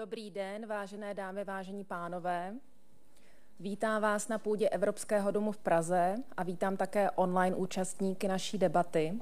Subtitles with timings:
[0.00, 2.54] Dobrý den, vážené dámy, vážení pánové.
[3.60, 9.18] Vítám vás na půdě Evropského domu v Praze a vítám také online účastníky naší debaty.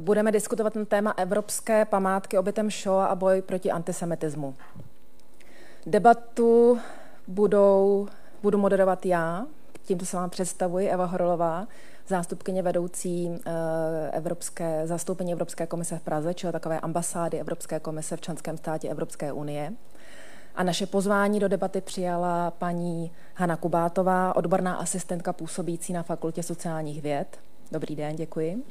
[0.00, 4.56] Budeme diskutovat na téma Evropské památky obětem Shoah a boj proti antisemitismu.
[5.86, 6.78] Debatu
[7.28, 8.08] budou,
[8.42, 9.46] budu moderovat já,
[9.82, 11.68] tímto se vám představuji, Eva Horolová,
[12.08, 18.20] zástupkyně vedoucí eh, Evropské, zastoupení Evropské komise v Praze, čili takové ambasády Evropské komise v
[18.20, 19.72] členském státě Evropské unie.
[20.54, 27.02] A naše pozvání do debaty přijala paní Hanna Kubátová, odborná asistentka působící na Fakultě sociálních
[27.02, 27.38] věd.
[27.72, 28.62] Dobrý den, děkuji.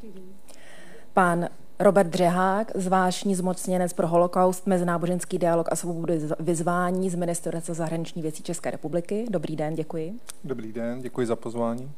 [1.13, 1.49] Pan
[1.81, 8.43] Robert Dřehák, zvláštní zmocněnec pro holokaust, mezináboženský dialog a svobodu vyzvání z Ministerstva zahraniční věcí
[8.43, 9.25] České republiky.
[9.29, 10.13] Dobrý den, děkuji.
[10.43, 11.91] Dobrý den, děkuji za pozvání.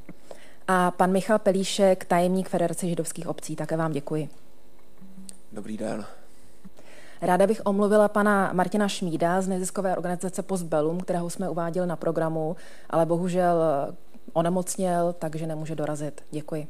[0.67, 3.55] A pan Michal Pelíšek, tajemník Federace židovských obcí.
[3.55, 4.29] Také vám děkuji.
[5.51, 6.05] Dobrý den.
[7.21, 12.55] Ráda bych omluvila pana Martina Šmída z neziskové organizace Postbellum, kterého jsme uváděli na programu,
[12.89, 13.63] ale bohužel
[14.33, 16.21] onemocněl, takže nemůže dorazit.
[16.31, 16.67] Děkuji.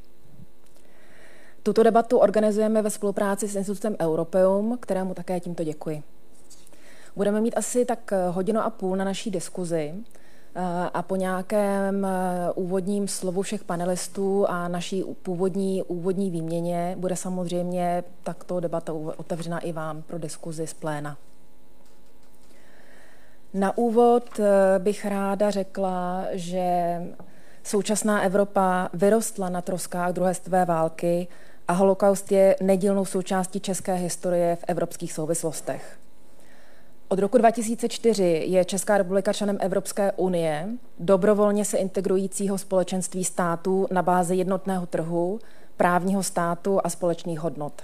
[1.64, 6.04] Tuto debatu organizujeme ve spolupráci s institutem Europeum, kterému také tímto děkuji.
[7.16, 9.94] Budeme mít asi tak hodinu a půl na naší diskuzi
[10.94, 12.08] a po nějakém
[12.56, 19.72] úvodním slovu všech panelistů a naší původní úvodní výměně bude samozřejmě takto debata otevřena i
[19.72, 21.18] vám pro diskuzi z pléna.
[23.54, 24.40] Na úvod
[24.80, 26.98] bych ráda řekla, že
[27.64, 31.28] současná Evropa vyrostla na troskách druhé světové války
[31.68, 35.98] a holokaust je nedílnou součástí české historie v evropských souvislostech.
[37.08, 44.02] Od roku 2004 je Česká republika členem Evropské unie, dobrovolně se integrujícího společenství států na
[44.02, 45.40] bázi jednotného trhu,
[45.78, 47.82] právního státu a společných hodnot.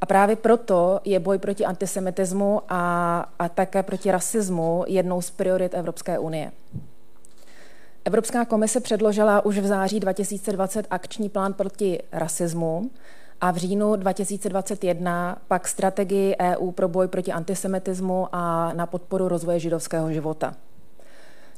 [0.00, 5.74] A právě proto je boj proti antisemitismu a, a také proti rasismu jednou z priorit
[5.74, 6.52] Evropské unie.
[8.06, 12.90] Evropská komise předložila už v září 2020 akční plán proti rasismu
[13.40, 19.58] a v říjnu 2021 pak strategii EU pro boj proti antisemitismu a na podporu rozvoje
[19.58, 20.54] židovského života.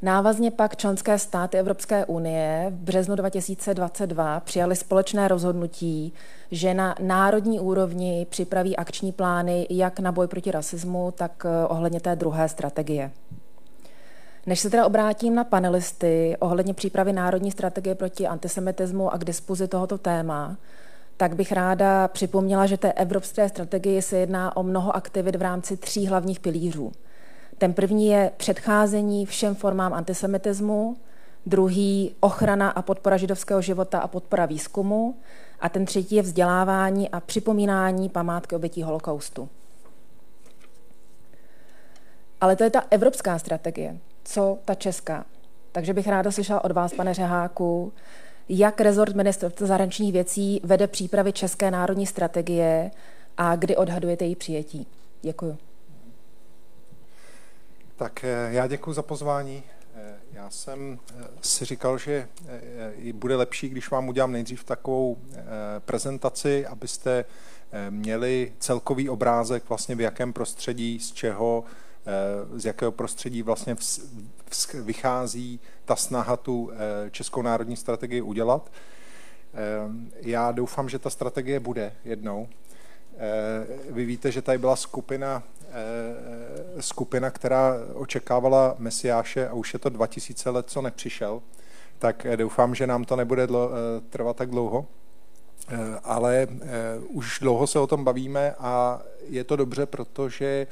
[0.03, 6.13] Návazně pak členské státy Evropské unie v březnu 2022 přijali společné rozhodnutí,
[6.51, 12.01] že na národní úrovni připraví akční plány jak na boj proti rasismu, tak eh, ohledně
[12.01, 13.11] té druhé strategie.
[14.47, 19.69] Než se teda obrátím na panelisty ohledně přípravy národní strategie proti antisemitismu a k dispozi
[19.69, 20.57] tohoto téma,
[21.17, 25.77] tak bych ráda připomněla, že té evropské strategii se jedná o mnoho aktivit v rámci
[25.77, 26.93] tří hlavních pilířů.
[27.59, 30.97] Ten první je předcházení všem formám antisemitismu,
[31.47, 35.15] druhý ochrana a podpora židovského života a podpora výzkumu
[35.61, 39.49] a ten třetí je vzdělávání a připomínání památky obětí holokaustu.
[42.41, 43.99] Ale to je ta evropská strategie.
[44.29, 45.25] Co ta česká?
[45.73, 47.93] Takže bych ráda slyšela od vás, pane Řeháku,
[48.49, 52.91] jak rezort ministerstva zahraničních věcí vede přípravy České národní strategie
[53.37, 54.87] a kdy odhadujete její přijetí?
[55.23, 55.59] Děkuji.
[57.97, 59.63] Tak eh, já děkuji za pozvání.
[59.95, 62.29] Eh, já jsem eh, si říkal, že
[63.13, 65.19] bude lepší, když vám udělám nejdřív takovou
[65.79, 67.25] prezentaci, abyste
[67.91, 71.65] měli celkový obrázek vlastně v jakém prostředí, z čeho,
[72.55, 73.77] z jakého prostředí vlastně
[74.75, 78.73] vychází ta snaha tu eh, Českou národní strategii udělat.
[78.73, 79.59] Eh,
[80.21, 82.49] já doufám, že ta strategie bude jednou.
[83.17, 85.43] Eh, vy víte, že tady byla skupina,
[86.81, 91.43] skupina, která očekávala Mesiáše a už je to 2000 let, co nepřišel,
[91.99, 93.49] tak doufám, že nám to nebude
[94.11, 94.87] trvat tak dlouho.
[96.05, 96.47] Ale
[97.09, 100.67] už dlouho se o tom bavíme a je to dobře, protože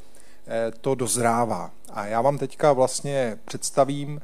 [0.81, 1.71] to dozrává.
[1.93, 4.21] A já vám teďka vlastně představím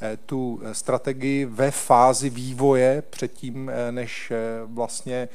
[0.00, 5.28] Eh, tu strategii ve fázi vývoje předtím, eh, než eh, vlastně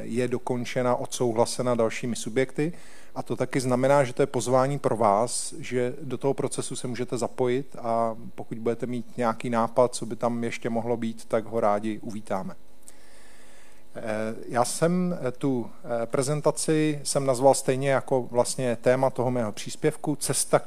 [0.00, 2.72] je dokončena, odsouhlasena dalšími subjekty.
[3.14, 6.86] A to taky znamená, že to je pozvání pro vás, že do toho procesu se
[6.86, 11.44] můžete zapojit a pokud budete mít nějaký nápad, co by tam ještě mohlo být, tak
[11.44, 12.54] ho rádi uvítáme.
[13.94, 15.70] Eh, já jsem eh, tu
[16.02, 20.60] eh, prezentaci jsem nazval stejně jako vlastně téma toho mého příspěvku Cesta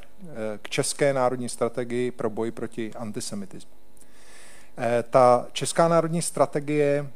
[0.62, 3.72] k České národní strategii pro boj proti antisemitismu.
[5.10, 7.10] Ta Česká národní strategie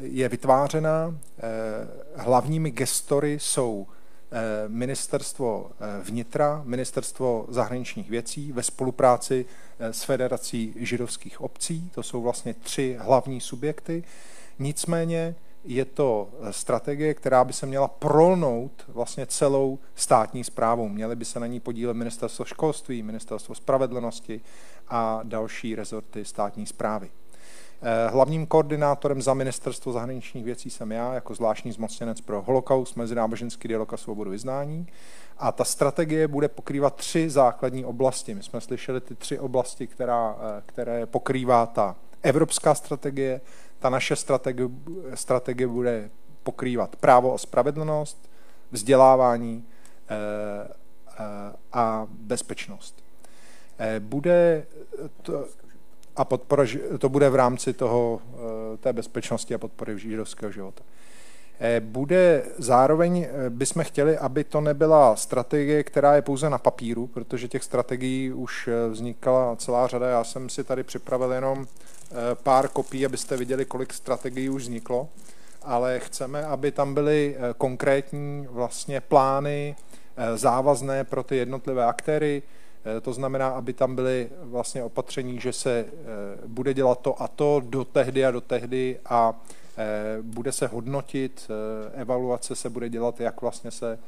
[0.00, 1.18] je vytvářena,
[2.16, 3.86] hlavními gestory jsou
[4.68, 5.70] ministerstvo
[6.02, 9.46] vnitra, ministerstvo zahraničních věcí ve spolupráci
[9.78, 11.90] s Federací židovských obcí.
[11.94, 14.04] To jsou vlastně tři hlavní subjekty.
[14.58, 15.34] Nicméně
[15.64, 20.88] je to strategie, která by se měla prolnout vlastně celou státní zprávou.
[20.88, 24.40] Měly by se na ní podílet ministerstvo školství, ministerstvo spravedlnosti
[24.88, 27.10] a další rezorty státní zprávy.
[27.82, 33.68] Eh, hlavním koordinátorem za ministerstvo zahraničních věcí jsem já, jako zvláštní zmocněnec pro holokaust, mezináboženský
[33.68, 34.86] dialog a svobodu vyznání.
[35.38, 38.34] A ta strategie bude pokrývat tři základní oblasti.
[38.34, 43.40] My jsme slyšeli ty tři oblasti, která, eh, které pokrývá ta evropská strategie.
[43.78, 44.68] Ta naše strategie,
[45.14, 46.10] strategie bude
[46.42, 48.30] pokrývat právo o spravedlnost,
[48.70, 49.64] vzdělávání
[50.08, 50.76] eh,
[51.72, 53.04] a bezpečnost.
[54.00, 54.66] Bude
[55.22, 55.46] to,
[56.16, 56.64] a podpora,
[56.98, 60.82] to bude v rámci toho, eh, té bezpečnosti a podpory židovského života.
[61.60, 67.06] Eh, bude zároveň, eh, bychom chtěli, aby to nebyla strategie, která je pouze na papíru,
[67.06, 70.08] protože těch strategií už vznikala celá řada.
[70.08, 71.66] Já jsem si tady připravil jenom
[72.42, 75.08] pár kopií, abyste viděli, kolik strategií už vzniklo,
[75.62, 79.76] ale chceme, aby tam byly konkrétní vlastně plány
[80.34, 82.42] závazné pro ty jednotlivé aktéry,
[83.00, 85.92] to znamená, aby tam byly vlastně opatření, že se eh,
[86.46, 89.40] bude dělat to a to do tehdy a do tehdy a
[89.76, 91.50] eh, bude se hodnotit,
[91.94, 93.98] evaluace se bude dělat, jak vlastně se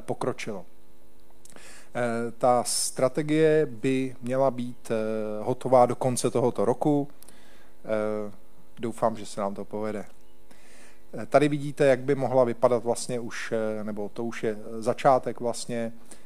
[0.00, 0.64] pokročilo.
[2.38, 4.90] Ta strategie by měla být
[5.40, 7.08] hotová do konce tohoto roku.
[8.78, 10.04] Doufám, že se nám to povede.
[11.26, 13.52] Tady vidíte, jak by mohla vypadat vlastně už,
[13.82, 16.17] nebo to už je začátek vlastně Eh,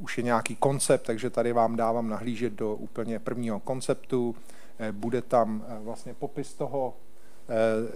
[0.00, 4.36] už je nějaký koncept, takže tady vám dávám nahlížet do úplně prvního konceptu.
[4.78, 6.96] Eh, bude tam eh, vlastně popis toho,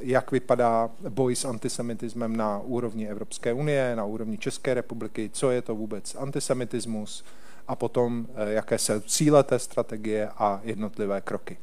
[0.00, 5.62] jak vypadá boj s antisemitismem na úrovni Evropské unie, na úrovni České republiky, co je
[5.62, 7.24] to vůbec antisemitismus
[7.68, 11.56] a potom, jaké se cíle té strategie a jednotlivé kroky.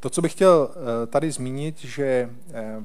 [0.00, 0.70] To, co bych chtěl
[1.06, 2.30] tady zmínit, že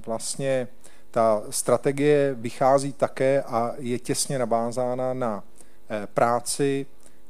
[0.05, 0.67] vlastně
[1.11, 5.43] ta strategie vychází také a je těsně navázána na
[5.89, 6.85] eh, práci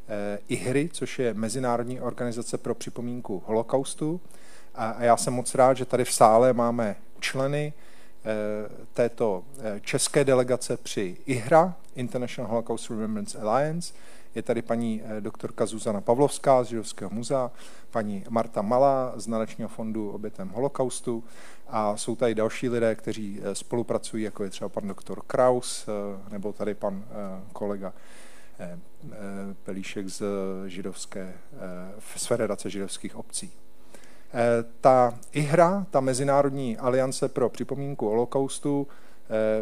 [0.08, 4.22] eh, IHRY, což je Mezinárodní organizace pro připomínku holokaustu.
[4.76, 8.26] A já jsem moc rád, že tady v sále máme členy eh,
[8.94, 9.44] této
[9.82, 13.94] české delegace při IHRA, International Holocaust Remembrance Alliance.
[14.36, 17.52] Je tady paní doktorka Zuzana Pavlovská z Židovského muzea,
[17.92, 21.24] paní Marta Malá z Nadačního fondu obětem holokaustu
[21.68, 26.32] a jsou tady další lidé, kteří eh, spolupracují, jako je třeba pan doktor Kraus eh,
[26.32, 27.94] nebo tady pan eh, kolega
[29.64, 30.24] Pelíšek z
[30.68, 31.34] židovské,
[32.16, 33.52] z Federace židovských obcí.
[34.82, 38.88] Ta IHRA, ta Mezinárodní aliance pro připomínku holokaustu,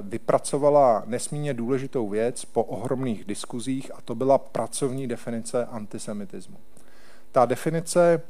[0.02, 6.58] vypracovala nesmírně důležitou věc po ohromných diskuzích a to byla pracovní definice antisemitismu.
[7.32, 8.22] Ta definice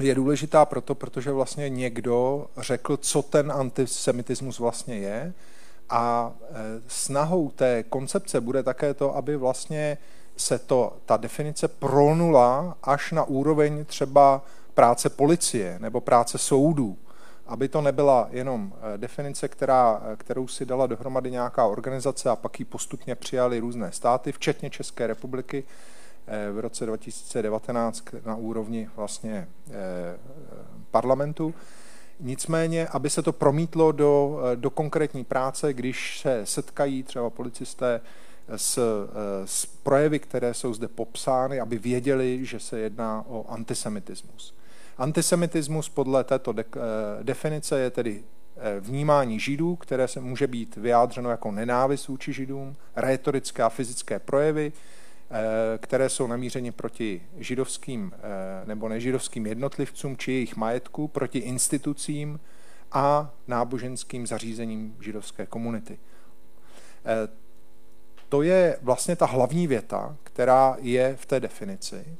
[0.00, 5.32] je důležitá proto, protože vlastně někdo řekl, co ten antisemitismus vlastně je
[5.90, 6.54] a e,
[6.88, 9.98] snahou té koncepce bude také to, aby vlastně
[10.36, 14.42] se to, ta definice prolnula až na úroveň třeba
[14.74, 16.98] práce policie nebo práce soudů,
[17.50, 22.36] aby to nebyla jenom e, definice, která, e, kterou si dala dohromady nějaká organizace a
[22.36, 25.64] pak ji postupně přijali různé státy, včetně České republiky,
[26.52, 29.72] v roce 2019 na úrovni vlastně eh,
[30.90, 31.54] parlamentu.
[32.20, 38.00] Nicméně, aby se to promítlo do, eh, do konkrétní práce, když se setkají třeba policisté
[38.56, 44.54] s, eh, s projevy, které jsou zde popsány, aby věděli, že se jedná o antisemitismus.
[45.00, 46.64] Antisemitismus podle této de,
[47.22, 48.24] definice je tedy
[48.80, 54.72] vnímání židů, které se může být vyjádřeno jako nenávist vůči židům, retorické a fyzické projevy,
[55.32, 58.18] Eh, které jsou namířeny proti židovským eh,
[58.66, 62.40] nebo nežidovským jednotlivcům či jejich majetku, proti institucím
[62.92, 65.98] a náboženským zařízením židovské komunity.
[67.04, 67.28] Eh,
[68.28, 72.16] to je vlastně ta hlavní věta, která je v té definici.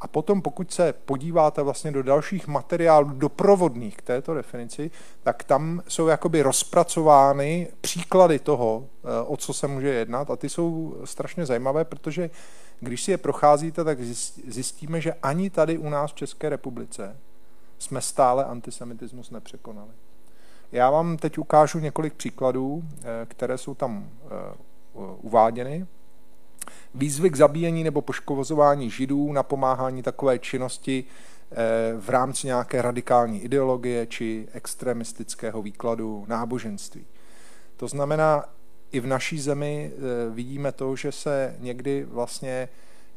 [0.00, 4.90] A potom, pokud se podíváte vlastně do dalších materiálů doprovodných k této definici,
[5.22, 10.48] tak tam jsou jakoby rozpracovány příklady toho, eh, o co se může jednat a ty
[10.48, 12.30] jsou strašně zajímavé, protože
[12.80, 14.02] když si je procházíte, tak
[14.46, 17.16] zjistíme, že ani tady u nás v České republice
[17.78, 19.90] jsme stále antisemitismus nepřekonali.
[20.72, 24.28] Já vám teď ukážu několik příkladů, eh, které jsou tam eh,
[25.22, 25.86] uváděny
[26.98, 31.56] výzvy k zabíjení nebo poškozování židů, napomáhání takové činnosti eh,
[32.00, 37.06] v rámci nějaké radikální ideologie či extremistického výkladu náboženství.
[37.76, 38.44] To znamená,
[38.92, 42.68] i v naší zemi eh, vidíme to, že se někdy vlastně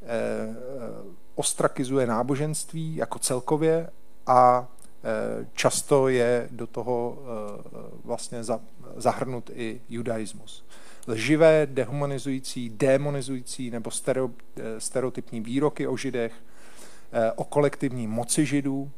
[0.01, 0.05] eh,
[1.35, 3.89] ostrakizuje náboženství jako celkově
[4.27, 4.67] a
[5.53, 7.17] často je do toho
[8.05, 8.43] vlastně
[8.95, 10.65] zahrnut i judaismus.
[11.07, 13.89] Lživé, dehumanizující, demonizující nebo
[14.77, 16.33] stereotypní výroky o židech,
[17.35, 18.91] o kolektivní moci židů.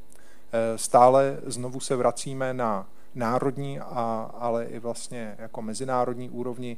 [0.76, 6.78] Stále znovu se vracíme na národní, a, ale i vlastně jako mezinárodní úrovni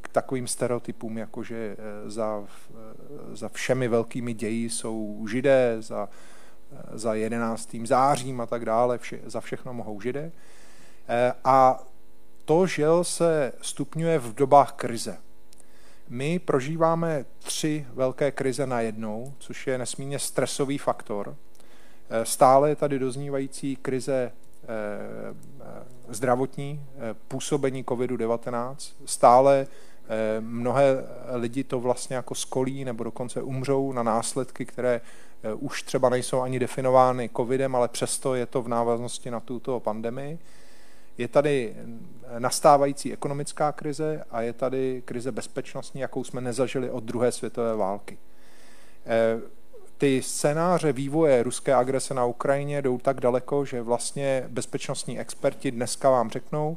[0.00, 6.08] k takovým stereotypům, jako že eh, za, eh, za všemi velkými ději jsou židé, za,
[6.72, 7.86] eh, za 11.
[7.86, 10.32] zářím a tak dále, vše, za všechno mohou židé.
[11.44, 11.82] A
[12.48, 15.18] to, že se stupňuje v dobách krize.
[16.08, 21.36] My prožíváme tři velké krize najednou, což je nesmírně stresový faktor.
[22.22, 24.32] Stále je tady doznívající krize
[24.68, 25.34] Eh,
[26.08, 28.76] zdravotní eh, působení COVID-19.
[29.04, 29.66] Stále
[30.08, 35.00] eh, mnohé lidi to vlastně jako skolí nebo dokonce umřou na následky, které
[35.58, 40.38] už třeba nejsou ani definovány covidem, ale přesto je to v návaznosti na tuto pandemii.
[41.18, 41.76] Je tady
[42.38, 48.18] nastávající ekonomická krize a je tady krize bezpečnostní, jakou jsme nezažili od druhé světové války.
[49.98, 56.10] Ty scénáře vývoje ruské agrese na Ukrajině jdou tak daleko, že vlastně bezpečnostní experti dneska
[56.10, 56.76] vám řeknou,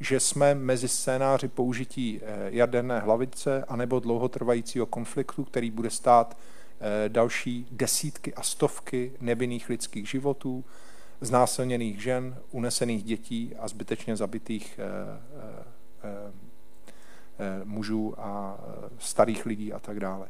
[0.00, 6.36] že jsme mezi scénáři použití eh, jaderné hlavice anebo dlouhotrvajícího konfliktu, který bude stát
[6.80, 10.64] eh, další desítky a stovky nevinných lidských životů,
[11.22, 14.80] znásilněných žen, unesených dětí a zbytečně zabitých
[17.38, 18.58] eh, mužů a
[18.98, 20.28] starých lidí a tak dále.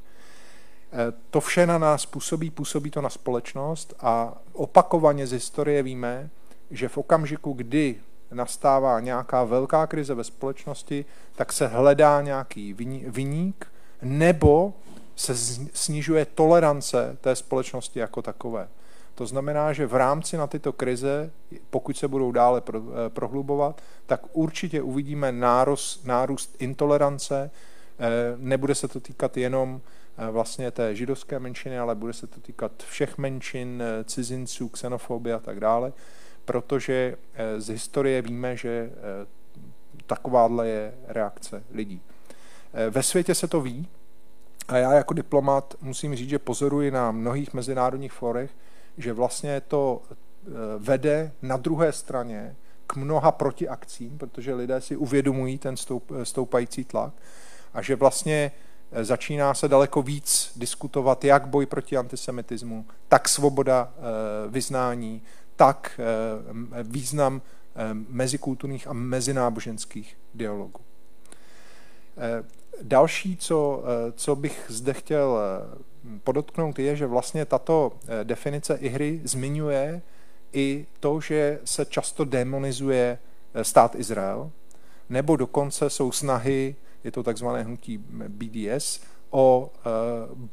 [0.93, 6.31] Eh, to vše na nás působí, působí to na společnost a opakovaně z historie víme,
[6.71, 8.01] že v okamžiku, kdy
[8.33, 11.05] nastává nějaká velká krize ve společnosti,
[11.37, 12.75] tak se hledá nějaký
[13.07, 13.73] viník
[14.03, 14.75] nebo
[15.17, 15.35] se
[15.73, 18.69] snižuje tolerance té společnosti jako takové.
[19.15, 21.31] To znamená, že v rámci na tyto krize,
[21.71, 27.51] pokud se budou dále eh, prohlubovat, tak určitě uvidíme nárůst, nárůst intolerance.
[27.99, 29.81] Eh, nebude se to týkat jenom
[30.19, 35.39] Eh, vlastně té židovské menšiny, ale bude se to týkat všech menšin, cizinců, xenofobie a
[35.39, 35.93] tak dále,
[36.45, 37.17] protože
[37.59, 38.91] z historie víme, že
[40.07, 42.01] takováhle je reakce lidí.
[42.91, 43.89] Ve světě se to ví
[44.69, 48.51] a já jako diplomat musím říct, že pozoruji na mnohých mezinárodních forech,
[48.99, 50.03] že vlastně to
[50.79, 52.57] vede na druhé straně
[52.87, 55.75] k mnoha protiakcím, protože lidé si uvědomují ten
[56.23, 57.13] stoupající tlak
[57.75, 58.53] a že vlastně
[58.93, 64.01] Eh, začíná se daleko víc diskutovat, jak boj proti antisemitismu, tak svoboda eh,
[64.49, 65.23] vyznání,
[65.57, 67.43] tak eh, význam
[68.09, 70.81] mezikulturních a mezináboženských dialogů.
[72.83, 73.85] Další, co,
[74.15, 75.39] co bych zde chtěl
[76.25, 77.93] podotknout, je, že vlastně tato
[78.23, 80.03] definice i hry zmiňuje
[80.53, 83.19] i to, že se často demonizuje
[83.63, 84.51] stát Izrael,
[85.09, 89.89] nebo dokonce jsou snahy je to takzvané hnutí BDS, o eh,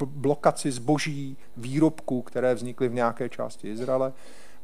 [0.05, 4.13] blokaci zboží výrobků, které vznikly v nějaké části Izraele.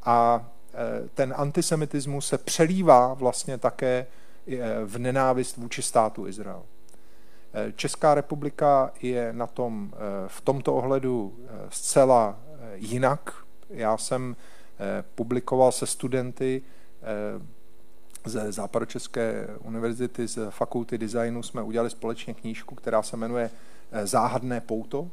[0.04, 4.08] A eh, ten antisemitismus se přelívá vlastně také
[4.48, 6.63] eh, v nenávist vůči státu Izrael.
[7.75, 9.93] Česká republika je na tom
[10.27, 11.35] v tomto ohledu
[11.69, 12.39] zcela
[12.75, 13.33] jinak.
[13.69, 14.35] Já jsem
[15.15, 16.62] publikoval se studenty
[18.25, 23.51] ze Západočeské univerzity, z fakulty designu jsme udělali společně knížku, která se jmenuje
[23.91, 25.09] eh, Záhadné pouto,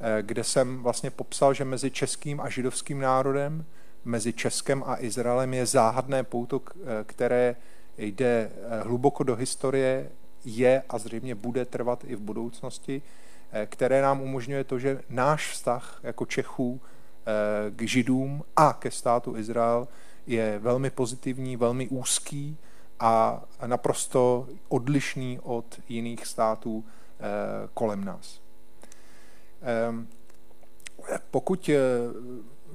[0.00, 3.64] eh, kde jsem vlastně popsal, že mezi českým a židovským národem,
[4.04, 7.56] mezi Českem a Izraelem je záhadné pouto, eh, které
[7.98, 8.50] jde
[8.82, 10.10] hluboko do historie,
[10.44, 13.02] je a zřejmě bude trvat i v budoucnosti,
[13.66, 16.80] které nám umožňuje to, že náš vztah jako Čechů
[17.70, 19.88] k židům a ke státu Izrael
[20.26, 22.58] je velmi pozitivní, velmi úzký
[23.00, 27.22] a naprosto odlišný od jiných států eh,
[27.74, 28.40] kolem nás.
[29.62, 30.08] Ehm,
[31.30, 31.78] pokud eh,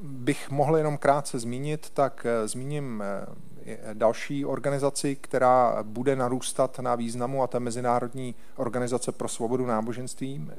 [0.02, 3.04] bych mohl jenom krátce zmínit, tak eh, zmíním
[3.94, 10.52] další organizaci, která bude narůstat na významu, a je Mezinárodní organizace pro svobodu náboženství.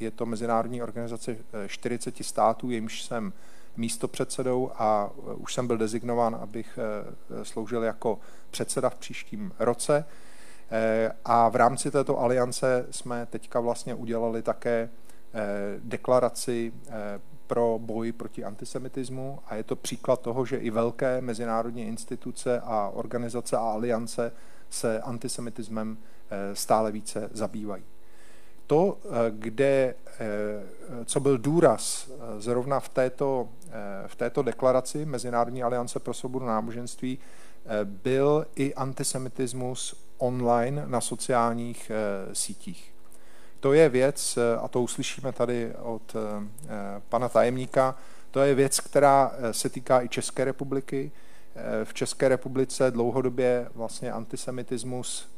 [0.00, 3.32] Je to Mezinárodní organizace 40 států, jejímž jsem
[3.76, 8.18] místopředsedou a e, už jsem byl dezignován, abych e, sloužil jako
[8.50, 10.04] předseda v příštím roce.
[10.70, 14.90] E, a v rámci této aliance jsme teďka vlastně udělali také
[15.78, 16.72] deklaraci
[17.46, 22.90] pro boj proti antisemitismu a je to příklad toho, že i velké mezinárodní instituce a
[22.94, 24.32] organizace a aliance
[24.70, 25.98] se antisemitismem
[26.52, 27.82] stále více zabývají.
[28.66, 28.98] To,
[29.30, 29.94] kde,
[31.04, 33.48] co byl důraz zrovna v této,
[34.06, 37.18] v této deklaraci Mezinárodní aliance pro svobodu náboženství,
[37.84, 41.90] byl i antisemitismus online na sociálních
[42.32, 42.93] sítích.
[43.64, 46.16] To je věc, a to uslyšíme tady od
[47.08, 47.94] pana tajemníka,
[48.30, 51.12] to je věc, která se týká i České republiky.
[51.84, 55.28] V České republice dlouhodobě vlastně antisemitismus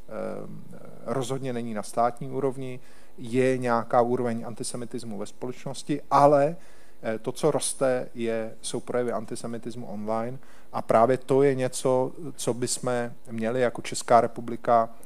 [1.04, 2.80] rozhodně není na státní úrovni,
[3.18, 6.56] je nějaká úroveň antisemitismu ve společnosti, ale
[7.02, 10.38] eh, to, co roste, je, jsou projevy antisemitismu online
[10.72, 12.92] a právě to je něco, co bychom
[13.30, 15.05] měli jako Česká republika eh,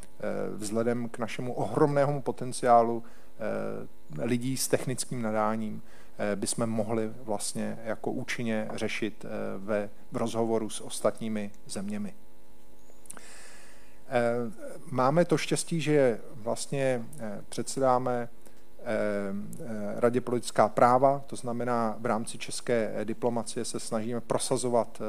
[0.55, 5.83] vzhledem k našemu ohromnému potenciálu eh, lidí s technickým nadáním,
[6.35, 9.27] bychom mohli vlastně jako účinně řešit
[9.59, 12.15] ve, v rozhovoru s ostatními zeměmi.
[14.11, 14.53] Eh,
[14.91, 18.29] máme to štěstí, že vlastně eh, předsedáme
[18.79, 18.85] eh,
[19.97, 25.03] Radě politická práva, to znamená v rámci české diplomacie se snažíme prosazovat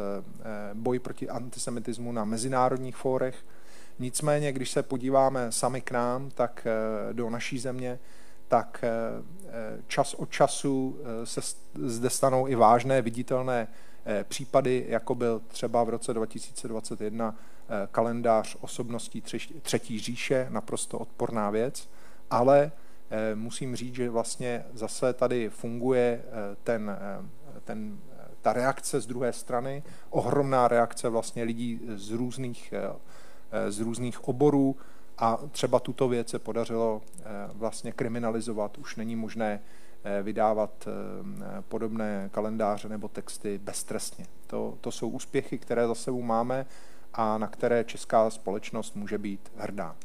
[0.73, 3.45] boj proti antisemitismu na mezinárodních fórech.
[3.99, 6.67] Nicméně, když se podíváme sami k nám, tak
[7.11, 7.99] do naší země,
[8.47, 8.85] tak
[9.87, 11.41] čas od času se
[11.73, 13.67] zde stanou i vážné viditelné
[14.23, 17.35] případy, jako byl třeba v roce 2021
[17.71, 19.23] Eh, kalendář osobností
[19.61, 21.89] třetí říše, naprosto odporná věc,
[22.29, 22.71] ale
[23.09, 26.97] eh, musím říct, že vlastně zase tady funguje eh, ten,
[27.63, 27.99] ten,
[28.41, 32.73] ta reakce z druhé strany, ohromná reakce vlastně lidí z různých,
[33.69, 34.75] z různých oborů
[35.17, 37.01] a třeba tuto věc se podařilo
[37.53, 38.77] vlastně kriminalizovat.
[38.77, 39.59] Už není možné
[40.23, 40.87] vydávat
[41.69, 44.25] podobné kalendáře nebo texty beztrestně.
[44.47, 46.65] To, to jsou úspěchy, které za sebou máme
[47.13, 49.95] a na které česká společnost může být hrdá.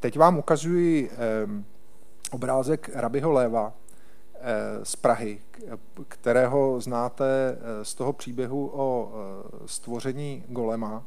[0.00, 1.10] Teď vám ukazuji
[2.32, 3.72] obrázek Rabiho Léva
[4.34, 5.40] eh, z Prahy,
[6.08, 11.04] kterého znáte eh, z toho příběhu o eh, stvoření Golema,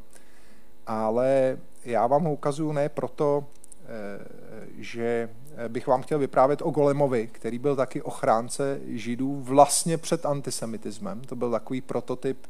[0.87, 3.45] ale já vám ho ukazuju ne proto,
[4.77, 5.29] že
[5.67, 11.21] bych vám chtěl vyprávět o Golemovi, který byl taky ochránce židů vlastně před antisemitismem.
[11.21, 12.47] To byl takový prototyp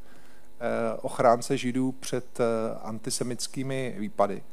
[0.59, 2.43] Eh, ochránce židů před eh,
[2.81, 4.43] antisemickými výpady.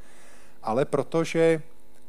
[0.63, 1.63] Ale protože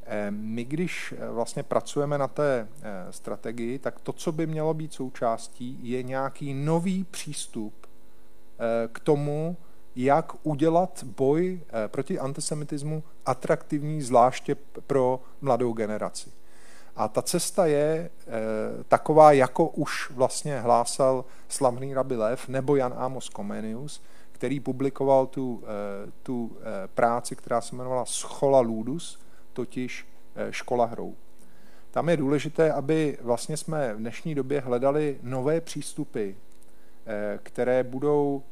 [0.06, 2.68] eh, my, když vlastně pracujeme na té
[3.10, 7.88] strategii, tak to, co by mělo být součástí, je nějaký nový přístup
[8.92, 9.58] k tomu,
[9.96, 14.56] jak udělat boj proti antisemitismu atraktivní, zvláště
[14.88, 16.32] pro mladou generaci.
[16.96, 18.10] A ta cesta je e,
[18.88, 24.02] taková, jako už vlastně hlásal slavný rabi Lev nebo Jan Amos Comenius,
[24.32, 26.58] který publikoval tu, e, tu
[26.94, 29.20] práci, která se jmenovala Schola Ludus,
[29.54, 30.08] totiž
[30.50, 31.16] škola hrou.
[31.92, 36.32] Tam je důležité, aby vlastně jsme v dnešní době hledali nové přístupy,
[37.44, 38.44] které budou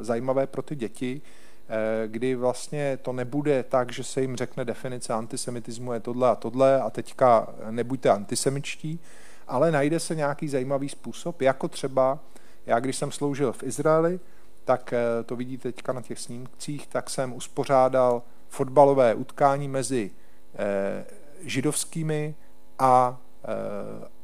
[0.00, 1.22] e, zajímavé pro ty děti,
[1.68, 6.34] Eh, kdy vlastně to nebude tak, že se jim řekne definice antisemitismu je tohle a
[6.34, 9.00] tohle a teďka nebuďte antisemičtí,
[9.48, 12.18] ale najde se nějaký zajímavý způsob, jako třeba
[12.66, 14.20] já, když jsem sloužil v Izraeli,
[14.64, 20.10] tak eh, to vidíte teďka na těch snímcích, tak jsem uspořádal fotbalové utkání mezi
[20.54, 21.04] eh,
[21.40, 22.34] židovskými
[22.78, 23.20] a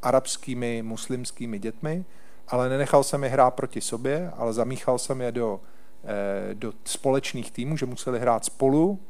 [0.02, 2.04] arabskými muslimskými dětmi,
[2.52, 5.60] ale nenechal jsem je hrát proti sobě, ale zamíchal jsem je do
[6.04, 9.00] Eh, do společných týmů, že museli hrát spolu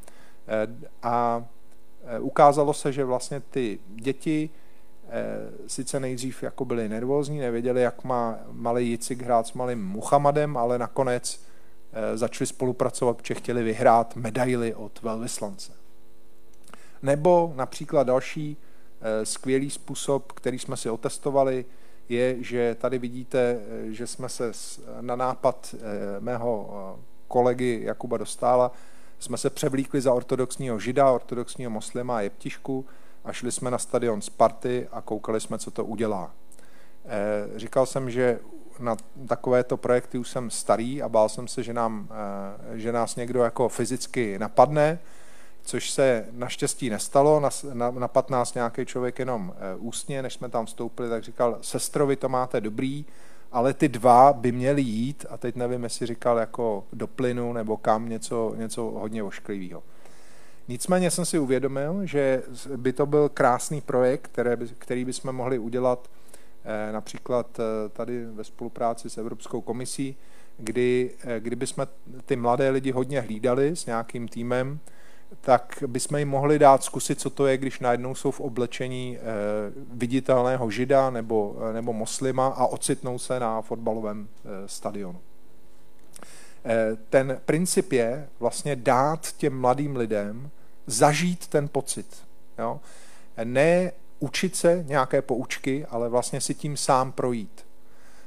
[0.49, 0.67] eh,
[1.03, 1.45] a
[2.05, 4.51] eh, ukázalo se, že vlastně ty děti
[5.67, 10.79] sice nejdřív jako byli nervózní, nevěděli, jak má malý Jicik hrát s malým Muhammadem, ale
[10.79, 11.45] nakonec
[12.15, 15.73] začali spolupracovat, protože chtěli vyhrát medaily od velvyslance.
[17.03, 18.57] Nebo například další
[19.25, 21.65] skvělý způsob, který jsme si otestovali,
[22.13, 24.53] je, že tady vidíte, eh, že jsme se
[25.01, 28.73] na nápad eh, mého eh, kolegy Jakuba Dostála
[29.19, 32.87] jsme se převlíkli za ortodoxního žida, ortodoxního moslima a jeptišku
[33.25, 36.33] a šli jsme na stadion Sparty a koukali jsme, co to udělá.
[37.57, 38.39] Říkal jsem, že
[38.79, 38.97] na
[39.29, 42.09] takovéto projekty už jsem starý a bál jsem se, že, nám,
[42.75, 44.99] že nás někdo jako fyzicky napadne,
[45.65, 47.43] což se naštěstí nestalo.
[47.99, 52.29] Napad nás nějaký člověk jenom eh, ústně, než jsme tam vstoupili, tak říkal, sestrovi to
[52.29, 53.05] máte dobrý,
[53.53, 57.77] ale ty dva by měli jít, a teď nevím, jestli říkal jako do plynu nebo
[57.77, 59.83] kam něco, něco hodně ošklivého.
[60.69, 62.43] Nicméně jsem si uvědomil, že
[62.77, 66.11] by to byl krásný projekt, které by, který bychom mohli udělat
[66.65, 70.17] eh, například eh, tady ve spolupráci s Evropskou komisí,
[70.59, 71.87] kdy, kdyby jsme
[72.27, 74.81] ty mladé lidi hodně hlídali s nějakým týmem,
[75.41, 79.19] tak bychom jim mohli dát zkusit, co to je, když najednou jsou v oblečení
[79.93, 84.29] viditelného žida nebo, nebo moslima a ocitnou se na fotbalovém
[84.67, 85.19] stadionu.
[87.11, 90.51] Ten princip je vlastně dát těm mladým lidem
[90.87, 92.25] zažít ten pocit.
[92.59, 92.81] Jo?
[93.45, 93.93] Ne
[94.23, 97.67] učit se nějaké poučky, ale vlastně si tím sám projít.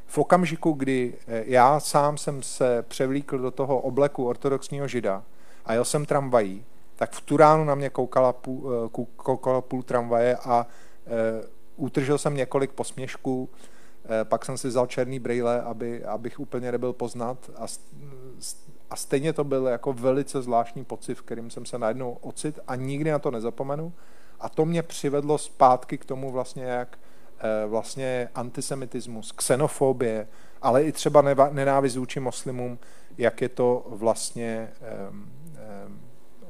[0.06, 5.24] V okamžiku, kdy eh, já sám jsem se převlíkl do toho obleku ortodoxního žida
[5.66, 9.84] a jel jsem tramvají, tak v tu ránu na mě koukala půl, eh, koukala půl
[9.84, 10.68] tramvaje a
[11.08, 13.50] e, utržil jsem několik posměšků,
[14.22, 17.66] e, pak jsem si vzal černý brýle, aby, abych úplně nebyl poznat a,
[18.90, 22.76] a stejně to byl jako velice zvláštní pocit, v kterým jsem se najednou ocit a
[22.76, 23.94] nikdy na to nezapomenu.
[24.40, 27.00] A to mě přivedlo zpátky k tomu vlastně, jak
[27.40, 30.28] eh, vlastně antisemitismus, xenofobie,
[30.62, 32.80] ale i třeba nenávist vůči muslimům,
[33.18, 34.72] jak je to vlastně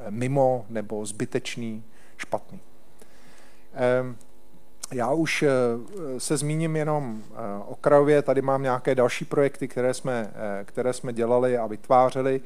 [0.09, 1.83] mimo nebo zbytečný,
[2.17, 2.59] špatný.
[4.93, 5.49] Já už eh,
[6.17, 10.33] se zmíním jenom eh, o Krajově, tady mám nějaké další projekty, které jsme,
[10.65, 12.41] které jsme dělali a vytvářeli.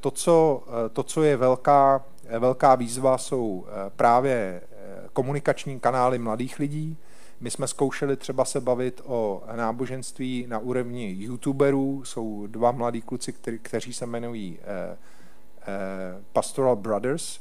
[0.00, 2.04] To, co, to, co je velká
[2.38, 6.96] velká výzva jsou eh, právě eh, komunikační kanály mladých lidí.
[7.40, 12.04] My jsme zkoušeli třeba se bavit o náboženství na úrovni youtuberů.
[12.04, 13.32] Jsou dva mladí kluci,
[13.62, 14.96] kteří se jmenují eh,
[16.32, 17.40] Pastoral Brothers.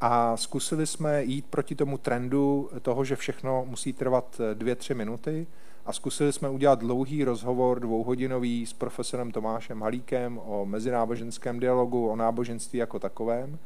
[0.00, 5.46] A zkusili jsme jít proti tomu trendu toho, že všechno musí trvat dvě, tři minuty.
[5.86, 12.16] A zkusili jsme udělat dlouhý rozhovor, dvouhodinový, s profesorem Tomášem Halíkem o mezináboženském dialogu, o
[12.16, 13.58] náboženství jako takovém.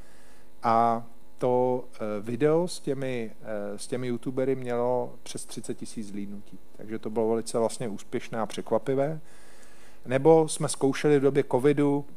[0.63, 1.07] A
[1.39, 6.59] to eh, video s těmi, eh, s těmi youtubery mělo přes 30 tisíc zlídnutí.
[6.77, 9.21] Takže to bylo velice vlastně úspěšné a překvapivé.
[10.07, 12.15] Nebo jsme zkoušeli v době covidu eh,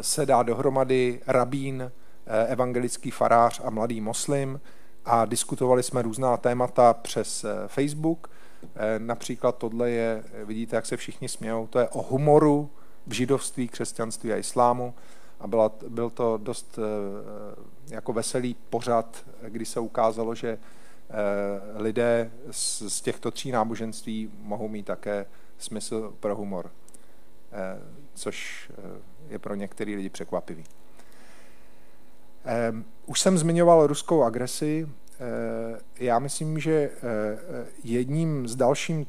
[0.00, 1.92] se dá dohromady rabín,
[2.46, 4.60] evangelický farář a mladý moslim
[5.04, 8.30] a diskutovali jsme různá témata přes Facebook.
[8.98, 12.70] Například tohle je, vidíte, jak se všichni smějou, to je o humoru
[13.06, 14.94] v židovství, křesťanství a islámu
[15.40, 22.30] a byla, byl to dost eh, jako veselý pořad, kdy se ukázalo, že eh, lidé
[22.50, 25.26] z, z těchto tří náboženství mohou mít také
[25.58, 26.70] smysl pro humor,
[27.52, 27.80] eh,
[28.14, 28.70] což
[29.28, 30.64] je pro některé lidi překvapivý.
[33.06, 34.88] Už jsem zmiňoval ruskou agresi.
[35.98, 36.90] Já myslím, že
[37.84, 39.06] jedním z dalším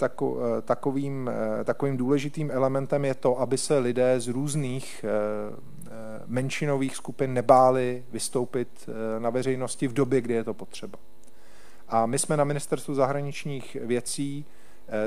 [0.66, 1.32] takovým,
[1.64, 5.06] takovým důležitým elementem je to, aby se lidé z různých
[6.26, 11.00] menšinových skupin nebáli vystoupit na veřejnosti v době, kdy je to potřeba.
[11.88, 14.46] A my jsme na ministerstvu zahraničních věcí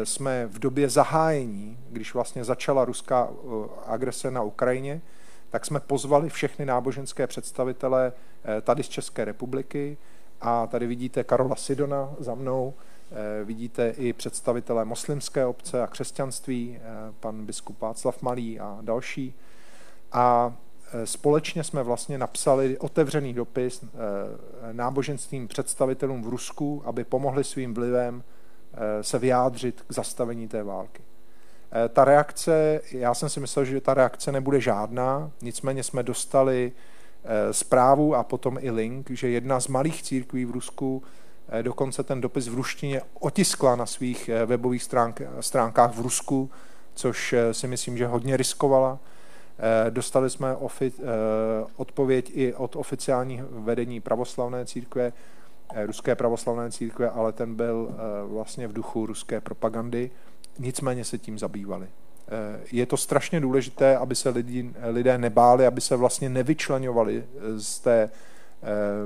[0.04, 5.00] jsme v době zahájení, když vlastně začala ruská eh, agrese na Ukrajině,
[5.50, 8.12] tak jsme pozvali všechny náboženské představitele
[8.62, 9.98] tady z České republiky
[10.40, 12.74] a tady vidíte Karola Sidona za mnou,
[13.44, 16.78] vidíte i představitele muslimské obce a křesťanství,
[17.20, 19.34] pan biskup Václav Malý a další.
[20.12, 20.54] A
[20.92, 23.88] Eh, společně jsme vlastně napsali otevřený dopis eh,
[24.72, 28.39] náboženským představitelům v Rusku, aby pomohli svým vlivem eh,
[29.00, 31.02] se vyjádřit k zastavení té války.
[31.88, 36.72] Ta reakce, já jsem si myslel, že ta reakce nebude žádná, nicméně jsme dostali
[37.50, 41.02] zprávu a potom i link, že jedna z malých církví v Rusku
[41.62, 44.88] dokonce ten dopis v ruštině otiskla na svých webových
[45.40, 46.50] stránkách v Rusku,
[46.94, 48.98] což si myslím, že hodně riskovala
[49.62, 50.90] Eh, dostali jsme eh,
[51.76, 55.12] odpověď i od oficiálního vedení pravoslavné církve, eh,
[55.86, 57.94] ruské pravoslavné církve, ale ten byl
[58.26, 60.10] vlastně v duchu ruské propagandy.
[60.58, 61.88] Nicméně se tím zabývali.
[62.72, 67.24] Je to strašně důležité, aby se lidi, lidé nebáli, aby se vlastně nevyčlenovali
[67.56, 68.10] z té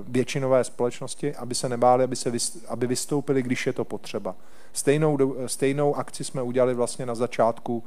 [0.09, 2.33] většinové společnosti, aby se nebáli, aby, se
[2.69, 4.37] aby vystoupili, když je to potřeba.
[4.73, 7.85] Stejnou, stejnou akci jsme udělali vlastně na začátku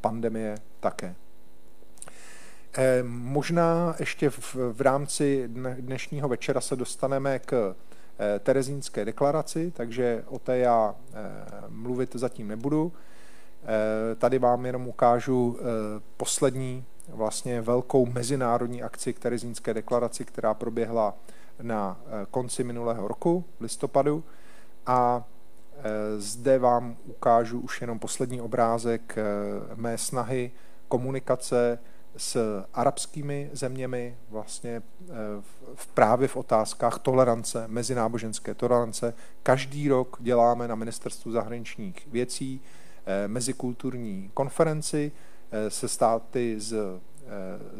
[0.00, 1.14] pandemie také.
[2.76, 5.48] Eh, možná ještě v, v rámci
[5.80, 7.93] dnešního večera se dostaneme k eh,
[8.40, 11.14] Terezínské deklaraci, takže o té já eh,
[11.68, 12.92] mluvit zatím nebudu.
[14.18, 15.58] Tady vám jenom ukážu
[16.16, 21.14] poslední vlastně velkou mezinárodní akci k Terezínské deklaraci, která proběhla
[21.62, 22.00] na
[22.30, 24.24] konci minulého roku, v listopadu.
[24.86, 25.24] A
[26.18, 29.16] zde vám ukážu už jenom poslední obrázek
[29.74, 30.50] mé snahy
[30.88, 31.78] komunikace
[32.16, 35.06] s arabskými zeměmi vlastně eh,
[35.74, 39.14] v, právě v otázkách tolerance, mezináboženské tolerance.
[39.42, 42.60] Každý rok děláme na Ministerstvu zahraničních věcí
[43.06, 45.12] eh, mezikulturní konferenci
[45.52, 47.00] eh, se státy z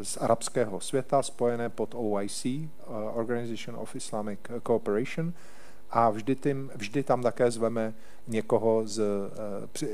[0.03, 2.47] z arabského světa spojené pod OIC,
[3.13, 5.33] Organization of Islamic Cooperation,
[5.91, 7.95] a vždy, tím, vždy tam také zveme
[8.29, 9.03] někoho z,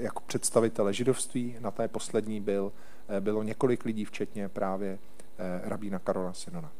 [0.00, 1.57] jako představitele židovství.
[1.61, 2.72] Na té poslední byl,
[3.20, 4.99] bylo několik lidí, včetně právě
[5.62, 6.73] rabína Karola Sinona.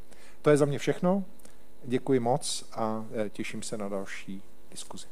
[0.43, 1.25] To je za mě všechno.
[1.85, 5.07] Děkuji moc a těším se na další diskuzi.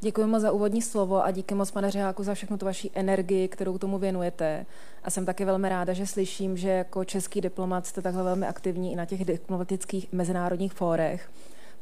[0.00, 3.48] Děkuji moc za úvodní slovo a díky moc, pane Řeháku, za všechnu tu vaši energii,
[3.48, 4.66] kterou tomu věnujete.
[5.04, 8.92] A jsem taky velmi ráda, že slyším, že jako český diplomat jste takhle velmi aktivní
[8.92, 11.30] i na těch diplomatických mezinárodních fórech,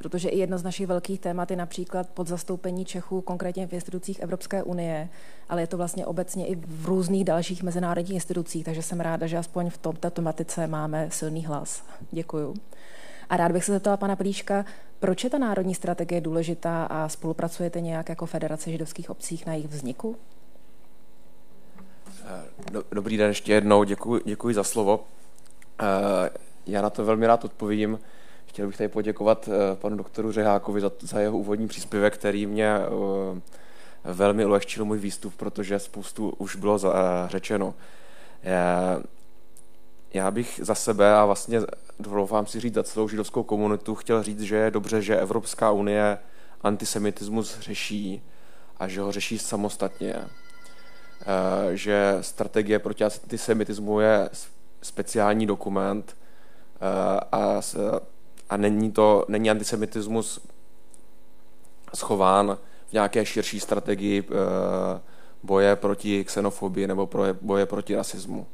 [0.00, 4.62] protože i jedno z našich velkých témat je například podzastoupení Čechů, konkrétně v institucích Evropské
[4.62, 5.08] unie,
[5.48, 9.38] ale je to vlastně obecně i v různých dalších mezinárodních institucích, takže jsem ráda, že
[9.38, 11.82] aspoň v tomto tematice máme silný hlas.
[12.10, 12.54] Děkuju.
[13.30, 14.64] A rád bych se zeptala pana Plíška,
[15.00, 19.68] proč je ta národní strategie důležitá a spolupracujete nějak jako Federace židovských obcích na jejich
[19.68, 20.16] vzniku?
[22.24, 25.04] Eh, dobrý den ještě jednou, děkuji, děkuji za slovo.
[25.80, 26.30] Eh,
[26.66, 27.98] já na to velmi rád odpovím.
[28.50, 32.76] Chtěl bych tady poděkovat eh, panu doktoru Řehákovi za, za jeho úvodní příspěvek, který mě
[34.04, 36.78] velmi ulehčil můj výstup, protože spoustu už bylo
[37.26, 37.74] řečeno.
[40.14, 41.60] Já bych za sebe a vlastně
[42.00, 46.18] dovolám si říct za celou židovskou komunitu chtěl říct, že je dobře, že Evropská unie
[46.60, 48.22] antisemitismus řeší
[48.76, 50.14] a že ho řeší samostatně.
[50.14, 54.30] Eh, že strategie proti antisemitismu je
[54.82, 57.60] speciální dokument eh, a,
[58.50, 60.40] a není, to, není antisemitismus
[61.94, 62.58] schován
[62.88, 65.00] v nějaké širší strategii eh,
[65.42, 67.08] boje proti xenofobii nebo
[67.40, 68.46] boje proti rasismu.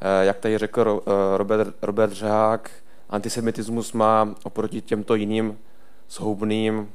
[0.00, 2.70] Eh, jak tady řekl eh, Robert, Robert Řehák,
[3.10, 5.58] antisemitismus má oproti těmto jiným
[6.10, 6.92] zhoubným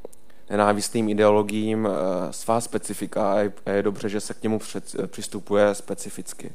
[0.49, 1.87] nenávistným ideologiím
[2.31, 3.33] svá specifika
[3.65, 4.59] a je dobře, že se k němu
[5.07, 6.53] přistupuje specificky.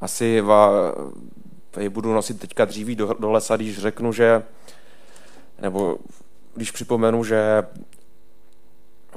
[0.00, 0.42] Asi
[1.70, 4.42] tady budu nosit teďka dříví do, do lesa, když řeknu, že
[5.60, 5.98] nebo
[6.54, 7.62] když připomenu, že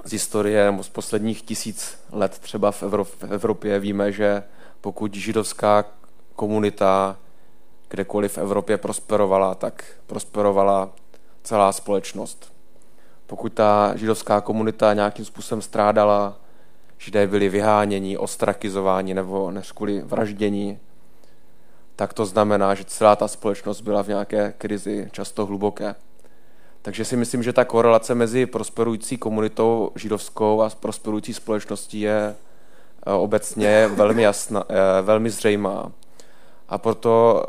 [0.04, 4.44] z historie z posledních tisíc let třeba v, Evropě, v Evropě víme, že
[4.82, 5.86] pokud židovská
[6.36, 7.18] komunita
[7.90, 10.90] kdekoliv v Evropě prosperovala, tak prosperovala
[11.44, 12.54] celá společnost.
[13.28, 16.38] Pokud ta židovská komunita nějakým způsobem strádala,
[16.98, 20.80] židé byli vyháněni, ostrakizováni nebo než kvůli vraždění,
[22.02, 25.96] tak to znamená, že celá ta společnost byla v nějaké krizi, často hluboké.
[26.82, 32.36] Takže si myslím, že ta korelace mezi prosperující komunitou židovskou a prosperující společností je
[33.06, 35.92] eh, obecně velmi jasná, eh, velmi zřejmá.
[36.70, 37.46] A proto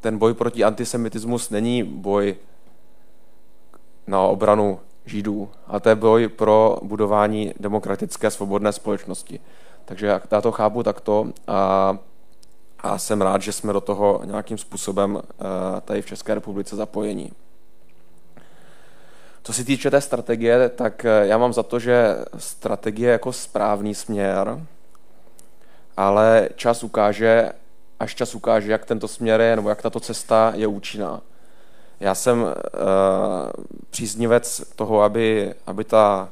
[0.00, 2.36] ten boj proti antisemitismus není boj
[4.06, 9.40] na obranu Židů, a to je boj pro budování demokratické svobodné společnosti.
[9.84, 11.98] Takže já to chápu takto a,
[12.80, 15.44] a jsem rád, že jsme do toho nějakým způsobem eh,
[15.80, 17.32] tady v České republice zapojení.
[19.42, 23.32] Co se týče té strategie, tak eh, já mám za to, že strategie je jako
[23.32, 24.60] správný směr,
[25.96, 27.52] ale čas ukáže,
[28.00, 31.20] až čas ukáže, jak tento směr je, nebo jak tato cesta je účinná.
[32.00, 32.50] Já jsem uh,
[33.90, 36.28] příznivec toho, aby, aby ta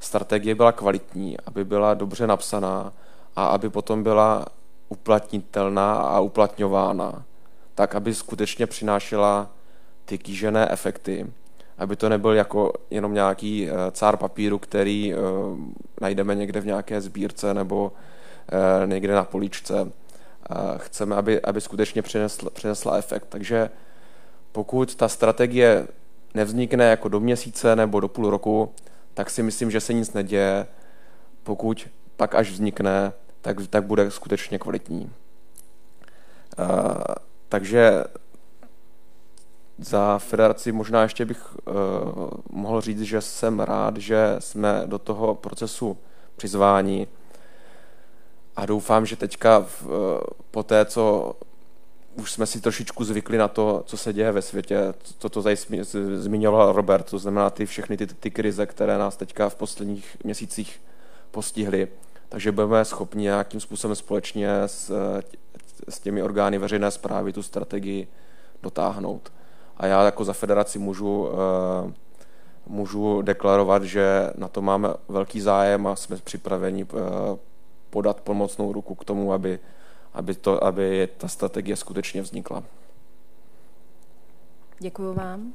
[0.00, 2.92] strategie byla kvalitní, aby byla dobře napsaná
[3.36, 4.44] a aby potom byla
[4.90, 7.24] uplatnitelná a uplatňována,
[7.74, 9.50] tak aby skutečně přinášela
[10.04, 11.26] ty kýžené efekty,
[11.78, 15.20] aby to nebyl jako jenom nějaký uh, cár papíru, který uh,
[16.00, 17.92] najdeme někde v nějaké sbírce nebo
[18.82, 19.92] uh, někde na poličce,
[20.76, 23.26] chceme, aby, aby skutečně přinesla, přinesla efekt.
[23.28, 23.70] Takže
[24.52, 25.88] pokud ta strategie
[26.34, 28.72] nevznikne jako do měsíce nebo do půl roku,
[29.14, 30.66] tak si myslím, že se nic neděje.
[31.42, 35.12] Pokud pak až vznikne, tak, tak bude skutečně kvalitní.
[36.58, 36.66] Uh,
[37.48, 38.04] takže
[39.78, 41.74] za federaci možná ještě bych uh,
[42.50, 45.98] mohl říct, že jsem rád, že jsme do toho procesu
[46.36, 47.08] přizváni
[48.56, 49.86] a doufám, že teďka v,
[50.50, 51.34] po té, co
[52.14, 55.56] už jsme si trošičku zvykli na to, co se děje ve světě, to, to tady
[56.14, 60.80] zmiňoval Robert, to znamená ty všechny ty, ty krize, které nás teďka v posledních měsících
[61.30, 61.88] postihly,
[62.30, 64.92] takže budeme schopni nějakým způsobem společně s,
[65.88, 68.08] s těmi orgány veřejné zprávy tu strategii
[68.62, 69.32] dotáhnout.
[69.76, 71.92] A já jako za federaci můžu, eh,
[72.66, 77.36] můžu deklarovat, že na to máme velký zájem a jsme připraveni eh,
[77.90, 79.58] podat pomocnou ruku k tomu, aby,
[80.14, 82.62] aby, to, aby ta strategie skutečně vznikla.
[84.78, 85.52] Děkuji vám.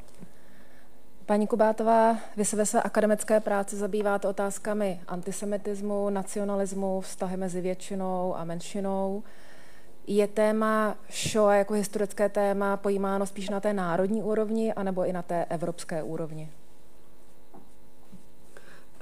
[1.25, 8.35] Paní Kubátová, vy se ve své akademické práci zabýváte otázkami antisemitismu, nacionalismu, vztahy mezi většinou
[8.37, 9.23] a menšinou.
[10.07, 15.21] Je téma Shoah jako historické téma pojímáno spíš na té národní úrovni anebo i na
[15.21, 16.49] té evropské úrovni?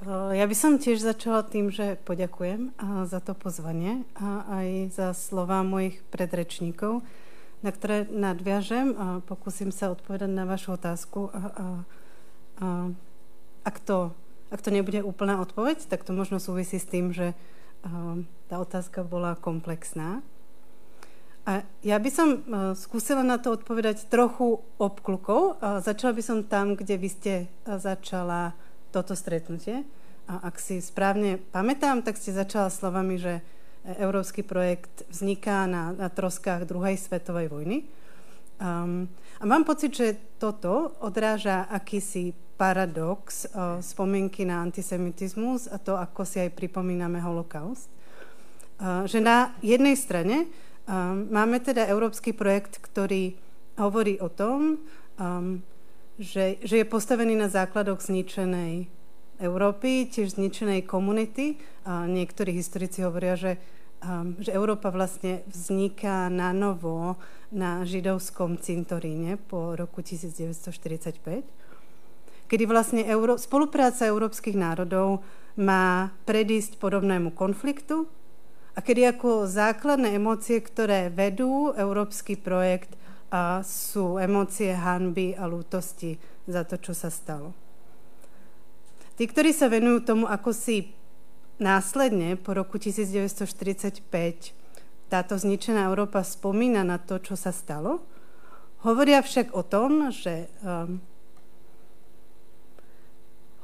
[0.04, 4.68] Eh, ja by som tiež začala tým, že poďakujem eh, za to pozvanie a aj
[4.96, 7.04] za slova mojich predrečníkov,
[7.60, 11.28] na ktoré nadviažem a pokúsim sa odpovedať na vašu otázku.
[11.32, 11.64] A, a,
[12.60, 12.90] a
[13.64, 14.12] ak, to,
[14.52, 17.32] ak to nebude úplná odpoveď, tak to možno súvisí s tým, že
[18.48, 20.24] tá otázka bola komplexná.
[21.44, 22.28] A ja by som
[22.72, 25.60] skúsila na to odpovedať trochu obklukou.
[25.60, 27.34] Začala by som tam, kde vy ste
[27.68, 28.56] začala
[28.88, 29.84] toto stretnutie.
[30.24, 33.44] A ak si správne pamätám, tak ste začala slovami, že
[34.00, 37.84] európsky projekt vzniká na, na troskách druhej svetovej vojny.
[38.56, 39.12] Um,
[39.44, 46.24] a mám pocit, že toto odráža akýsi paradox uh, spomienky na antisemitizmus a to, ako
[46.24, 47.92] si aj pripomíname holokaust.
[48.80, 50.48] Uh, že na jednej strane
[50.88, 53.36] um, máme teda európsky projekt, ktorý
[53.76, 54.78] hovorí o tom,
[56.14, 58.86] že, že je postavený na základoch zničenej
[59.42, 61.58] Európy, tiež zničenej komunity.
[61.86, 63.58] Niektorí historici hovoria, že,
[64.40, 67.16] že Európa vlastne vzniká na novo
[67.48, 71.44] na židovskom cintoríne po roku 1945,
[72.50, 75.24] kedy vlastne Euró- spolupráca európskych národov
[75.56, 78.04] má predísť podobnému konfliktu
[78.74, 82.98] a kedy ako základné emócie, ktoré vedú európsky projekt,
[83.34, 86.14] a sú emócie hanby a lútosti
[86.46, 87.50] za to, čo sa stalo.
[89.18, 90.94] Tí, ktorí sa venujú tomu, ako si
[91.64, 94.04] následne po roku 1945
[95.08, 98.04] táto zničená Európa spomína na to, čo sa stalo,
[98.84, 101.00] hovoria však o tom, že um,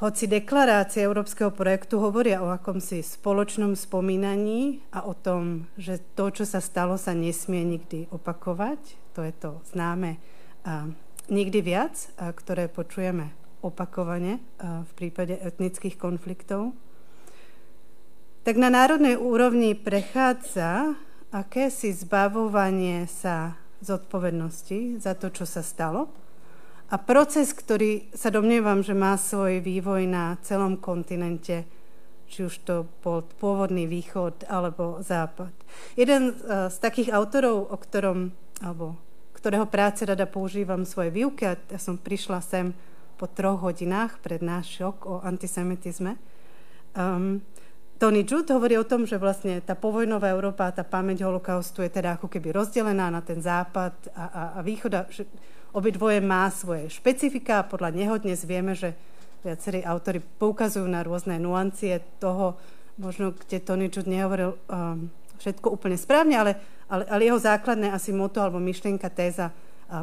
[0.00, 6.48] hoci deklarácie Európskeho projektu hovoria o akomsi spoločnom spomínaní a o tom, že to, čo
[6.48, 8.80] sa stalo, sa nesmie nikdy opakovať,
[9.12, 10.16] to je to známe
[10.64, 10.88] a
[11.28, 16.72] nikdy viac, ktoré počujeme opakovane v prípade etnických konfliktov,
[18.40, 20.96] tak na národnej úrovni prechádza
[21.30, 26.08] akési zbavovanie sa zodpovednosti za to, čo sa stalo.
[26.90, 31.62] A proces, ktorý sa domnievam, že má svoj vývoj na celom kontinente,
[32.26, 35.54] či už to bol pôvodný východ alebo západ.
[35.94, 38.98] Jeden z takých autorov, o ktorom, alebo
[39.38, 42.74] ktorého práce rada používam svoje výuky a ja som prišla sem
[43.16, 46.18] po troch hodinách pred náš šok o antisemitizme.
[46.96, 47.44] Um,
[48.00, 52.16] Tony Judd hovorí o tom, že vlastne tá povojnová Európa, tá pamäť holokaustu je teda
[52.16, 55.28] ako keby rozdelená na ten západ a, a, a východ a že
[55.76, 58.96] obidvoje má svoje špecifika a podľa neho dnes vieme, že
[59.44, 62.56] viacerí autory poukazujú na rôzne nuancie toho,
[62.96, 66.52] možno kde Tony Judd nehovoril um, všetko úplne správne, ale
[66.90, 69.54] ale, ale jeho základné asi moto alebo myšlienka, téza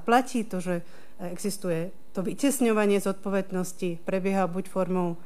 [0.07, 0.81] platí to, že
[1.19, 5.19] existuje to vytesňovanie zodpovednosti, prebieha buď formou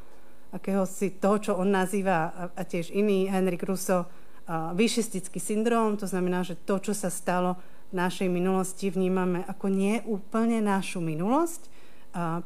[0.51, 4.07] akéhosi toho, čo on nazýva, a, tiež iný, Henrik Russo,
[4.51, 7.55] vyšistický syndrom, to znamená, že to, čo sa stalo
[7.91, 11.71] v našej minulosti, vnímame ako nie úplne našu minulosť,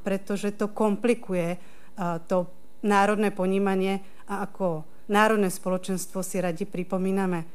[0.05, 1.57] pretože to komplikuje
[2.29, 2.45] to
[2.85, 7.45] národné ponímanie a ako národné spoločenstvo si radi pripomíname.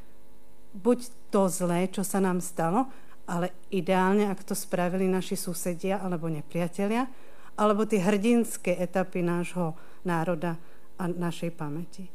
[0.75, 2.91] Buď to zlé, čo sa nám stalo,
[3.31, 7.07] ale ideálne, ak to spravili naši susedia alebo nepriatelia,
[7.55, 10.57] alebo tie hrdinské etapy nášho národa
[10.97, 12.09] a našej pamäti.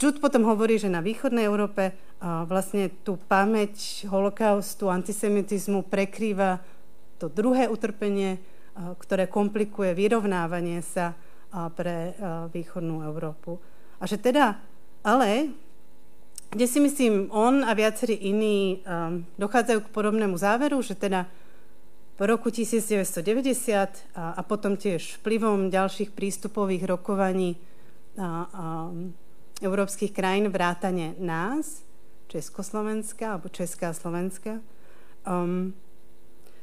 [0.00, 6.62] Čud potom hovorí, že na východnej Európe a vlastne tú pamäť holokaustu, antisemitizmu prekrýva
[7.20, 8.40] to druhé utrpenie,
[8.74, 11.12] a, ktoré komplikuje vyrovnávanie sa
[11.52, 13.60] a, pre a, východnú Európu.
[14.00, 14.56] A že teda,
[15.04, 15.52] ale
[16.54, 18.78] kde si myslím, on a viacerí iní
[19.42, 21.26] dochádzajú k podobnému záveru, že teda
[22.14, 27.58] po roku 1990 a, a potom tiež vplyvom ďalších prístupových rokovaní
[28.14, 28.26] a, a,
[29.58, 31.82] európskych krajín vrátane nás,
[32.30, 34.62] Československa alebo Česká a Slovenska,
[35.26, 35.74] um,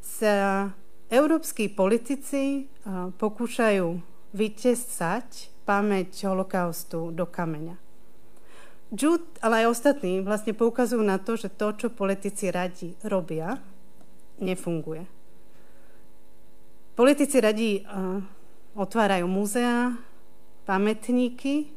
[0.01, 0.71] sa
[1.11, 3.87] európsky politici uh, pokúšajú
[4.31, 7.77] vytesať pamäť holokaustu do kameňa.
[8.91, 13.55] Jude, ale aj ostatní vlastne poukazujú na to, že to, čo politici radi robia,
[14.43, 15.20] nefunguje.
[17.01, 18.21] Politici radi uh,
[18.77, 19.97] otvárajú múzea,
[20.69, 21.73] pamätníky,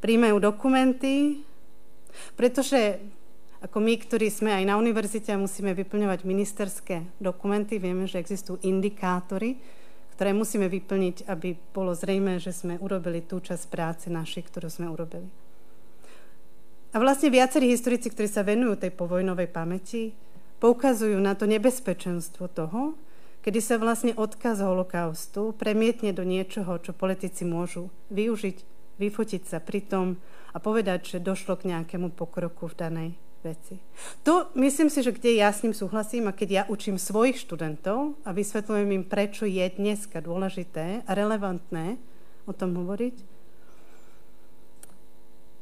[0.00, 1.44] príjmajú dokumenty,
[2.32, 2.96] pretože
[3.60, 8.56] ako my, ktorí sme aj na univerzite a musíme vyplňovať ministerské dokumenty, vieme, že existujú
[8.64, 9.60] indikátory,
[10.16, 14.88] ktoré musíme vyplniť, aby bolo zrejme, že sme urobili tú časť práce našej, ktorú sme
[14.88, 15.28] urobili.
[16.88, 20.16] A vlastne viacerí historici, ktorí sa venujú tej povojnovej pamäti,
[20.56, 22.96] poukazujú na to nebezpečenstvo toho,
[23.46, 28.58] kedy sa vlastne odkaz holokaustu premietne do niečoho, čo politici môžu využiť,
[28.98, 30.18] vyfotiť sa pri tom
[30.50, 33.10] a povedať, že došlo k nejakému pokroku v danej
[33.46, 33.78] veci.
[34.26, 38.18] To myslím si, že kde ja s ním súhlasím a keď ja učím svojich študentov
[38.26, 42.02] a vysvetľujem im, prečo je dneska dôležité a relevantné
[42.50, 43.14] o tom hovoriť,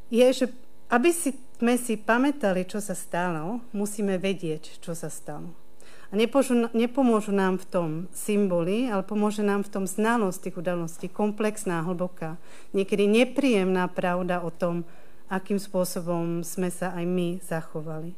[0.08, 0.46] je, že
[0.88, 5.63] aby si, sme si pamätali, čo sa stalo, musíme vedieť, čo sa stalo.
[6.08, 11.06] A nepomôžu, nepomôžu nám v tom symboly, ale pomôže nám v tom znalosť tých udalostí,
[11.08, 12.36] komplexná, hlboká,
[12.76, 14.84] niekedy nepríjemná pravda o tom,
[15.32, 18.12] akým spôsobom sme sa aj my zachovali.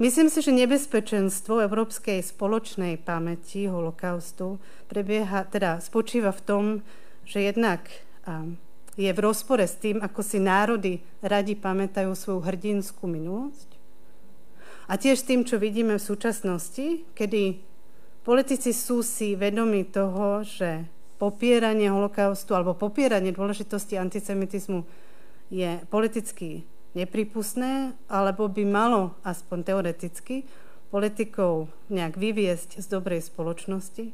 [0.00, 4.56] Myslím si, že nebezpečenstvo európskej spoločnej pamäti holokaustu
[4.88, 6.64] prebieha, teda spočíva v tom,
[7.28, 7.84] že jednak
[8.96, 13.69] je v rozpore s tým, ako si národy radi pamätajú svoju hrdinskú minulosť.
[14.90, 17.62] A tiež tým, čo vidíme v súčasnosti, kedy
[18.26, 20.82] politici sú si vedomi toho, že
[21.22, 24.82] popieranie holokaustu alebo popieranie dôležitosti antisemitizmu
[25.46, 26.66] je politicky
[26.98, 30.42] nepripustné, alebo by malo, aspoň teoreticky,
[30.90, 34.10] politikov nejak vyviesť z dobrej spoločnosti.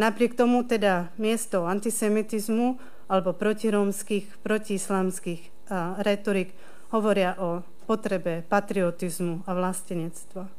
[0.00, 2.80] Napriek tomu teda miesto antisemitizmu
[3.12, 5.68] alebo protirómskych, protiislamských
[6.00, 6.56] retorik
[6.88, 10.50] hovoria o potrebe patriotizmu a vlastenectva.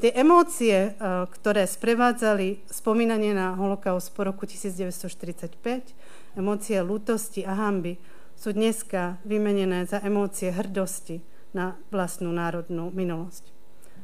[0.00, 0.94] Tie emócie,
[1.34, 7.96] ktoré sprevádzali spomínanie na holokaust po roku 1945, emócie lutosti a hamby,
[8.40, 11.20] sú dneska vymenené za emócie hrdosti
[11.52, 13.44] na vlastnú národnú minulosť.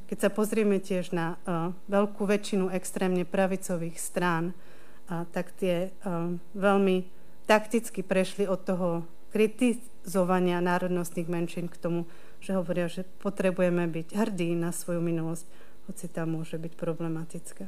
[0.07, 6.37] Keď sa pozrieme tiež na uh, veľkú väčšinu extrémne pravicových strán, uh, tak tie uh,
[6.55, 7.09] veľmi
[7.49, 8.89] takticky prešli od toho
[9.35, 12.01] kritizovania národnostných menšín k tomu,
[12.41, 15.45] že hovoria, že potrebujeme byť hrdí na svoju minulosť,
[15.87, 17.67] hoci tam môže byť problematická.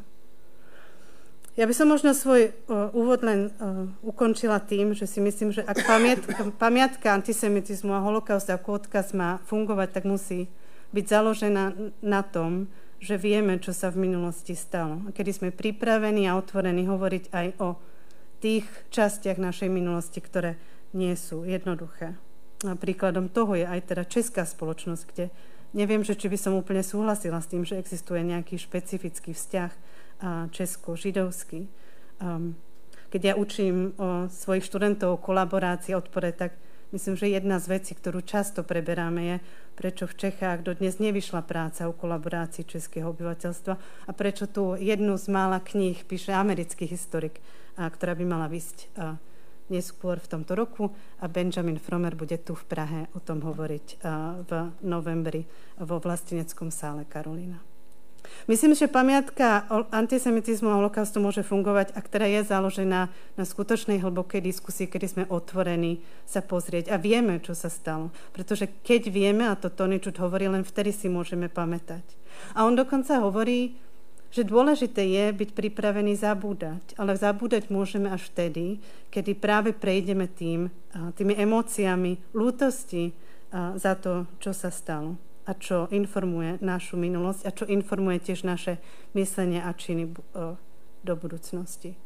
[1.59, 5.67] Ja by som možno svoj uh, úvod len uh, ukončila tým, že si myslím, že
[5.67, 10.47] ak pamiatka, pamiatka antisemitizmu a holokaust ako odkaz má fungovať, tak musí
[10.95, 12.71] byť založená na tom,
[13.03, 15.03] že vieme, čo sa v minulosti stalo.
[15.07, 17.75] A kedy sme pripravení a otvorení hovoriť aj o
[18.39, 20.55] tých častiach našej minulosti, ktoré
[20.95, 22.15] nie sú jednoduché.
[22.67, 25.31] A príkladom toho je aj teda česká spoločnosť, kde
[25.79, 29.73] neviem, že či by som úplne súhlasila s tým, že existuje nejaký špecifický vzťah
[30.51, 31.71] česko-židovský.
[33.09, 36.59] Keď ja učím o svojich študentov o kolaborácii, odpore, tak
[36.91, 39.37] myslím, že jedna z vecí, ktorú často preberáme, je,
[39.79, 45.31] prečo v Čechách dodnes nevyšla práca o kolaborácii českého obyvateľstva a prečo tu jednu z
[45.31, 47.39] mála kníh píše americký historik,
[47.79, 48.91] ktorá by mala vysť
[49.69, 50.91] neskôr v tomto roku
[51.21, 54.03] a Benjamin Fromer bude tu v Prahe o tom hovoriť
[54.49, 54.51] v
[54.85, 55.45] novembri
[55.81, 57.61] vo vlasteneckom sále Karolina.
[58.45, 64.45] Myslím, že pamiatka antisemitizmu a holokaustu môže fungovať, ak teda je založená na skutočnej hlbokej
[64.45, 68.13] diskusii, kedy sme otvorení sa pozrieť a vieme, čo sa stalo.
[68.37, 72.05] Pretože keď vieme, a to Tony Čut hovorí, len vtedy si môžeme pamätať.
[72.53, 73.81] A on dokonca hovorí,
[74.29, 78.77] že dôležité je byť pripravený zabúdať, ale zabúdať môžeme až vtedy,
[79.09, 80.69] kedy práve prejdeme tým,
[81.17, 83.17] tými emóciami lútosti
[83.55, 85.17] za to, čo sa stalo
[85.49, 88.77] a čo informuje našu minulosť a čo informuje tiež naše
[89.17, 90.13] myslenie a činy
[91.01, 91.97] do budúcnosti.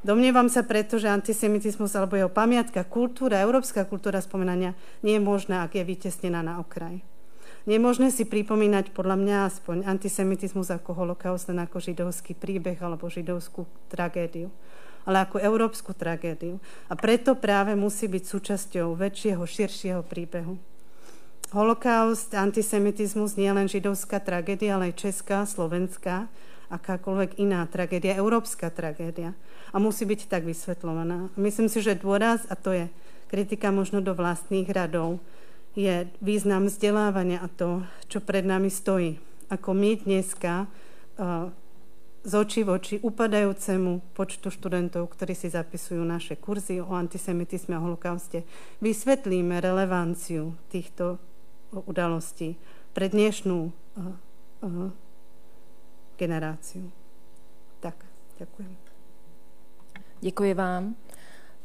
[0.00, 4.72] Domnievam sa preto, že antisemitizmus alebo jeho pamiatka, kultúra, európska kultúra spomenania
[5.04, 7.04] nie je možná, ak je vytesnená na okraj.
[7.68, 12.80] Nie je možné si pripomínať, podľa mňa aspoň, antisemitizmus ako holokaust, len ako židovský príbeh
[12.80, 14.48] alebo židovskú tragédiu,
[15.04, 16.56] ale ako európsku tragédiu.
[16.88, 20.56] A preto práve musí byť súčasťou väčšieho, širšieho príbehu.
[21.50, 26.30] Holokaust, antisemitizmus nie je len židovská tragédia, ale aj česká, slovenská,
[26.70, 29.34] akákoľvek iná tragédia, európska tragédia.
[29.74, 31.34] A musí byť tak vysvetľovaná.
[31.34, 32.86] Myslím si, že dôraz, a to je
[33.26, 35.18] kritika možno do vlastných radov,
[35.74, 39.18] je význam vzdelávania a to, čo pred nami stojí.
[39.50, 41.50] Ako my dneska uh,
[42.20, 47.82] z očí v oči upadajúcemu počtu študentov, ktorí si zapisujú naše kurzy o antisemitizme a
[47.82, 48.44] holokauste,
[48.84, 51.16] vysvetlíme relevanciu týchto
[51.86, 52.58] udalostí
[52.92, 54.90] pre dnešnú uh,
[56.18, 56.90] generáciu.
[57.80, 57.96] Tak,
[58.38, 58.76] ďakujem.
[60.20, 60.96] Děkuji vám.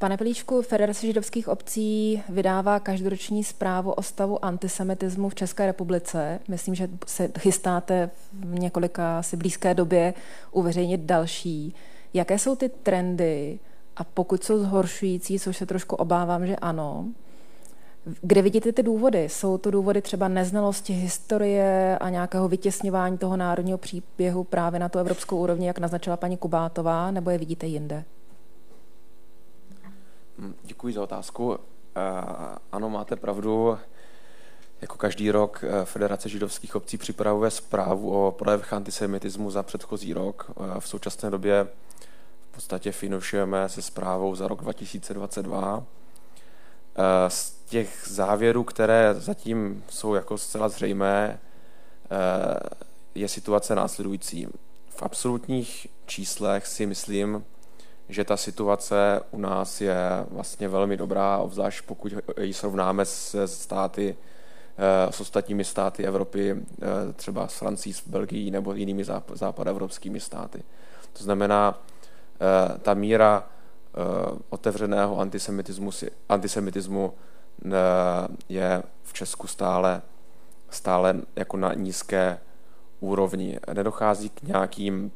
[0.06, 6.40] Pane Pelíčku, Federace židovských obcí vydává každoroční zprávu o stavu antisemitismu v České republice.
[6.48, 10.14] Myslím, že se chystáte v několika asi blízké době
[10.52, 11.76] uveřejnit další.
[12.14, 13.60] Jaké jsou ty trendy
[13.96, 17.06] a pokud jsou zhoršující, což se trošku obávám, že ano,
[18.22, 19.30] Kde vidíte ty důvody?
[19.30, 25.00] Jsou to důvody třeba neznalosti historie a nějakého vytěsňování toho národního příběhu právě na tu
[25.00, 28.04] evropskou úrovni, jak naznačila paní Kubátová, nebo je vidíte jinde?
[30.38, 31.60] Hm, děkuji za otázku.
[32.72, 33.78] Ano, máte pravdu.
[34.82, 40.52] Jako každý rok eh, Federace židovských obcí připravuje zprávu o projevech antisemitismu za předchozí rok.
[40.52, 41.68] Eh, v současné době
[42.52, 45.84] v podstatě finišujeme se zprávou za rok 2022.
[46.96, 51.40] Eh, z těch závěrů, které zatím jsou jako zcela zřejmé,
[53.16, 54.48] je situace následující.
[54.90, 57.46] V absolutních číslech si myslím,
[58.10, 59.98] že ta situace u nás je
[60.32, 64.16] vlastně velmi dobrá, obzvlášť pokud ji srovnáme se státy,
[64.78, 69.04] Eh, s ostatními státy Evropy, eh, třeba s Francií, s Belgií nebo jinými
[69.34, 70.64] západoevropskými státy.
[71.14, 71.84] To znamená,
[72.36, 73.48] eh, ta míra
[74.50, 75.92] otevřeného antisemitismu,
[76.30, 77.14] antisemitismu
[78.50, 80.02] je v Česku stále,
[80.70, 82.40] stále jako na nízké
[83.00, 83.60] úrovni.
[83.74, 85.12] Nedochází k nějakým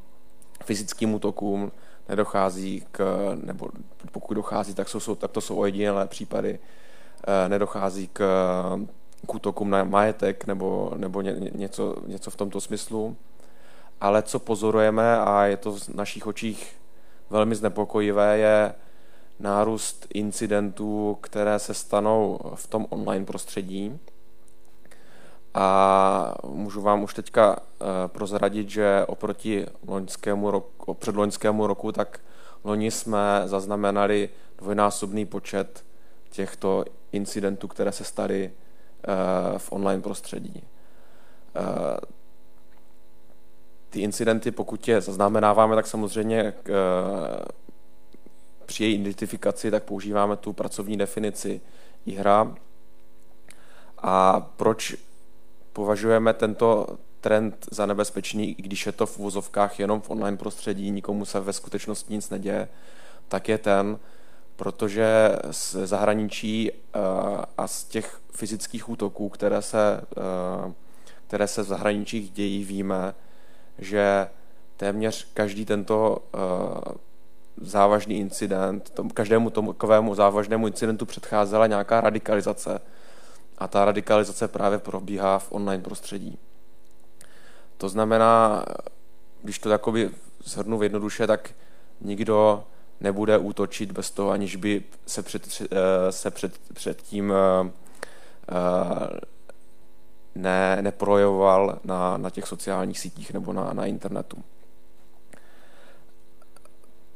[0.63, 1.71] fyzickým útokům,
[2.10, 3.01] nedochází k,
[3.43, 3.70] nebo
[4.12, 6.60] pokud dochází, tak, jsou, tak to jsou ojedinělé případy,
[7.47, 8.24] nedochází k
[9.28, 13.16] k útokům na majetek nebo, nebo ně, něco, něco v tomto smyslu.
[14.01, 16.76] Ale co pozorujeme, a je to v našich očích
[17.30, 18.74] velmi znepokojivé, je
[19.39, 23.99] nárůst incidentů, které se stanou v tom online prostředí.
[25.53, 32.19] A můžu vám už teďka eh, prozradit, že oproti loňskému roku, předloňskému roku, tak
[32.63, 35.85] loni jsme zaznamenali dvojnásobný počet
[36.29, 38.51] těchto incidentů, které se staly
[39.03, 40.63] Eh, v online prostředí.
[41.55, 41.97] Eh,
[43.89, 46.53] ty incidenty, pokud je zaznamenáváme, tak samozřejmě eh,
[48.65, 51.61] při její identifikaci tak používáme tu pracovní definici
[52.17, 52.55] hra.
[53.97, 54.95] A proč
[55.74, 56.88] považujeme tento
[57.22, 61.39] trend za nebezpečný, i když je to v uvozovkách jenom v online prostředí, nikomu se
[61.39, 62.67] ve skutečnosti nic neděje,
[63.28, 63.99] tak je ten,
[64.55, 66.99] protože z zahraničí eh,
[67.57, 70.74] a z těch fyzických útoků, které se, eh,
[71.28, 73.15] které se v zahraničích dějí, víme,
[73.78, 74.28] že
[74.78, 76.39] téměř každý tento eh,
[77.57, 82.82] závažný incident, tom, každému tomu takovému závažnému incidentu předcházela nějaká radikalizace.
[83.60, 86.38] A ta radikalizace právě probíhá v online prostředí.
[87.78, 88.66] To znamená,
[89.43, 90.10] když to takoby
[90.43, 91.49] zhrnu v jednoduše, tak
[92.01, 92.64] nikdo
[92.99, 95.47] nebude útočit bez toho, aniž by se před,
[96.10, 97.72] se před, před tím eh,
[98.51, 99.20] eh,
[100.36, 104.43] ne, neprojevoval na, na těch sociálních sítích nebo na, na internetu.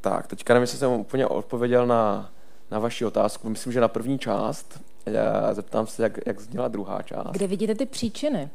[0.00, 2.30] Tak, teďka nevím, jestli jsem úplně odpověděl na,
[2.70, 3.48] na vaši otázku.
[3.48, 4.80] Myslím, že na první část.
[5.06, 7.32] Já zeptám se, jak, jak zněla druhá část.
[7.32, 8.50] Kde vidíte ty příčiny?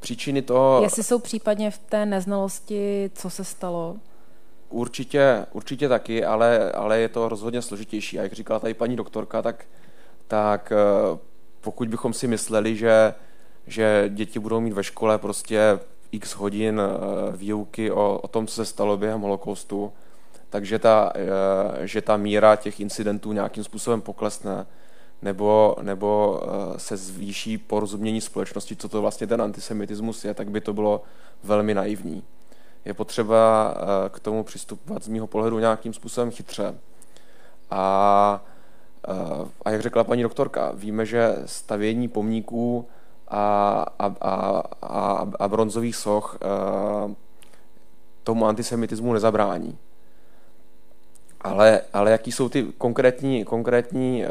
[0.00, 0.80] Příčiny to...
[0.82, 3.96] Jestli jsou případně v té neznalosti, co se stalo?
[4.68, 8.18] Určitě, určitě taky, ale, ale je to rozhodně složitější.
[8.18, 9.64] A jak říkala tady paní doktorka, tak,
[10.28, 11.18] tak eh,
[11.60, 13.14] pokud bychom si mysleli, že,
[13.66, 15.78] že děti budou mít ve škole prostě
[16.12, 19.92] x hodin eh, výuky o, o tom, co se stalo během holokaustu,
[20.52, 24.66] takže ta, eh, že ta míra těch incidentů nějakým způsobem poklesne,
[25.22, 26.42] nebo, nebo
[26.76, 31.02] se zvýší porozumění společnosti, co to vlastně ten antisemitismus je, tak by to bylo
[31.42, 32.22] velmi naivní
[32.84, 36.78] je potřeba eh, k tomu přistupovat z mého pohledu nějakým způsobem chytře.
[37.70, 38.44] A,
[39.08, 42.88] eh, a jak řekla paní doktorka, víme, že stavění pomníků
[43.28, 47.14] a, a, a, a, a bronzových soch eh,
[48.22, 49.78] tomu antisemitismu nezabrání.
[51.42, 54.24] Ale, ale jaký jsou ty konkrétní, konkrétní,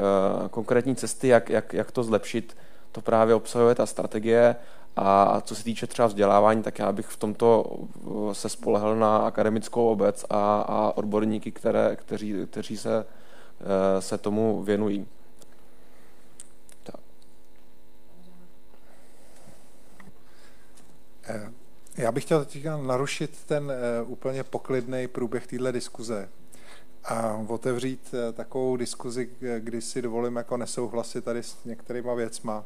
[0.51, 2.57] konkrétní cesty, jak, jak, jak to zlepšit,
[2.91, 4.55] to právě obsahuje ta strategie
[4.95, 9.17] a co se týče třeba vzdělávání, tak já bych v tomto uh, se spolehl na
[9.17, 13.65] akademickou obec a, a odborníky, které, kteří, kteří se, uh,
[13.99, 15.07] se tomu věnují.
[16.83, 16.99] Tak.
[21.27, 21.51] Eh,
[21.97, 26.29] já bych chtěl teď narušit ten eh, úplně poklidný průběh téhle diskuze
[27.03, 29.29] a otevřít eh, takovou diskuzi,
[29.59, 32.63] kdy si dovolím jako nesouhlasit tady s některýma věcma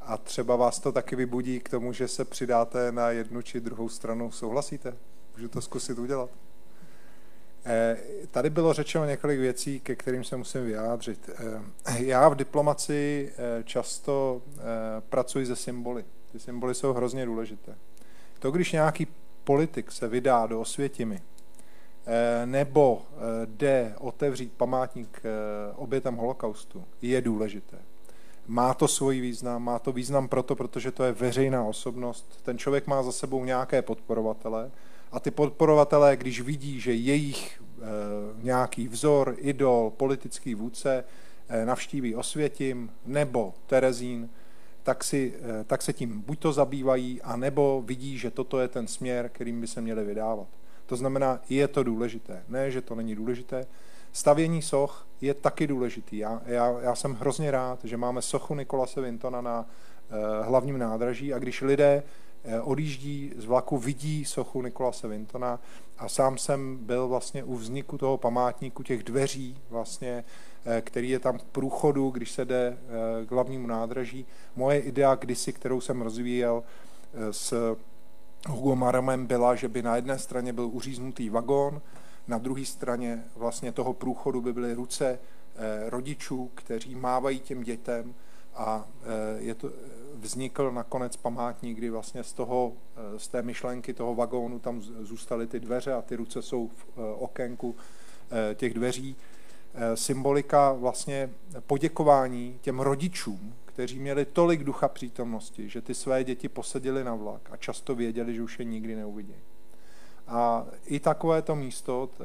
[0.00, 3.88] a třeba vás to taky vybudí k tomu, že se přidáte na jednu či druhou
[3.88, 4.30] stranu.
[4.30, 4.96] Souhlasíte?
[5.36, 6.30] Můžu to zkusit udělat?
[7.66, 7.96] Eh,
[8.30, 11.30] tady bylo řečeno několik věcí, ke kterým se musím vyjádřit.
[11.86, 14.42] Eh, já v diplomaci eh, často
[15.08, 16.04] pracuji se symboly.
[16.32, 17.74] Ty symboly jsou hrozně důležité.
[18.38, 19.06] To, když nějaký
[19.44, 21.22] politik se vydá do Osvětimi,
[22.44, 23.02] nebo
[23.44, 25.22] jde otevřít památník
[25.76, 27.78] obětem holokaustu, je důležité.
[28.46, 32.40] Má to svůj význam, má to význam proto, protože to je veřejná osobnost.
[32.42, 34.70] Ten člověk má za sebou nějaké podporovatele
[35.12, 37.62] a ty podporovatelé, když vidí, že jejich
[38.42, 41.04] nějaký vzor, idol, politický vůdce
[41.64, 44.30] navštíví Osvětim nebo Terezín,
[44.82, 48.86] tak, si, eh, tak se tím buď to zabývají, anebo vidí, že toto je ten
[48.86, 50.46] směr, kterým by se měli vydávat.
[50.86, 52.42] To znamená, je to důležité.
[52.48, 53.66] Ne, že to není důležité.
[54.12, 56.18] Stavění soch je taky důležitý.
[56.18, 59.66] Já, já, já jsem hrozně rád, že máme sochu Nikolase Vintona na
[60.10, 62.02] eh, hlavním nádraží a když lidé
[62.44, 65.60] eh, odjíždí z vlaku, vidí sochu Nikolase Vintona
[65.98, 70.24] a sám jsem byl vlastně u vzniku toho památníku, těch dveří vlastně
[70.66, 72.78] Eh, který je tam k průchodu, když se jde
[73.26, 74.26] k hlavnímu nádraží.
[74.56, 76.62] Moje idea kdysi, kterou jsem rozvíjel
[77.30, 77.76] s
[78.48, 81.82] Hugo Maramem, byla, že by na jedné straně byl uříznutý vagón,
[82.28, 85.18] na druhé straně vlastně toho průchodu by byly ruce
[85.86, 88.14] rodičů, kteří mávají těm dětem
[88.54, 88.88] a
[89.38, 89.70] je to,
[90.14, 92.72] vznikl nakonec památník, kdy vlastně z, toho,
[93.16, 97.76] z té myšlenky toho vagónu tam zůstaly ty dveře a ty ruce jsou v okénku
[98.54, 99.16] těch dveří.
[99.76, 101.30] Eh, symbolika vlastně
[101.66, 107.48] poděkování těm rodičům, kteří měli tolik ducha přítomnosti, že ty své děti posadili na vlak
[107.50, 109.34] a často věděli, že už je nikdy neuvidí.
[110.26, 112.24] A i takovéto místo, eh,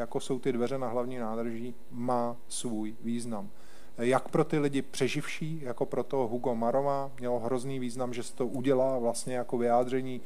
[0.00, 3.50] jako jsou ty dveře na hlavní nádrží, má svůj význam.
[3.98, 8.22] Eh, jak pro ty lidi přeživší, jako pro toho Hugo Marova, mělo hrozný význam, že
[8.22, 10.20] se to udělá vlastně jako vyjádření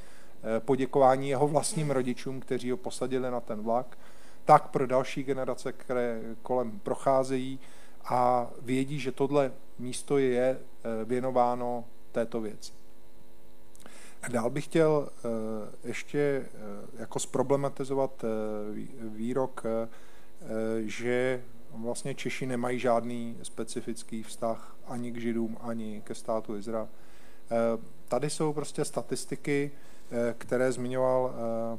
[0.59, 3.99] poděkování jeho vlastním rodičům, kteří ho posadili na ten vlak,
[4.45, 7.61] tak pro další generace, které kolem procházejí
[8.05, 12.73] a vědí, že tohle místo je eh, věnováno této věci.
[14.29, 16.49] Dál bych chtěl eh, ještě eh,
[16.99, 18.25] jako zproblematizovat
[19.01, 19.63] výrok,
[20.81, 26.89] že vlastně Češi nemají žádný specifický vztah ani k Židům, ani ke státu Izrael.
[28.09, 29.71] Tady jsou prostě statistiky,
[30.39, 31.35] které zmiňoval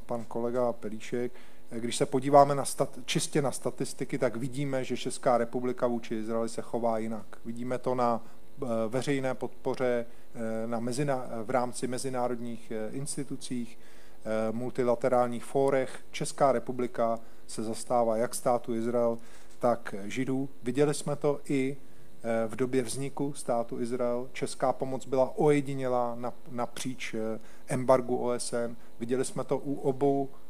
[0.05, 1.32] pan kolega Pelíšek,
[1.70, 6.49] když se podíváme na stat, čistě na statistiky, tak vidíme, že Česká republika vůči Izraeli
[6.49, 7.38] se chová jinak.
[7.45, 10.05] Vidíme to na eh, veřejné podpoře
[10.36, 13.80] eh, na mezina, v rámci mezinárodních eh, institucích,
[14.51, 15.99] multilaterálních fórech.
[16.11, 19.18] Česká republika se zastává jak státu Izrael,
[19.59, 20.49] tak Židů.
[20.63, 21.78] Viděli jsme to i
[22.47, 24.30] v době vzniku státu Izrael.
[24.34, 26.18] Česká pomoc byla ojedinělá
[26.51, 27.16] napříč
[27.68, 28.76] embargu OSN.
[28.99, 30.44] Viděli jsme to u obou Eh,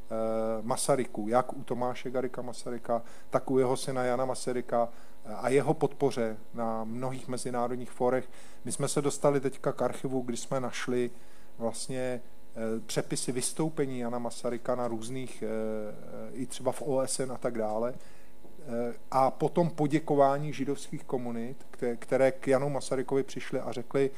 [0.62, 4.90] Masaryku, jak u Tomáše Garika Masaryka, tak u jeho syna Jana Masaryka
[5.26, 8.30] eh, a jeho podpoře na mnohých mezinárodních forech.
[8.66, 11.12] My jsme se dostali teďka k archivu, kdy jsme našli
[11.58, 15.44] vlastně eh, přepisy vystoupení Jana Masaryka na různých,
[16.34, 17.94] i třeba v OSN a tak dále,
[19.12, 21.66] a potom poděkování židovských komunit,
[22.00, 24.12] které k Janu Masarykovi přišly a řekli,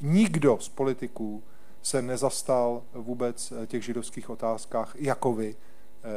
[0.00, 1.42] nikdo z politiků
[1.82, 6.08] se nezastal vůbec eh, těch židovských otázkách jako vy, eh,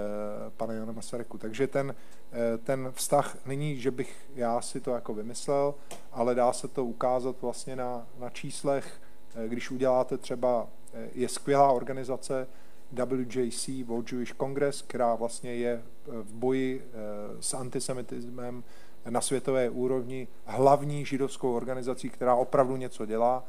[0.57, 1.38] pane Jana Masaryku.
[1.38, 1.95] Takže ten,
[2.32, 5.76] eh, ten vztah není, že bych já si to jako vymyslel,
[6.11, 9.01] ale dá se to ukázat vlastně na, na číslech,
[9.47, 10.68] když uděláte třeba,
[11.13, 12.47] je skvělá organizace
[12.91, 16.91] WJC, World Jewish Congress, která vlastně je v boji
[17.39, 18.63] s antisemitismem
[19.09, 23.43] na světové úrovni hlavní židovskou organizací, která opravdu něco dělá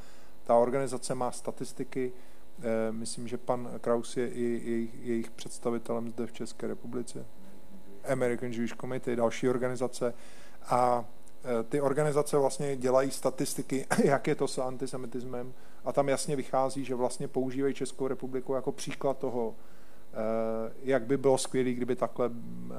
[0.46, 2.12] ta organizace má statistiky,
[2.58, 7.26] eh, myslím, že pan Kraus je i jejich, jejich představitelem zde v České republice.
[8.04, 10.14] American Jewish Committee, další organizace.
[10.66, 11.04] A
[11.44, 16.84] eh, ty organizace vlastně dělají statistiky, jak je to s antisemitismem a tam jasně vychází,
[16.84, 19.54] že vlastně používají Českou republiku jako příklad toho,
[20.82, 22.30] jak by bylo skvělé, kdyby takhle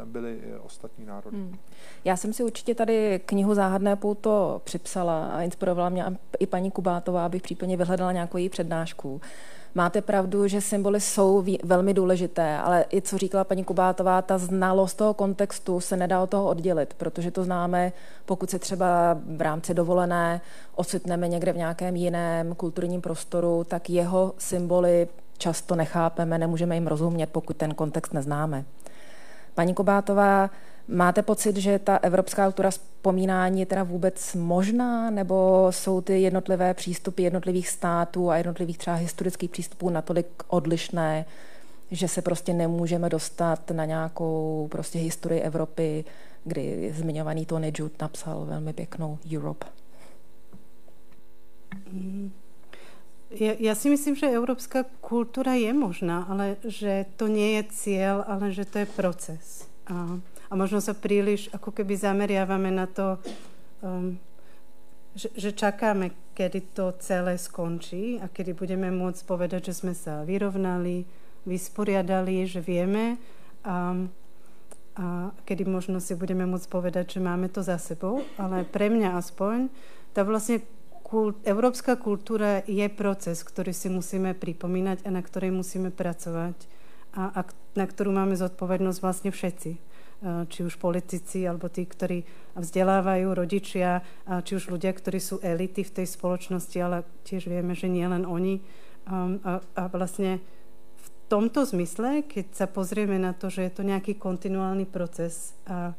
[0.05, 1.37] byly ostatní národy.
[1.37, 1.57] Hmm.
[2.05, 6.05] Já jsem si určitě tady knihu Záhadné pouto připsala a inspirovala mě
[6.39, 9.21] i paní Kubátová, abych případně vyhledala nějakou její přednášku.
[9.75, 14.93] Máte pravdu, že symboly jsou velmi důležité, ale i co říkala paní Kubátová, ta znalost
[14.93, 17.93] toho kontextu se nedá od toho oddělit, protože to známe,
[18.25, 20.41] pokud se třeba v rámci dovolené
[20.75, 25.07] ocitneme někde v nějakém jiném kulturním prostoru, tak jeho symboly
[25.37, 28.65] často nechápeme, nemůžeme jim rozumět, pokud ten kontext neznáme.
[29.55, 30.49] Paní Kobátová,
[30.87, 36.73] máte pocit, že ta evropská kultura vzpomínání je teda vůbec možná, nebo jsou ty jednotlivé
[36.73, 41.25] přístupy jednotlivých států a jednotlivých třeba historických přístupů natolik odlišné,
[41.91, 46.05] že se prostě nemůžeme dostat na nějakou prostě historii Evropy,
[46.43, 49.65] kdy zmiňovaný Tony Jude napsal velmi pěknou Europe?
[51.91, 52.31] Mm.
[53.27, 58.23] Ja, ja si myslím, že európska kultúra je možná, ale že to nie je cieľ,
[58.23, 59.67] ale že to je proces.
[59.91, 60.15] A,
[60.47, 63.19] a možno sa príliš ako keby zameriavame na to,
[63.83, 64.15] um,
[65.11, 70.23] že, že čakáme, kedy to celé skončí a kedy budeme môcť povedať, že sme sa
[70.23, 71.03] vyrovnali,
[71.43, 73.19] vysporiadali, že vieme
[73.67, 74.07] a,
[74.95, 75.05] a
[75.43, 78.23] kedy možno si budeme môcť povedať, že máme to za sebou.
[78.39, 79.67] Ale pre mňa aspoň
[80.15, 80.63] tá vlastne
[81.07, 86.67] kult, európska kultúra je proces, ktorý si musíme pripomínať a na ktorej musíme pracovať
[87.15, 87.41] a, a
[87.79, 89.71] na ktorú máme zodpovednosť vlastne všetci.
[89.71, 89.79] E,
[90.51, 92.27] či už politici, alebo tí, ktorí
[92.59, 94.03] vzdelávajú, rodičia,
[94.43, 98.27] či už ľudia, ktorí sú elity v tej spoločnosti, ale tiež vieme, že nie len
[98.27, 98.59] oni.
[99.07, 100.43] Um, a, a vlastne
[100.97, 105.95] v tomto zmysle, keď sa pozrieme na to, že je to nejaký kontinuálny proces, a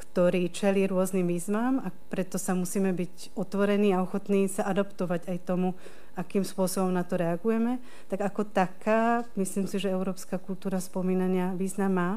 [0.00, 5.38] ktorý čelí rôznym výzvám a preto sa musíme byť otvorení a ochotní sa adaptovať aj
[5.44, 5.76] tomu,
[6.16, 7.76] akým spôsobom na to reagujeme.
[8.08, 12.12] Tak ako taká, myslím si, že európska kultúra spomínania význam má,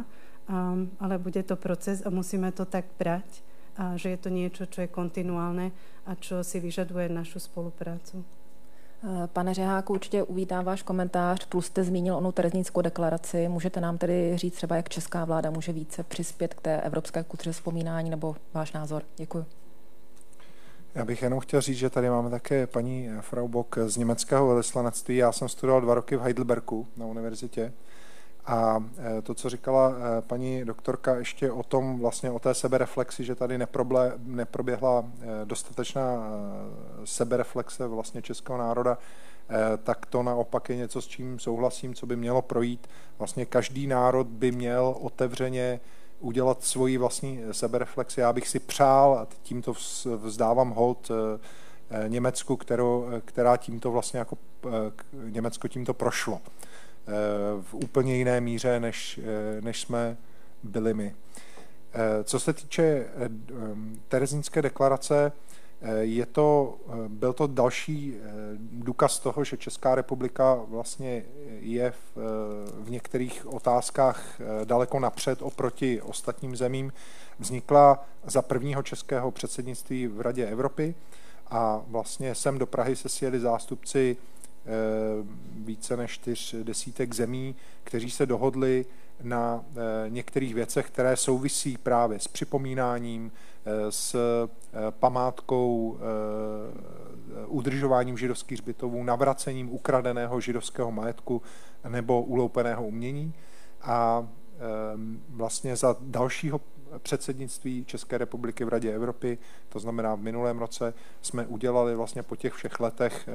[0.48, 3.28] um, ale bude to proces a musíme to tak brať,
[3.74, 5.74] a že je to niečo, čo je kontinuálne
[6.06, 8.22] a čo si vyžaduje našu spoluprácu.
[9.34, 13.48] Pane Řeháku, určitě uvítám váš komentář, plus jste zmínil onu Tereznickou deklaraci.
[13.48, 17.52] Můžete nám tedy říct třeba, jak česká vláda může více přispět k té evropské kultuře
[17.52, 19.04] vzpomínání, nebo váš názor?
[19.18, 19.46] Děkuji.
[20.96, 25.18] Já bych jenom chtěl říct, že tady máme také paní Frau Bock z německého velvyslanectví.
[25.18, 27.74] Já jsem studoval dva roky v Heidelbergu na univerzitě
[28.46, 28.84] a
[29.18, 33.36] e, to, co říkala e, paní doktorka ještě o tom, vlastně o té sebereflexi, že
[33.36, 36.04] tady neproble, neproběhla e, dostatečná
[37.04, 38.98] sebereflexe vlastně českého národa,
[39.84, 42.88] tak to naopak je něco, s čím souhlasím, co by mělo projít.
[43.18, 45.80] Vlastně každý národ by měl otevřeně
[46.20, 48.20] udělat svoji vlastní sebereflexi.
[48.20, 49.74] Já bych si přál, a tímto
[50.18, 51.12] vzdávám hold
[52.08, 54.38] Německu, kterou, která tímto vlastně jako
[55.14, 56.42] Německo tímto prošlo
[57.62, 59.20] v úplně jiné míře, než,
[59.62, 60.18] než jsme
[60.64, 61.16] byli my.
[62.24, 63.06] Co se týče
[64.08, 65.32] Terezínské deklarace,
[66.02, 66.78] je to,
[67.08, 68.16] byl to další
[68.58, 71.24] důkaz toho, že Česká republika vlastně
[71.60, 72.18] je v,
[72.84, 76.94] v některých otázkách daleko napřed oproti ostatním zemím.
[77.40, 80.96] Vznikla za prvního českého předsednictví v Radě Evropy
[81.48, 84.33] a vlastně sem do Prahy se sjeli zástupci Eh,
[85.56, 88.86] více než čtyř desítek zemí, kteří se dohodli
[89.22, 93.32] na eh, některých věcech, které souvisí právě s připomínáním,
[93.66, 94.16] eh, s
[94.90, 95.98] památkou,
[97.48, 101.42] udržováním židovských hřbitovů, navracením ukradeného židovského majetku
[101.90, 103.34] nebo uloupeného umění.
[103.82, 104.28] A
[105.30, 106.62] vlastně za dalšího
[107.00, 109.38] předsednictví České republiky v Radě Evropy,
[109.70, 113.32] to znamená v minulém roce, jsme udělali vlastně po těch všech letech eh,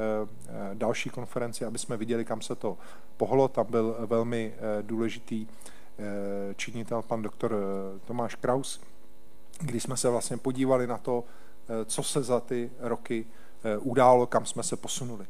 [0.48, 2.78] eh, další konferenci, aby jsme viděli, kam se to
[3.16, 3.48] pohlo.
[3.48, 5.46] Tam byl velmi eh, důležitý
[6.56, 7.56] činitel pan doktor
[8.04, 8.80] Tomáš Kraus,
[9.60, 11.24] kdy jsme se vlastně podívali na to,
[11.84, 13.26] co se za ty roky
[13.80, 15.26] událo, kam jsme se posunuli.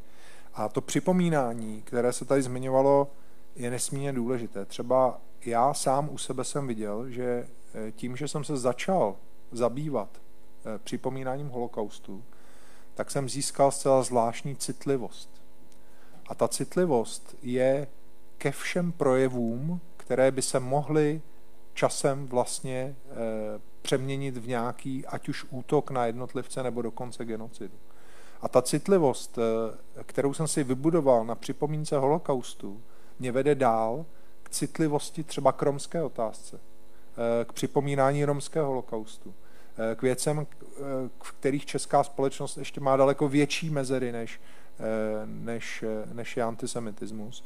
[0.54, 3.10] A to připomínání, které se tady zmiňovalo,
[3.56, 4.64] je nesmírně důležité.
[4.64, 9.16] Třeba já sám u sebe jsem viděl, že Eh, tím, že jsem se začal
[9.52, 12.24] zabývat eh, připomínáním holokaustu,
[12.94, 15.42] tak jsem získal zcela zvláštní citlivost.
[16.28, 17.86] A ta citlivost je
[18.38, 21.22] ke všem projevům, které by se mohly
[21.74, 22.94] časem vlastně e,
[23.82, 27.74] přeměnit v nějaký, ať už útok na jednotlivce nebo dokonce genocidu.
[28.42, 29.38] A ta citlivost,
[30.02, 32.82] kterou jsem si vybudoval na připomínce holokaustu,
[33.18, 34.06] mě vede dál
[34.50, 36.60] citlivosti třeba k romské otázce.
[37.18, 39.34] Eh, k připomínání romského holokaustu,
[39.78, 40.82] eh, k věcem, eh,
[41.22, 44.40] v kterých česká společnost ještě má daleko větší mezery, než,
[45.24, 47.44] než, než je antisemitismus.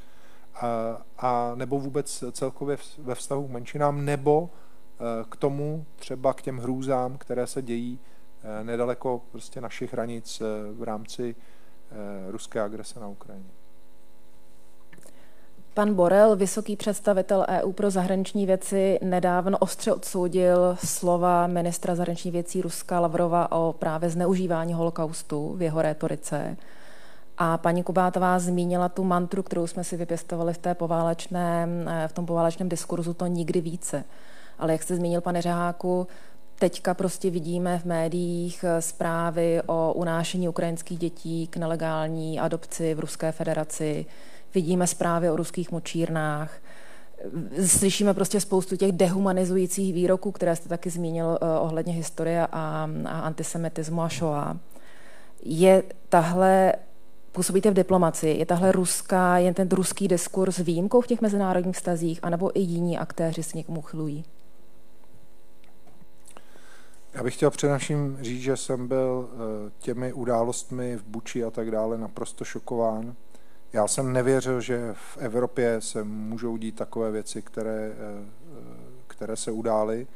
[0.54, 4.50] A, a nebo vůbec celkově ve vztahu k menšinám, nebo
[5.28, 7.98] k tomu třeba k těm hrůzám, které se dějí
[8.62, 10.42] nedaleko prostě našich hranic
[10.72, 11.34] v rámci
[12.30, 13.61] ruské agrese na Ukrajině.
[15.74, 22.62] Pan Borel, vysoký představitel EU pro zahraniční věci, nedávno ostře odsoudil slova ministra zahraničních věcí
[22.62, 26.56] Ruska Lavrova o právě zneužívání holokaustu v jeho rétorice.
[27.38, 32.12] A paní Kubátová zmínila tu mantru, kterou jsme si vypěstovali v, té poválečném, eh, v
[32.12, 34.04] tom poválečném diskurzu, to nikdy více.
[34.58, 36.06] Ale jak jste zmínil, pane Řeháku,
[36.58, 43.00] teďka prostě vidíme v médiích eh, zprávy o unášení ukrajinských dětí k nelegální adopci v
[43.00, 44.06] Ruské federaci,
[44.54, 46.60] vidíme zprávy o ruských močírnách,
[47.66, 53.20] slyšíme prostě spoustu těch dehumanizujících výroků, které jste taky zmínil uh, ohledně historie a, a
[53.20, 54.56] antisemitismu a Shoah.
[55.42, 56.72] Je tahle
[57.32, 58.28] působíte v diplomaci.
[58.28, 62.98] Je tahle ruská, jen ten ruský diskurs výjimkou v těch mezinárodních vztazích, anebo i jiní
[62.98, 64.24] aktéři s někomu chylují?
[67.14, 71.70] Já bych chtěl především říct, že jsem byl eh, těmi událostmi v Buči a tak
[71.70, 73.14] dále naprosto šokován.
[73.72, 78.24] Já jsem nevěřil, že v Evropě se můžou dít takové věci, které, eh,
[79.06, 80.06] které se udály.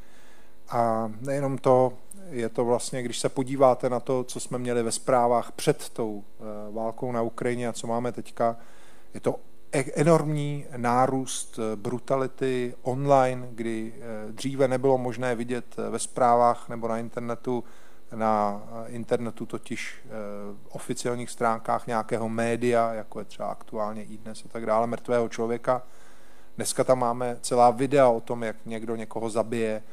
[0.69, 1.93] A nejenom to,
[2.29, 6.23] je to vlastně, když se podíváte na to, co jsme měli ve zprávách před tou
[6.23, 8.57] eh, válkou na Ukrajině a co máme teďka,
[9.13, 9.39] je to
[9.71, 13.93] e- enormní nárůst eh, brutality online, kdy
[14.31, 17.63] dříve nebylo možné vidět ve zprávách nebo na internetu,
[18.15, 20.05] na internetu totiž
[20.69, 25.83] oficiálních stránkách nějakého média, jako je třeba aktuálně i dnes a tak dále, mrtvého člověka.
[26.55, 29.83] Dneska tam máme celá videa o tom, jak někdo někoho zabije,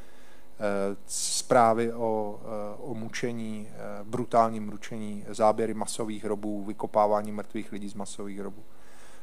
[0.59, 7.89] Eh, zprávy o, eh, o mučení, eh, brutálním mučení, záběry masových hrobů, vykopávání mrtvých lidí
[7.89, 8.63] z masových hrobů.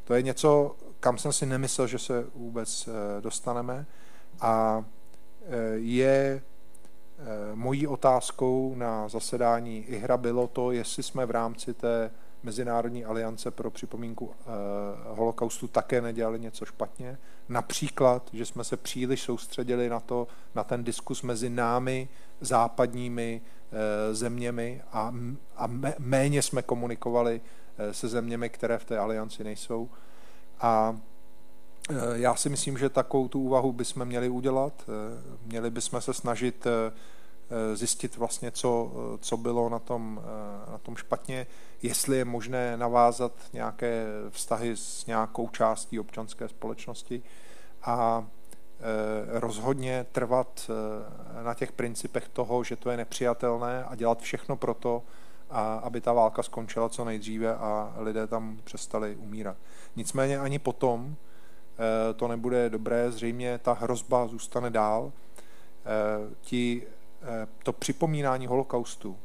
[0.04, 2.90] To je něco, kam jsem si nemyslel, že se vůbec
[3.20, 3.86] dostaneme
[4.42, 4.86] a
[5.76, 6.42] je
[7.54, 12.12] mojí otázkou na zasedání IHRA bylo to, jestli jsme v rámci té
[12.44, 14.46] Mezinárodní aliance pro připomínku eh,
[15.08, 17.18] holokaustu také nedělali něco špatně.
[17.50, 22.10] Například, že jsme se příliš soustředili na to, na ten diskus mezi námi,
[22.42, 25.14] západními eh, zeměmi a,
[25.58, 25.70] a
[26.00, 27.42] méně jsme komunikovali
[27.78, 29.90] eh, se zeměmi, které v té alianci nejsou.
[30.60, 30.98] A
[32.14, 34.90] já si myslím, že takovou tu úvahu bychom měli udělat.
[35.46, 36.68] Měli bychom se snažit
[37.52, 41.48] Eh, zjistit vlastně, co, eh, co bylo na tom, eh, na tom špatně,
[41.82, 47.24] jestli je možné navázat nějaké vztahy s nějakou částí občanské společnosti
[47.84, 48.28] a
[49.28, 50.72] rozhodně trvat
[51.44, 55.04] na těch principech toho, že to je nepřijatelné a dělat všechno pro to,
[55.50, 59.58] a aby ta válka skončila co nejdříve a lidé tam přestali umírat.
[59.96, 61.16] Nicméně ani potom
[62.16, 65.12] to nebude dobré, zřejmě ta hrozba zůstane dál.
[66.42, 66.84] Ti
[67.24, 69.18] Eh, to připomínání holokaustu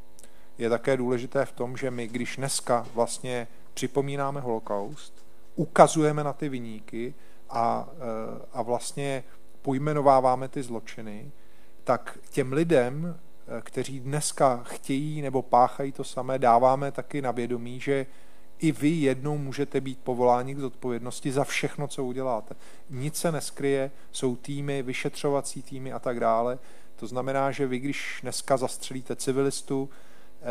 [0.59, 6.49] je také důležité v tom, že my, když dneska vlastně připomínáme holokaust, ukazujeme na ty
[6.49, 7.15] vyníky
[7.51, 9.25] a, eh, a vlastně
[9.63, 11.31] pojmenováváme ty zločiny,
[11.85, 13.19] tak těm lidem,
[13.59, 18.07] eh, kteří dneska chtějí nebo páchají to samé, dáváme taky na vědomí, že
[18.59, 22.55] i vy jednou můžete být povoláni k zodpovědnosti za všechno, co uděláte.
[22.91, 26.59] Nic se neskryje, jsou týmy, vyšetřovací týmy a tak dále,
[26.97, 29.89] to znamená, že vy, když dneska zastřelíte civilistu,
[30.41, 30.45] eh,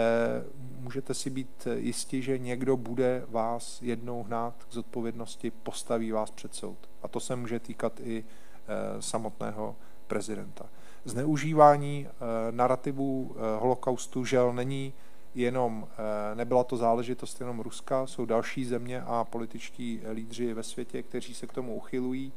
[0.80, 6.56] můžete si být jistí, že někdo bude vás jednou hnát k zodpovědnosti, postaví vás před
[6.56, 6.78] soud.
[7.04, 9.76] A to se může týkat i eh, samotného
[10.08, 10.66] prezidenta.
[11.06, 12.12] Zneužívání eh,
[12.52, 14.94] narrativů holokaustu žel není
[15.36, 15.88] jenom,
[16.34, 21.48] nebyla to záležitost jenom Ruska, jsou další země a političtí lídři ve světě, kteří se
[21.48, 22.34] k tomu uchylují,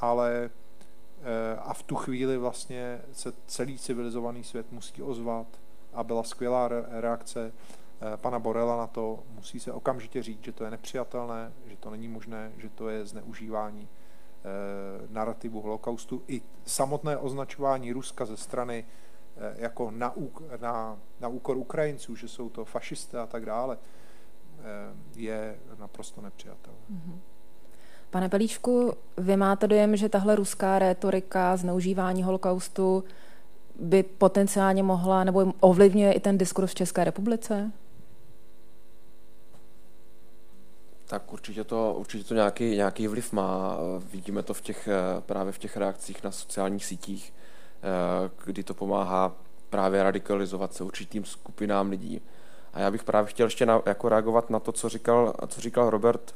[0.00, 0.50] ale
[1.22, 5.46] Eh, a v tu chvíli vlastně se celý civilizovaný svět musí ozvat
[5.92, 6.68] a byla skvělá
[7.00, 11.76] reakce eh, pana Borela na to, musí se okamžitě říct, že to je nepřijatelné, že
[11.76, 16.22] to není možné, že to je zneužívání eh, narrativu holokaustu.
[16.28, 18.84] I samotné označování Ruska ze strany
[19.56, 20.14] jako na,
[20.60, 23.78] na, na úkor Ukrajinců, že jsou to fašisté a tak dále,
[25.16, 26.80] je naprosto nepřijatelné.
[26.92, 27.18] Mm-hmm.
[28.10, 33.04] Pane Pelíčku, vy máte dojem, že tahle ruská rétorika, zneužívání holokaustu
[33.80, 37.72] by potenciálně mohla nebo ovlivňuje i ten diskurs v České republice?
[41.06, 43.78] Tak určitě to, určitě to nějaký, nějaký vliv má.
[44.12, 44.88] Vidíme to v těch,
[45.20, 47.34] právě v těch reakcích na sociálních sítích,
[48.44, 49.32] kdy to pomáhá
[49.70, 52.20] právě radikalizovat se určitým skupinám lidí.
[52.74, 55.90] A já bych právě chtěl ještě na, jako reagovat na to, co říkal, co říkal
[55.90, 56.34] Robert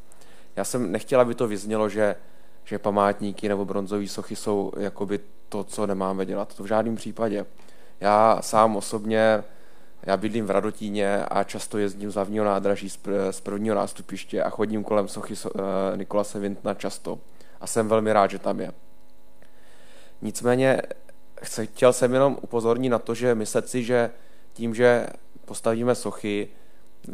[0.57, 2.17] já jsem nechtěla, aby to vyznělo, že,
[2.65, 6.55] že památníky nebo bronzové sochy jsou jakoby to, co nemáme dělat.
[6.55, 7.47] To v žádném případě.
[8.01, 9.45] Já sám osobně,
[10.03, 12.91] já bydlím v Radotíně a často jezdím z hlavního nádraží
[13.31, 17.19] z prvního nástupiště a chodím kolem sochy eh, Nikolase Vintna často.
[17.61, 18.73] A jsem velmi rád, že tam je.
[20.23, 20.83] Nicméně
[21.43, 24.11] chtěl jsem jenom upozornit na to, že myslet si, že
[24.53, 25.07] tím, že
[25.45, 26.49] postavíme sochy,
[27.09, 27.13] eh,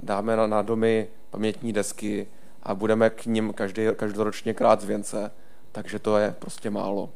[0.00, 2.26] dáme na domy pamětní desky,
[2.64, 5.30] a budeme k ním každý, každoročně krát z věnce,
[5.72, 7.10] takže to je prostě málo.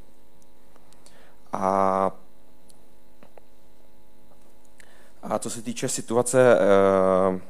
[1.53, 2.13] A,
[5.23, 7.41] a co se týče situace eh,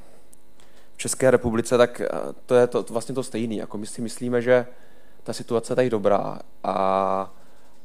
[0.94, 2.08] v České republice, tak eh,
[2.46, 3.54] to je to, vlastně to stejné.
[3.54, 4.66] Jako my si myslíme, že
[5.22, 7.34] ta situace je tady dobrá, a,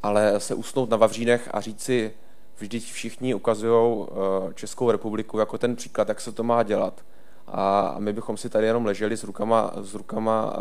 [0.03, 2.13] ale se usnout na Vavřínech a říct si,
[2.57, 7.05] vždyť všichni ukazují eh, Českou republiku jako ten příklad, jak se to má dělat
[7.47, 10.53] a my bychom si tady jenom leželi s rukama, s rukama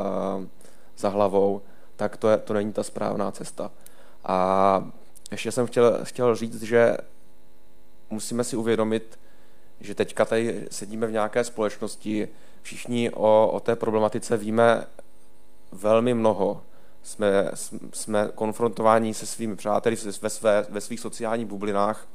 [0.96, 1.62] za hlavou,
[1.96, 3.70] tak to, je, to není ta správná cesta.
[4.24, 4.90] A
[5.30, 6.96] ještě jsem chtěl, chtěl říct, že
[8.10, 9.18] musíme si uvědomit,
[9.80, 12.28] že teďka tady sedíme v nějaké společnosti,
[12.62, 14.86] všichni o, o té problematice víme
[15.72, 16.62] velmi mnoho.
[17.02, 17.50] Jsme,
[17.92, 22.06] jsme konfrontováni se svými přáteli ve, své, ve svých sociálních bublinách,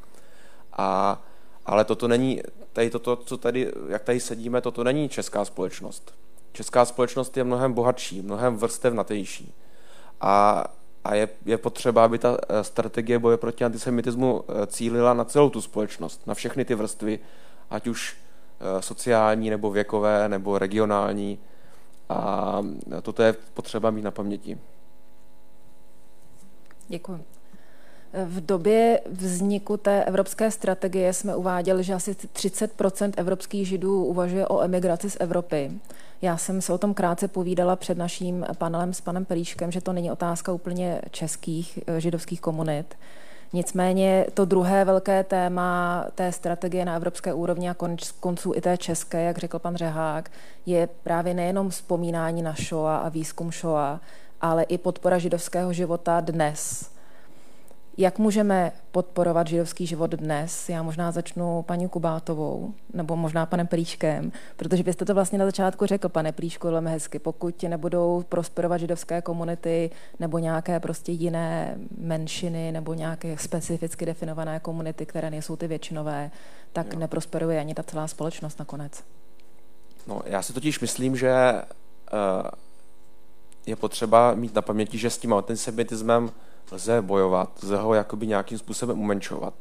[0.73, 1.21] a,
[1.65, 2.41] ale toto není,
[2.73, 6.13] tady toto, co tady, jak tady sedíme, toto není česká společnost.
[6.51, 9.53] Česká společnost je mnohem bohatší, mnohem vrstevnatější.
[10.21, 10.65] A,
[11.03, 15.49] a je, je potřeba, aby ta eh, strategie boje proti antisemitismu eh, cílila na celou
[15.49, 17.19] tu společnost, na všechny ty vrstvy,
[17.69, 18.17] ať už
[18.59, 21.39] eh, sociální, nebo věkové, nebo regionální.
[22.09, 22.61] A
[23.01, 24.57] toto je potřeba mít na paměti.
[26.87, 27.23] Děkuji.
[28.25, 34.61] V době vzniku té evropské strategie jsme uváděli, že asi 30% evropských židů uvažuje o
[34.61, 35.71] emigraci z Evropy.
[36.21, 39.93] Já jsem se o tom krátce povídala před naším panelem s panem Pelíškem, že to
[39.93, 42.95] není otázka úplně českých eh, židovských komunit.
[43.53, 48.77] Nicméně to druhé velké téma té strategie na evropské úrovni a konc, konců i té
[48.77, 50.31] české, jak řekl pan Řehák,
[50.65, 54.01] je právě nejenom vzpomínání na Shoah a výzkum Shoah,
[54.41, 56.97] ale i podpora židovského života dnes
[57.97, 60.69] jak můžeme podporovat židovský život dnes?
[60.69, 65.85] Já možná začnu paní Kubátovou, nebo možná panem Plíškem, protože byste to vlastně na začátku
[65.85, 67.19] řekl, pane Plíšku, velmi hezky.
[67.19, 75.05] Pokud nebudou prosperovat židovské komunity nebo nějaké prostě jiné menšiny nebo nějaké specificky definované komunity,
[75.05, 76.31] které nejsou ty většinové,
[76.73, 76.99] tak jo.
[76.99, 79.03] neprosperuje ani ta celá společnost nakonec.
[80.07, 81.31] No, já si totiž myslím, že
[82.13, 82.49] uh,
[83.67, 86.31] je potřeba mít na paměti, že s tím antisemitismem
[86.71, 89.53] lze bojovat, lze ho jakoby nějakým způsobem umenčovat.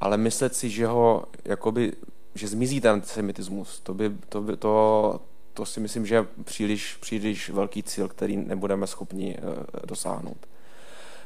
[0.00, 1.92] Ale myslet si, že ho jakoby,
[2.34, 5.20] že zmizí ten antisemitismus, to, by, to, by, to,
[5.54, 9.54] to si myslím, že je příliš, příliš velký cíl, který nebudeme schopni uh,
[9.86, 10.46] dosáhnout.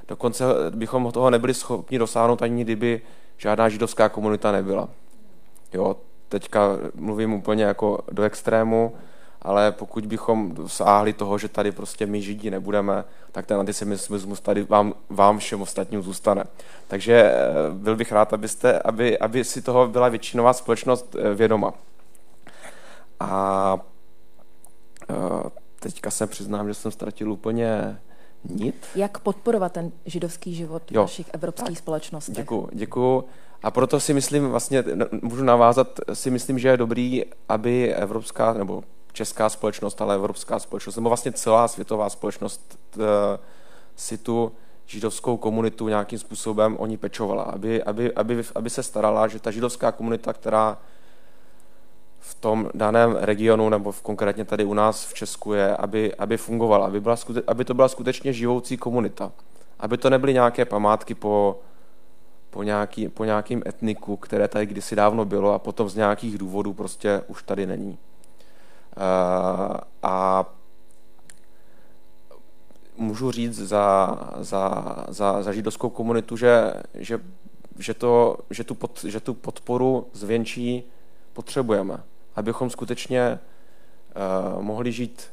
[0.09, 3.01] Dokonce bychom toho nebyli schopni dosáhnout ani kdyby
[3.37, 4.89] žádná židovská komunita nebyla.
[5.73, 5.97] Jo,
[6.29, 8.95] teďka mluvím úplně jako do extrému,
[9.43, 14.63] ale pokud bychom dosáhli toho, že tady prostě my židi nebudeme, tak ten antisemitismus tady
[14.63, 16.45] vám, vám všem ostatním zůstane.
[16.89, 21.73] Takže eh, byl bych rád, abyste, aby, aby si toho byla většinová společnost eh, vědoma.
[23.21, 23.79] A
[25.11, 25.15] eh,
[25.81, 27.99] teďka se přiznám, že jsem ztratil úplně
[28.45, 28.87] nit.
[28.95, 32.37] Jak podporovat ten židovský život v jo, našich evropských společnostech?
[32.37, 33.25] Děkuji, děkuji.
[33.63, 34.85] A proto si myslím, vlastně
[35.23, 40.97] můžu navázat, si myslím, že je dobrý, aby evropská nebo česká společnost, ale evropská společnost,
[40.97, 43.39] nebo vlastně celá světová společnost eh,
[43.97, 44.53] si tu
[44.87, 49.51] židovskou komunitu nějakým způsobem o ní pečovala, aby, aby, aby, aby se starala, že ta
[49.51, 50.79] židovská komunita, která
[52.21, 56.37] v tom daném regionu nebo v, konkrétně tady u nás v Česku je, aby, aby
[56.37, 59.33] fungovala, aby, byla, aby to byla skutečně živoucí komunita.
[59.81, 61.61] Aby to nebyly nějaké památky po,
[62.51, 66.73] po, nějaký, po nějakým etniku, které tady kdysi dávno bylo a potom z nějakých důvodů
[66.73, 67.99] prostě už tady není.
[68.99, 70.45] Eh, a
[72.97, 77.21] můžu říct za, za, za, za židovskou komunitu, že, že,
[77.79, 80.85] že, to, že, tu pod, že tu podporu zvenčí
[81.33, 82.03] potřebujeme,
[82.37, 83.39] abychom skutečně
[84.59, 85.31] uh, mohli žít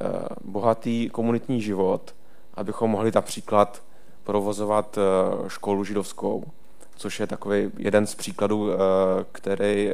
[0.00, 0.08] uh,
[0.44, 2.14] bohatý komunitní život,
[2.54, 3.82] abychom mohli například
[4.24, 6.44] provozovat uh, školu židovskou,
[6.96, 8.74] což je takový jeden z příkladů, uh,
[9.32, 9.90] který,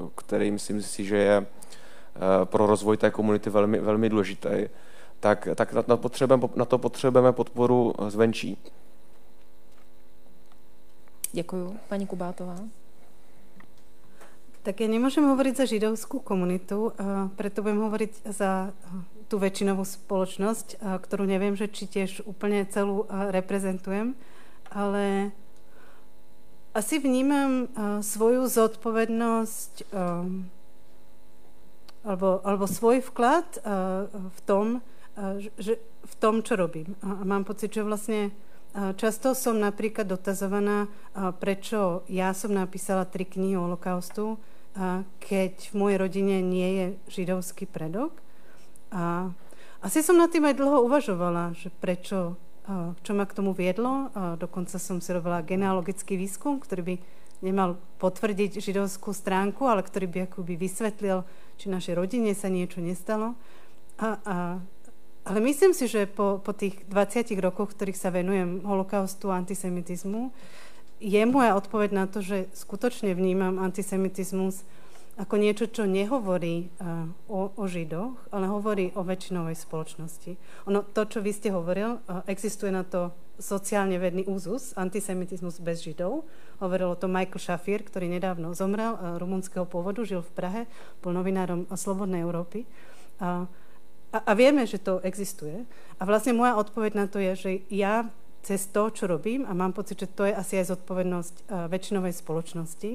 [0.00, 1.46] uh, který myslím si, že je
[2.44, 4.68] pro rozvoj té komunity velmi, velmi důležitý,
[5.20, 8.58] tak, tak na, na, potřebujeme, na to potřebujeme podporu zvenčí.
[11.32, 11.76] Děkuji.
[11.88, 12.56] Paní Kubátová.
[14.66, 16.90] Tak ja nemôžem hovoriť za židovskú komunitu,
[17.38, 18.74] preto budem hovoriť za
[19.30, 24.18] tú väčšinovú spoločnosť, ktorú neviem, že či tiež úplne celú reprezentujem,
[24.66, 25.30] ale
[26.74, 27.70] asi vnímam
[28.02, 29.86] svoju zodpovednosť
[32.06, 36.94] alebo, alebo svoj vklad uh, v tom, uh, že, v tom, čo robím.
[37.02, 40.86] A mám pocit, že vlastne uh, často som napríklad dotazovaná,
[41.42, 44.38] prečo ja som napísala tri knihy o holokaustu,
[45.24, 48.12] keď v mojej rodine nie je židovský predok.
[48.92, 49.32] A
[49.80, 52.36] asi som nad tým aj dlho uvažovala, že prečo,
[53.00, 54.12] čo ma k tomu viedlo.
[54.36, 56.96] Dokonca som si robila genealogický výskum, ktorý by
[57.40, 61.24] nemal potvrdiť židovskú stránku, ale ktorý by akoby vysvetlil
[61.56, 63.36] či našej rodine sa niečo nestalo.
[63.96, 64.36] A, a,
[65.24, 70.30] ale myslím si, že po, po tých 20 rokoch, ktorých sa venujem holokaustu a antisemitizmu,
[70.96, 74.64] je moja odpoveď na to, že skutočne vnímam antisemitizmus
[75.16, 76.68] ako niečo, čo nehovorí
[77.32, 80.36] o, o Židoch, ale hovorí o väčšinovej spoločnosti.
[80.68, 86.24] Ono, to, čo vy ste hovoril, existuje na to sociálne vedný úzus, antisemitizmus bez Židov.
[86.60, 90.62] Hovoril o tom Michael Shafir, ktorý nedávno zomrel, uh, rumunského pôvodu, žil v Prahe,
[91.04, 92.64] bol novinárom Slobodnej Európy.
[93.20, 93.44] Uh,
[94.14, 95.68] a, a vieme, že to existuje.
[96.00, 98.08] A vlastne moja odpoveď na to je, že ja
[98.46, 102.14] cez to, čo robím, a mám pocit, že to je asi aj zodpovednosť uh, väčšinovej
[102.14, 102.92] spoločnosti,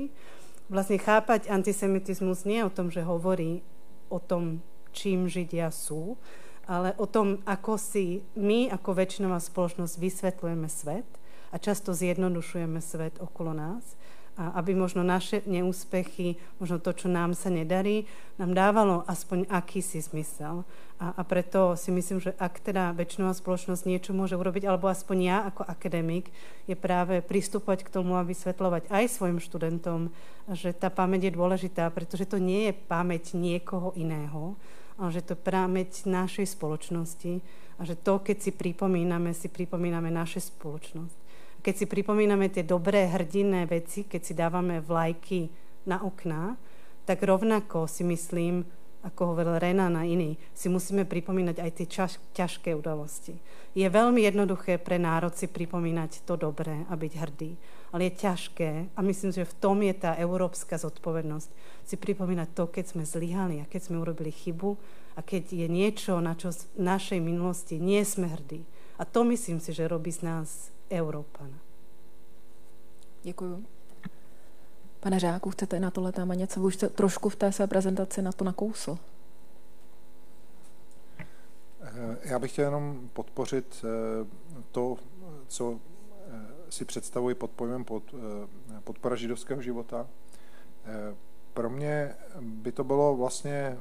[0.71, 3.59] vlastne chápať antisemitizmus nie o tom, že hovorí
[4.07, 4.63] o tom,
[4.95, 6.15] čím Židia sú,
[6.72, 11.07] ale o tom, ako si my ako väčšinová spoločnosť vysvetľujeme svet
[11.51, 13.99] a často zjednodušujeme svet okolo nás
[14.39, 18.07] a aby možno naše neúspechy, možno to, čo nám sa nedarí,
[18.39, 20.63] nám dávalo aspoň akýsi zmysel.
[21.03, 25.17] A, a preto si myslím, že ak teda väčšinová spoločnosť niečo môže urobiť, alebo aspoň
[25.19, 26.32] ja ako akademik,
[26.63, 30.07] je práve pristupovať k tomu a vysvetľovať aj svojim študentom,
[30.55, 34.55] že tá pamäť je dôležitá, pretože to nie je pamäť niekoho iného,
[35.01, 37.41] ale že to pamäť našej spoločnosti
[37.75, 41.21] a že to, keď si pripomíname, si pripomíname naše spoločnosť
[41.61, 45.47] keď si pripomíname tie dobré hrdinné veci, keď si dávame vlajky
[45.85, 46.57] na okná,
[47.05, 48.65] tak rovnako si myslím,
[49.01, 53.37] ako hovoril Renan a iný, si musíme pripomínať aj tie čaž, ťažké udalosti.
[53.77, 57.57] Je veľmi jednoduché pre národ si pripomínať to dobré a byť hrdý,
[57.91, 61.49] ale je ťažké a myslím, že v tom je tá európska zodpovednosť
[61.85, 64.77] si pripomínať to, keď sme zlyhali a keď sme urobili chybu
[65.15, 68.63] a keď je niečo, na čo v našej minulosti nie sme hrdí.
[68.95, 71.59] A to myslím si, že robí z nás Európana.
[73.23, 73.63] Děkuju.
[74.99, 76.61] Pane Řáku, chcete na tohle téma něco?
[76.61, 78.97] Už jste trošku v té své prezentaci na to nakousl.
[81.81, 84.27] Eh, já bych chtěl jenom podpořit eh,
[84.71, 84.95] to,
[85.47, 85.79] co
[86.72, 88.15] si představuji pod pojmem pod,
[88.84, 90.07] podpora židovského života.
[91.53, 93.78] Pro mě by to bylo vlastně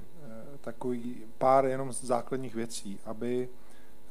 [0.61, 3.49] takový pár jenom základních věcí, aby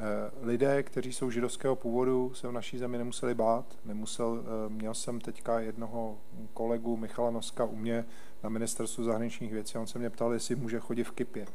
[0.02, 3.66] Eh, lidé, kteří jsou židovského původu, se v naší zemi nemuseli bát.
[3.86, 6.18] Nemusel, eh, měl jsem teďka jednoho
[6.54, 8.06] kolegu Michala Noska u mě
[8.44, 9.78] na ministerstvu zahraničních věcí.
[9.78, 11.46] On se mě ptal, jestli může chodit v kypě.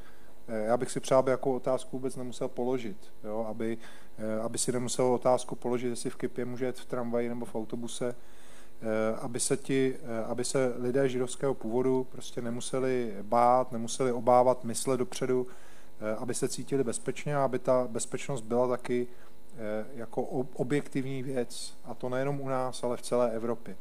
[0.48, 3.46] Eh, já bych si přál, aby jakou otázku vůbec nemusel položit, jo?
[3.48, 3.78] Aby,
[4.42, 8.14] aby si nemusel otázku položit, jestli v kypě může jet v tramvaji nebo v autobuse,
[9.20, 15.46] aby se, ti, aby se lidé židovského původu prostě nemuseli bát, nemuseli obávat, myslet dopředu,
[16.00, 19.06] Eh, aby se cítili bezpečně a aby ta bezpečnost byla taky
[19.56, 20.22] eh, jako
[20.54, 21.76] objektivní věc.
[21.84, 23.76] A to nejenom u nás, ale v celé Evropě.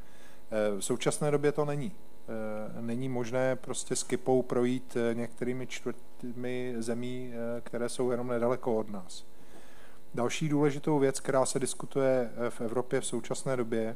[0.51, 1.91] Eh, v současné době to není.
[2.81, 9.25] Není možné prostě s kypou projít některými čtvrtými zemí, které jsou jenom nedaleko od nás.
[10.13, 13.95] Další důležitou věc, která se diskutuje v Evropě v současné době,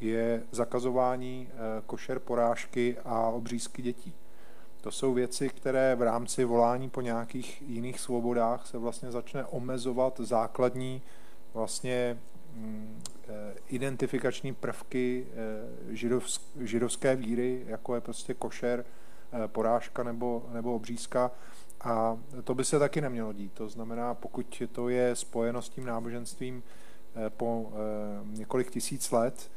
[0.00, 1.48] je zakazování
[1.86, 4.14] košer porážky a obřízky dětí.
[4.86, 10.20] To jsou věci, které v rámci volání po nějakých jiných svobodách se vlastně začne omezovat
[10.20, 11.02] základní
[11.54, 12.35] vlastně eh,
[13.68, 18.84] identifikační prvky eh, židovské víry, jako je prostě košer,
[19.32, 21.30] eh, porážka nebo, nebo obřízka.
[21.80, 23.52] A to by se taky nemělo dít.
[23.52, 26.62] To znamená, pokud to je spojeno s tím náboženstvím
[27.28, 27.72] po
[28.24, 29.50] několik tisíc let,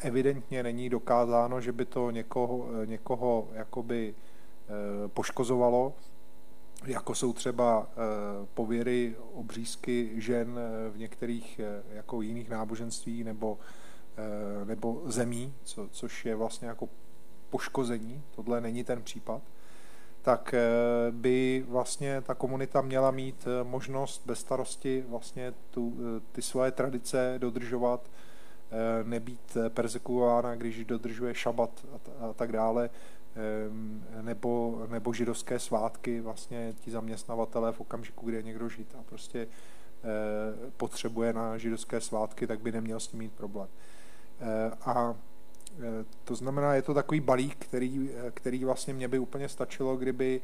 [0.00, 4.14] evidentně není dokázáno, že by to někoho, někoho jakoby
[4.68, 5.94] Eh, poškozovalo,
[6.84, 7.96] jako jsou třeba eh,
[8.54, 11.60] pověry obřízky žen eh, v některých
[11.92, 13.58] jako jiných náboženství nebo,
[14.64, 16.88] nebo zemí, co, což je vlastně jako
[17.50, 19.42] poškození, tohle není ten případ,
[20.22, 20.54] tak
[21.10, 25.96] by vlastně ta komunita měla mít možnost bez starosti vlastně tu,
[26.32, 28.10] ty svoje tradice dodržovat,
[29.02, 32.90] nebýt persekuována, když dodržuje šabat a, a tak dále,
[34.22, 39.48] nebo, nebo židovské svátky, vlastně ti zaměstnavatelé v okamžiku, kdy je někdo žid a prostě
[39.48, 43.68] eh, potřebuje na židovské svátky, tak by neměl s tím mít problém.
[44.40, 45.14] Eh, a
[45.78, 50.40] eh, to znamená, je to takový balík, který, který vlastně mě by úplně stačilo, kdyby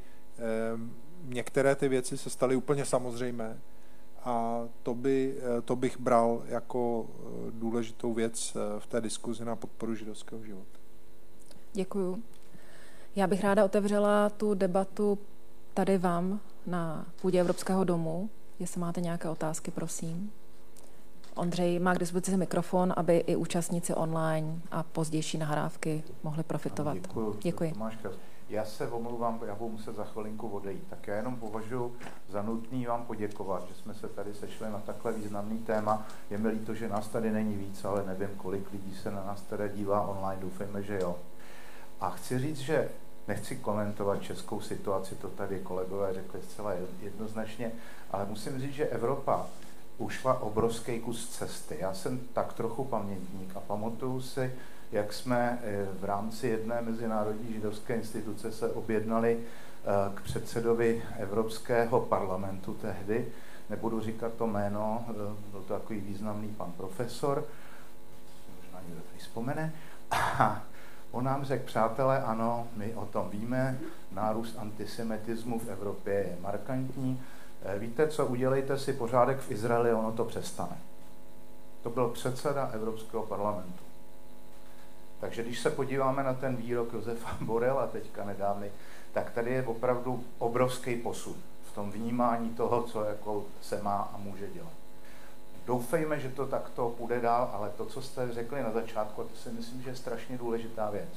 [1.23, 3.61] některé ty věci se staly úplně samozřejmé
[4.25, 7.11] a to, by, to bych bral jako
[7.51, 10.79] důležitou věc v té diskuzi na podporu židovského života.
[11.73, 12.23] Děkuju.
[13.17, 15.19] Já bych ráda otevřela tu debatu
[15.75, 18.31] tady vám na půdě Evropského domu.
[18.59, 20.33] Jestli máte nějaké otázky, prosím.
[21.35, 26.95] Ondřej má k dispozici mikrofon, aby i účastníci online a pozdější nahrávky mohli profitovat.
[26.95, 27.37] Děkuji.
[27.43, 27.73] Děkuji.
[28.49, 30.85] Já se omlouvám, já budu muset za chvilinku odejít.
[30.91, 31.97] Tak já jenom považuji
[32.29, 36.07] za nutný vám poděkovat, že jsme se tady sešli na takhle významný téma.
[36.31, 39.43] Je mi líto, že nás tady není víc, ale nevím, kolik lidí se na nás
[39.43, 40.43] tady dívá online.
[40.43, 41.17] Doufejme, že jo.
[42.03, 42.89] A chci říct, že
[43.29, 46.73] Nechci komentovat českou situaci, to tady kolegové řekli zcela
[47.03, 47.73] jednoznačně,
[48.11, 49.47] ale musím říct, že Evropa
[49.99, 51.77] ušla obrovský kus cesty.
[51.81, 54.55] Já jsem tak trochu pamětník a pamatuju si,
[54.93, 62.01] jak jsme eh, v rámci jedné mezinárodní židovské instituce se objednali eh, k předsedovi Evropského
[62.01, 63.29] parlamentu tehdy,
[63.71, 65.13] nebudu říkat to jméno, eh,
[65.51, 67.45] byl to takový významný pan profesor,
[68.57, 69.73] možná někdo tady vzpomene,
[70.11, 70.63] a
[71.13, 73.79] on nám řekl, přátelé, ano, my o tom víme,
[74.13, 77.23] nárůst antisemitismu v Evropě je markantní,
[77.79, 80.79] víte co, udělejte si pořádek v Izraeli, ono to přestane.
[81.83, 83.83] To byl předseda Evropského parlamentu.
[85.21, 88.71] Takže když se podíváme na ten výrok Josefa Borela teďka nedávny,
[89.13, 94.19] tak tady je opravdu obrovský posun v tom vnímání toho, co jako se má a
[94.19, 94.82] může dělat.
[95.67, 99.49] Doufejme, že to takto půjde dál, ale to, co jste řekli na začátku, to si
[99.49, 101.09] myslím, že je strašně důležitá věc.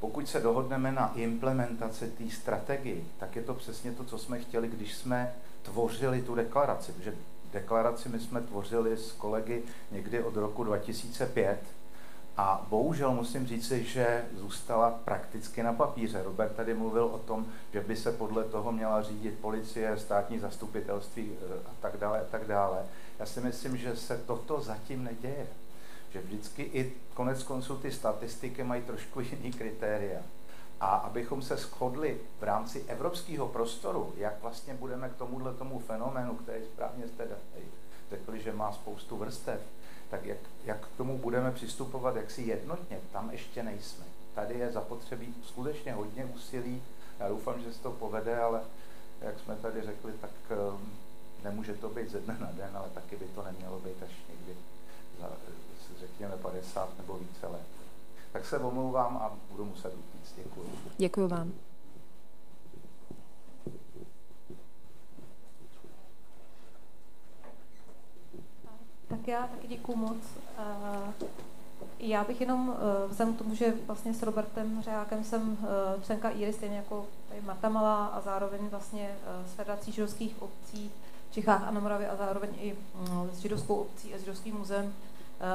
[0.00, 4.68] Pokud se dohodneme na implementaci té strategii, tak je to přesně to, co jsme chtěli,
[4.68, 6.92] když jsme tvořili tu deklaraci.
[6.92, 7.14] Protože
[7.52, 11.60] deklaraci my jsme tvořili s kolegy někdy od roku 2005,
[12.36, 16.22] a bohužel musím říci, že zůstala prakticky na papíře.
[16.22, 21.32] Robert tady mluvil o tom, že by se podle toho měla řídit policie, státní zastupitelství
[21.32, 22.82] eh, a tak dále a tak dále.
[23.18, 25.46] Já si myslím, že se toto zatím neděje.
[26.12, 30.20] Že vždycky i konec konců ty statistiky mají trošku jiný kritéria.
[30.80, 36.34] A abychom se shodli v rámci evropského prostoru, jak vlastně budeme k tomuhle tomu fenoménu,
[36.34, 37.28] který správně jste
[38.10, 39.60] řekli, že má spoustu vrstev,
[40.14, 44.04] tak jak, jak k tomu budeme přistupovat jaksi jednotně, tam ještě nejsme.
[44.34, 46.82] Tady je zapotřebí skutečně hodně úsilí.
[47.20, 48.60] Já doufám, že se to povede, ale
[49.20, 50.92] jak jsme tady řekli, tak um,
[51.44, 54.60] nemůže to být ze dne na den, ale taky by to nemělo být až někdy
[55.20, 55.30] za,
[56.00, 57.66] řekněme, 50 nebo více let.
[58.32, 60.34] Tak se omlouvám a budu muset utíct.
[60.36, 60.70] Děkuji.
[60.98, 61.52] Děkuji vám.
[69.24, 70.16] Tak já taky děkuji moc.
[71.98, 76.28] Já bych jenom eh, vzhledem k tomu, že vlastně s Robertem Řeákem jsem eh, členka
[76.28, 80.90] IRI, stejně jako tady Marta Malá a zároveň vlastně eh, s Federací židovských obcí
[81.30, 84.56] v Čechách a na Moravě a zároveň i mm, s židovskou obcí a s židovským
[84.56, 84.94] muzeem,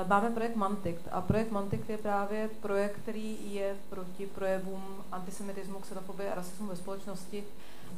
[0.08, 1.00] máme projekt Mantik.
[1.12, 6.76] A projekt Mantik je právě projekt, který je proti projevům antisemitismu, xenofobie a rasismu ve
[6.76, 7.44] společnosti.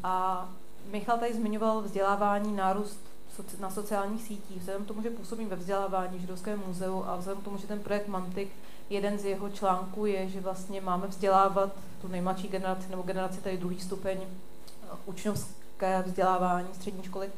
[0.03, 0.49] A
[0.91, 3.10] Michal tady zmiňoval vzdělávání, nárůst
[3.59, 7.41] na sociálních sítích, vzhledem k tomu, že působím ve vzdělávání v Židovském muzeu a vzhledem
[7.41, 8.49] k tomu, že ten projekt Mantik,
[8.89, 11.71] jeden z jeho článků je, že vlastně máme vzdělávat
[12.01, 17.29] tu nejmladší generaci nebo generaci tady druhý stupeň eh, učňovské vzdělávání střední školy,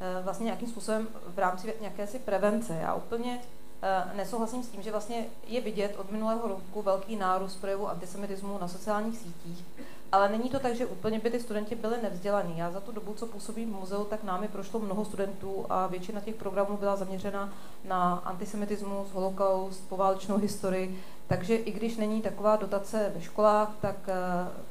[0.00, 2.74] eh, vlastně nějakým způsobem v rámci nějaké si prevence.
[2.74, 3.40] Já úplně
[3.82, 8.58] eh, nesouhlasím s tím, že vlastně je vidět od minulého roku velký nárůst projevu antisemitismu
[8.60, 9.64] na sociálních sítích
[10.12, 12.58] ale není to tak, že úplně by ty studenti byli nevzdělaní.
[12.58, 16.20] Já za tu dobu, co působím v muzeu, tak námi prošlo mnoho studentů a většina
[16.20, 17.52] těch programů byla zaměřena
[17.84, 21.02] na antisemitismus, holokaust, poválečnou historii.
[21.26, 23.96] Takže i když není taková dotace ve školách, tak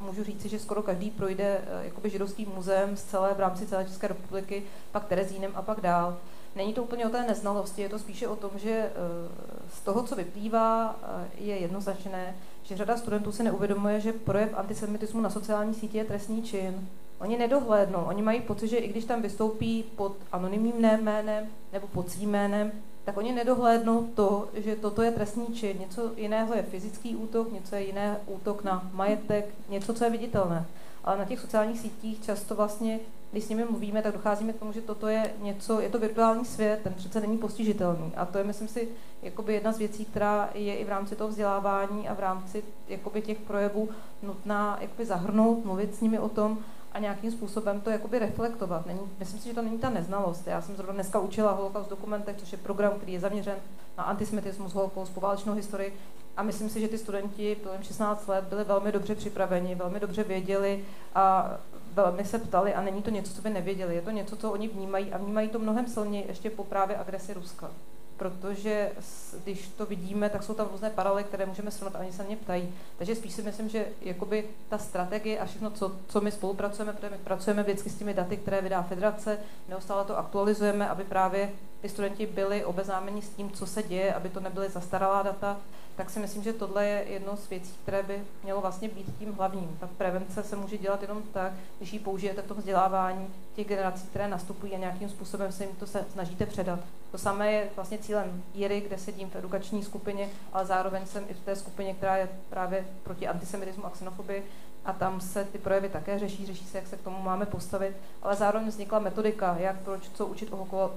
[0.02, 3.68] uh, můžu říci, že skoro každý projde uh, jakoby židovským muzeem z celé, v rámci
[3.68, 6.18] celé České republiky, pak Terezínem a pak dál.
[6.56, 9.32] Není to úplně o té neznalosti, je to spíše o tom, že uh,
[9.74, 12.36] z toho, co vyplývá, uh, je jednoznačné,
[12.70, 16.88] že řada studentů si neuvědomuje, že projev antisemitismu na sociální síti je trestný čin.
[17.20, 22.10] Oni nedohlédnou, oni mají pocit, že i když tam vystoupí pod anonymním jménem nebo pod
[22.10, 22.72] svým jménem,
[23.06, 25.78] tak oni nedohlédnou to, že toto je trestný čin.
[25.80, 30.66] Něco jiného je fyzický útok, něco je jiné útok na majetek, něco, co je viditelné.
[31.04, 33.00] Ale na těch sociálních sítích často vlastně
[33.32, 36.46] když s nimi mluvíme, tak docházíme k tomu, že toto je něco, je to virtuální
[36.46, 38.12] svět, ten přece není postižitelný.
[38.16, 38.90] A to je, myslím si,
[39.22, 43.22] jakoby jedna z věcí, která je i v rámci toho vzdělávání a v rámci jakoby
[43.22, 43.90] těch projevů
[44.24, 46.58] nutná jakoby zahrnout, mluvit s nimi o tom
[46.92, 48.86] a nějakým způsobem to jakoby reflektovat.
[48.86, 50.48] Není, myslím si, že to není ta neznalost.
[50.48, 53.56] Já jsem zrovna dneska učila holokaust dokumentech, což je program, který je zaměřen
[53.98, 55.94] na antisemitismus, holokaust, poválečnou historii.
[56.38, 60.24] A myslím si, že ty studenti, bylo 16 let, byli velmi dobře připraveni, velmi dobře
[60.24, 60.86] věděli
[61.16, 61.52] a
[62.02, 63.96] velmi se ptali a není to něco, co by nevěděli.
[63.96, 67.34] Je to něco, co oni vnímají a vnímají to mnohem silněji ještě po právě agresi
[67.34, 67.72] Ruska.
[68.18, 68.92] Protože
[69.44, 72.74] když to vidíme, tak jsou tam různé paralely, které můžeme srovnat, ani se mě ptají.
[72.98, 77.10] Takže spíš si myslím, že jakoby ta strategie a všechno, co, co my spolupracujeme, protože
[77.10, 79.38] my pracujeme vždycky s těmi daty, které vydá federace,
[79.70, 81.50] neustále to aktualizujeme, aby právě
[81.82, 85.58] ty studenti byli obeznámeni s tím, co se děje, aby to nebyly zastaralá data,
[86.00, 89.34] tak si myslím, že tohle je jedno z věcí, které by mělo vlastně být tím
[89.34, 89.78] hlavním.
[89.80, 94.08] Ta prevence se může dělat jenom tak, když ji použijete v tom vzdělávání těch generací,
[94.08, 96.80] které nastupují a nějakým způsobem se jim to se snažíte předat.
[97.12, 101.34] To samé je vlastně cílem Jiry, kde sedím v edukační skupině, ale zároveň jsem i
[101.34, 104.44] v té skupině, která je právě proti antisemitismu a xenofobii
[104.86, 107.96] a tam se ty projevy také řeší, řeší se, jak se k tomu máme postavit,
[108.22, 110.50] ale zároveň vznikla metodika, jak proč, co učit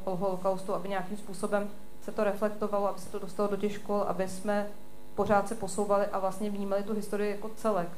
[0.05, 1.70] o holokaustu, aby nějakým způsobem
[2.05, 4.66] se to reflektovalo, aby se to dostalo do těch škol, aby jsme
[5.14, 7.89] pořád se posouvali a vlastně vnímali tu historii jako celek.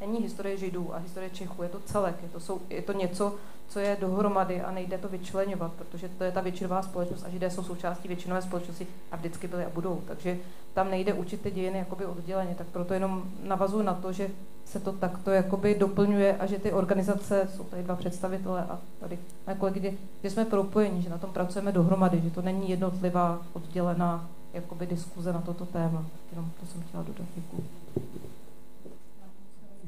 [0.00, 3.34] Není historie Židů a historie Čechů, je to celek, je to, jsou, je to něco,
[3.68, 7.50] co je dohromady a nejde to vyčlenovat, protože to je ta většinová společnost a Židé
[7.50, 10.02] jsou součástí většinové společnosti a vždycky byly a budou.
[10.08, 10.38] Takže
[10.74, 14.30] tam nejde učit ty dějiny jakoby odděleně, tak proto jenom navazuji na to, že
[14.64, 19.18] se to takto jakoby doplňuje a že ty organizace, jsou tady dva představitele a tady
[19.46, 24.28] mé kolegy, že jsme propojeni, že na tom pracujeme dohromady, že to není jednotlivá oddělená
[24.54, 26.06] jakoby diskuze na toto téma.
[26.30, 27.26] Jenom to jsem chtěla dodat.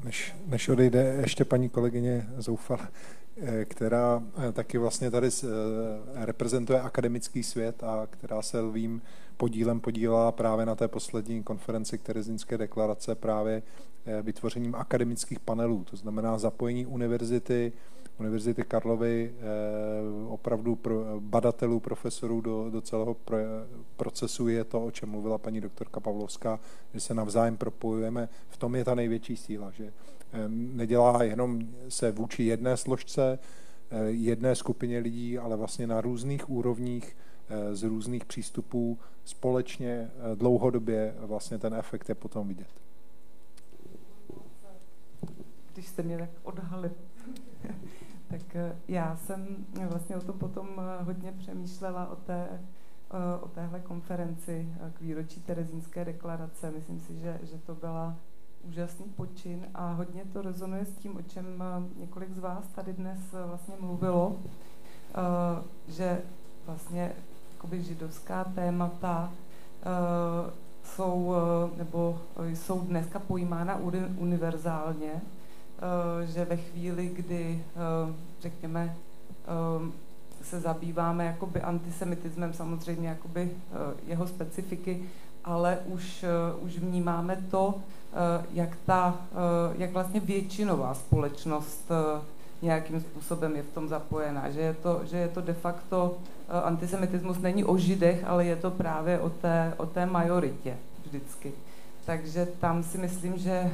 [0.03, 2.79] Než, než odejde ještě paní kolegyně Zoufal,
[3.41, 5.47] eh, která eh, taky vlastně tady eh,
[6.25, 9.01] reprezentuje akademický svět a která se lvým
[9.37, 13.63] podílem podílela právě na té poslední konferenci Terezínské deklarace právě
[14.21, 17.73] vytvořením akademických panelů, to znamená zapojení univerzity,
[18.19, 19.43] Univerzity Karlovy eh,
[20.27, 23.37] opravdu pro badatelů, profesorů do, do celého pro,
[23.97, 26.59] procesu je to, o čem mluvila paní doktorka Pavlovská,
[26.93, 28.29] že se navzájem propojujeme.
[28.49, 31.59] V tom je ta největší síla, že eh, nedělá jenom
[31.89, 33.39] se vůči jedné složce,
[33.91, 37.17] eh, jedné skupině lidí, ale vlastně na různých úrovních
[37.71, 42.67] z různých přístupů společně dlouhodobě vlastně ten efekt je potom vidět.
[45.73, 46.91] Když jste mě tak odhalil.
[48.27, 53.47] Tak eh, já jsem vlastně o tom potom eh, hodně přemýšlela o, té, eh, o
[53.47, 56.71] téhle konferenci k výročí Terezínské deklarace.
[56.71, 58.15] Myslím si, že, že to byla
[58.63, 61.63] úžasný počin a hodně to rezonuje s tím, o čem
[61.97, 64.35] několik z vás tady dnes vlastně mluvilo,
[65.87, 66.21] že
[66.65, 67.11] vlastně
[67.53, 69.33] jakoby židovská témata
[70.83, 71.33] jsou,
[71.77, 72.19] nebo
[72.53, 73.79] jsou dneska pojímána
[74.17, 75.21] univerzálně,
[76.25, 78.95] že ve chvíli, kdy, eh, řekněme,
[79.43, 79.91] eh,
[80.43, 83.51] se zabýváme jakoby antisemitismem, samozřejmě jakoby
[84.07, 85.03] jeho specifiky,
[85.43, 86.25] ale už,
[86.61, 87.75] už vnímáme to,
[88.53, 89.15] jak, ta,
[89.77, 91.91] jak vlastně většinová společnost
[92.61, 96.17] nějakým způsobem je v tom zapojená, že je to, že je to de facto,
[96.63, 101.53] antisemitismus není o židech, ale je to právě o té, o té majoritě vždycky.
[102.05, 103.71] Takže tam si myslím, že, eh,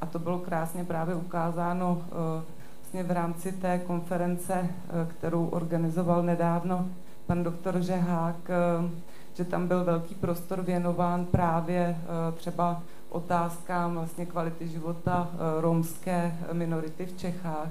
[0.00, 2.42] a to bylo krásně právě ukázáno eh,
[2.78, 6.86] vlastně v rámci té konference, eh, kterou organizoval nedávno
[7.26, 8.36] pan doktor Žehák,
[9.34, 11.96] že tam byl velký prostor věnován právě
[12.36, 15.28] třeba otázkám vlastně kvality života
[15.60, 17.68] romské minority v Čechách.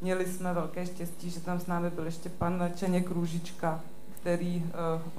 [0.00, 3.80] Měli jsme velké štěstí, že tam s námi byl ještě pan Čeněk Růžička,
[4.20, 4.64] který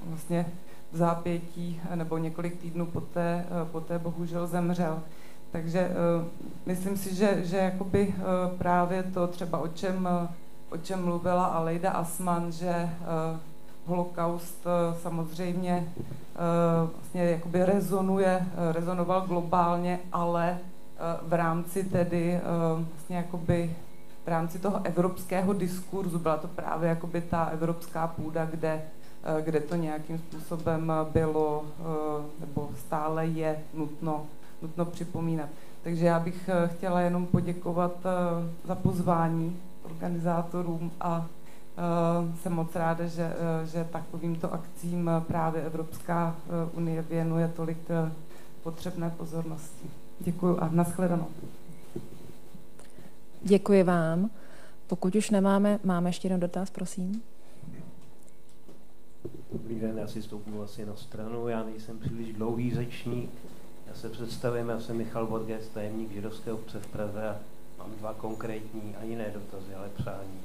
[0.06, 0.46] vlastně
[0.94, 5.02] zápětí nebo několik týdnů poté, eh, poté bohužel zemřel.
[5.50, 6.26] Takže uh,
[6.66, 8.14] myslím si, že, že jakoby
[8.58, 10.08] právě to třeba o čem,
[10.70, 12.90] o čem mluvila Alejda Asman, že
[13.86, 14.66] holokaust
[15.02, 15.88] samozřejmě
[16.94, 20.58] vlastně jakoby rezonuje, rezonoval globálně, ale
[21.22, 22.40] v rámci tedy
[22.92, 23.76] vlastně jakoby
[24.24, 28.93] v rámci toho evropského diskurzu byla to právě jakoby ta evropská půda, kde Eh,
[29.40, 31.84] kde to nějakým způsobem bylo eh,
[32.40, 34.26] nebo stále je nutno,
[34.62, 35.48] nutno připomínat.
[35.82, 37.92] Takže já bych eh, chtěla jenom poděkovat
[38.64, 41.26] za pozvání organizátorům a
[42.42, 43.32] jsem moc ráda, že,
[43.64, 46.36] že takovýmto akcím právě Evropská
[46.72, 47.78] unie věnuje tolik
[48.62, 49.90] potřebné pozornosti.
[50.20, 51.26] Děkuji a nashledanou.
[53.42, 54.30] Děkuji vám.
[54.86, 57.22] Pokud už nemáme, máme ještě jeden dotaz, prosím.
[59.54, 63.30] Dobrý den, já si stoupnu asi na stranu, já nejsem příliš dlouhý řečník.
[63.86, 67.38] Já se představím, já jsem Michal Borges, tajemník židovské obce v Praze a
[67.78, 70.40] mám dva konkrétní, ani ne dotazy, ale přání.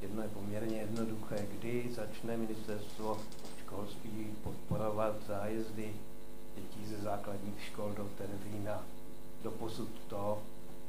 [0.00, 1.46] Jedno je poměrně jednoduché.
[1.58, 3.18] Kdy začne ministerstvo
[3.60, 5.92] školství podporovat zájezdy
[6.56, 8.82] dětí ze základních škol do Terezína?
[9.42, 10.42] Doposud to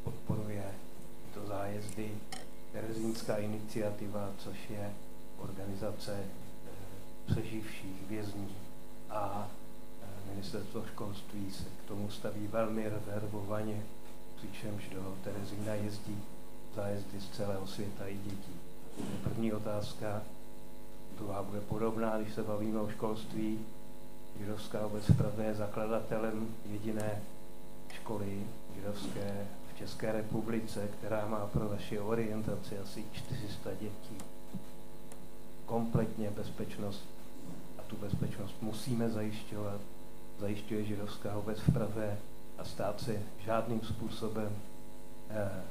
[0.04, 0.66] podporuje
[1.34, 2.12] to zájezdy
[2.72, 4.94] Terezínská iniciativa, což je
[5.38, 6.24] organizace
[7.26, 8.56] přeživších vězní
[9.10, 9.48] a
[10.04, 13.84] e, ministerstvo školství se k tomu staví velmi rezervovaně,
[14.36, 16.18] přičemž do Terezína jezdí
[16.76, 18.54] zájezdy z celého světa i dětí.
[19.24, 20.22] První otázka.
[21.18, 23.60] Druhá bude podobná, když se bavíme o školství.
[24.40, 27.22] židovská obec v Praze je zakladatelem jediné
[27.94, 28.44] školy
[28.76, 34.18] židovské v České republice, která má pro vaši orientaci asi 400 dětí.
[35.66, 37.13] Kompletně bezpečnost
[37.94, 39.82] tu bezpečnost musíme zajišťovat.
[40.40, 42.18] Zajišťuje židovská obec v Praze
[42.58, 44.50] a stát se žádným způsobem
[45.30, 45.64] eh,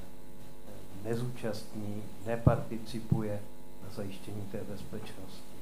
[1.04, 3.40] nezúčastní, neparticipuje
[3.84, 5.52] na zajištění té bezpečnosti.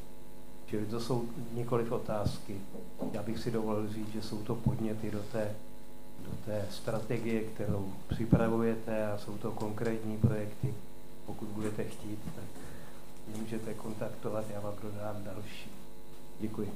[0.67, 2.61] Čili to jsou nikoliv otázky.
[3.13, 5.55] Já bych si dovolil říct, že jsou to podněty do té,
[6.25, 10.75] do té strategie, kterou připravujete a jsou to konkrétní projekty.
[11.27, 12.45] Pokud budete chtít, tak
[13.37, 15.70] můžete kontaktovat, já vám dodám další.
[16.41, 16.73] Děkuji.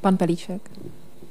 [0.00, 0.70] Pan Pelíček.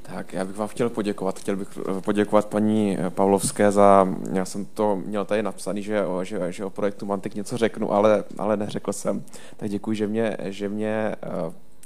[0.02, 1.38] Tak já bych vám chtěl poděkovat.
[1.38, 6.64] Chtěl bych poděkovat paní Pavlovské za, já jsem to měl tady napsaný, že, že, že
[6.64, 9.24] o projektu Mantik něco řeknu, ale, ale neřekl jsem.
[9.56, 11.16] Tak děkuji, že mě, že mě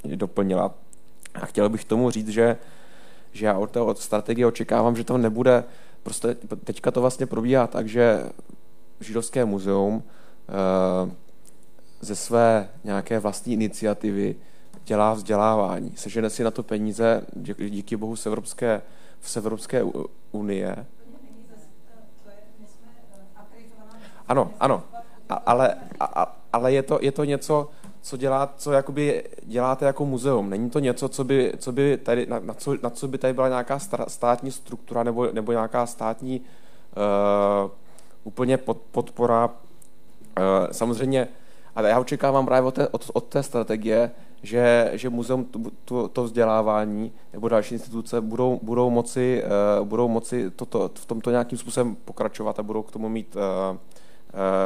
[0.05, 0.73] uh, doplnila.
[1.35, 2.57] A chtěl bych tomu říct, že,
[3.31, 5.63] že já od té od strategie očekávám, že to nebude,
[6.03, 8.23] prostě teďka to vlastně probíhá tak, že
[8.99, 11.11] Židovské muzeum uh,
[12.01, 14.35] ze své nějaké vlastní iniciativy
[14.85, 15.91] dělá vzdělávání.
[15.95, 17.21] Sežene si na to peníze,
[17.69, 18.81] díky bohu z Evropské,
[19.21, 19.83] z Evropské
[20.31, 20.85] unie.
[24.27, 24.83] Ano, ano,
[25.29, 27.69] a, ale, a, ale je, to, je to něco,
[28.01, 30.49] co, dělá, co jakoby děláte jako muzeum.
[30.49, 33.33] Není to něco, co by, co by tady, na, na, co, na co by tady
[33.33, 37.71] byla nějaká státní struktura nebo, nebo nějaká státní uh,
[38.23, 39.45] úplně pod, podpora.
[39.47, 39.53] Uh,
[40.71, 41.27] samozřejmě,
[41.77, 44.11] ale já očekávám právě od té, od, od té strategie,
[44.43, 45.49] že, že muzeum
[45.85, 49.43] to, to vzdělávání nebo další instituce budou, budou moci,
[49.79, 53.41] uh, budou moci toto, v tomto nějakým způsobem pokračovat a budou k tomu mít uh,
[53.75, 53.79] uh,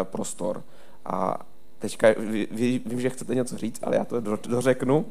[0.04, 0.64] prostor.
[1.06, 1.40] A
[1.80, 5.06] teďka vy, vy, vím, že chcete něco říct, ale já to do, dořeknu.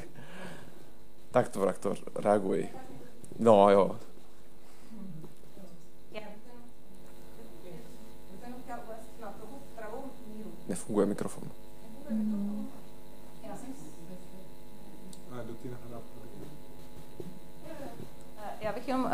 [1.30, 2.68] tak to, tak to reaguji.
[3.38, 3.96] No jo.
[10.68, 11.48] Nefunguje mikrofon.
[18.60, 19.10] Já bych jenom uh,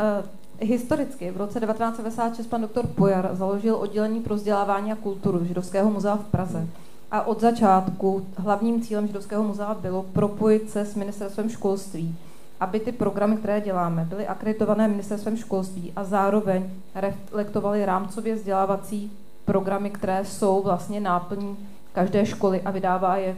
[0.59, 6.15] historicky, v roce 1996 pan doktor Pojar založil oddělení pro vzdělávání a kulturu Židovského muzea
[6.15, 6.67] v Praze.
[7.11, 12.15] A od začátku hlavním cílem Židovského muzea bylo propojit se s ministerstvem školství,
[12.59, 19.11] aby ty programy, které děláme, byly akreditované ministerstvem školství a zároveň reflektovaly rámcově vzdělávací
[19.51, 21.57] programy, které jsou vlastně náplní
[21.93, 23.35] každé školy a vydává je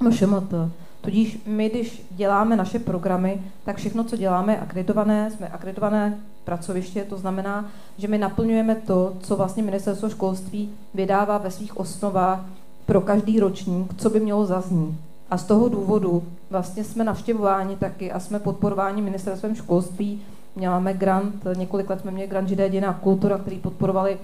[0.00, 0.54] MŠMT.
[1.00, 7.04] Tudíž my, když děláme naše programy, tak všechno, co děláme, je akreditované, jsme akreditované pracoviště,
[7.04, 7.64] to znamená,
[7.98, 12.40] že my naplňujeme to, co vlastně ministerstvo školství vydává ve svých osnovách
[12.86, 14.94] pro každý ročník, co by mělo zaznít.
[15.30, 20.22] A z toho důvodu vlastně jsme navštěvováni taky a jsme podporováni ministerstvem školství.
[20.56, 24.18] Měláme grant, několik let jsme měli grant Židé dějina kultura, který podporovali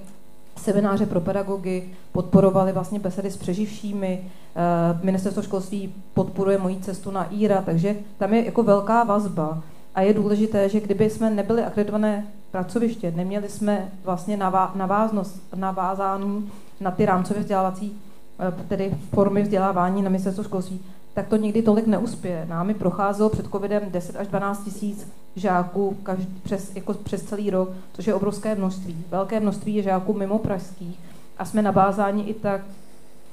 [0.56, 4.20] semináře pro pedagogy, podporovali vlastně besedy s přeživšími,
[4.56, 9.62] eh, ministerstvo školství podporuje moji cestu na IRA, takže tam je jako velká vazba.
[9.94, 14.36] A je důležité, že kdyby jsme nebyli akreditované pracoviště, neměli jsme vlastně
[14.74, 16.50] naváznost, navázání
[16.80, 17.98] na ty rámcové vzdělávací,
[18.40, 20.80] eh, tedy formy vzdělávání na ministerstvo školství,
[21.16, 22.46] tak to nikdy tolik neuspěje.
[22.48, 27.68] Námi procházelo před covidem 10 až 12 tisíc žáků každý, přes, jako přes celý rok,
[27.92, 29.04] což je obrovské množství.
[29.10, 30.98] Velké množství je žáků mimo pražských
[31.38, 32.60] a jsme nabázáni i tak,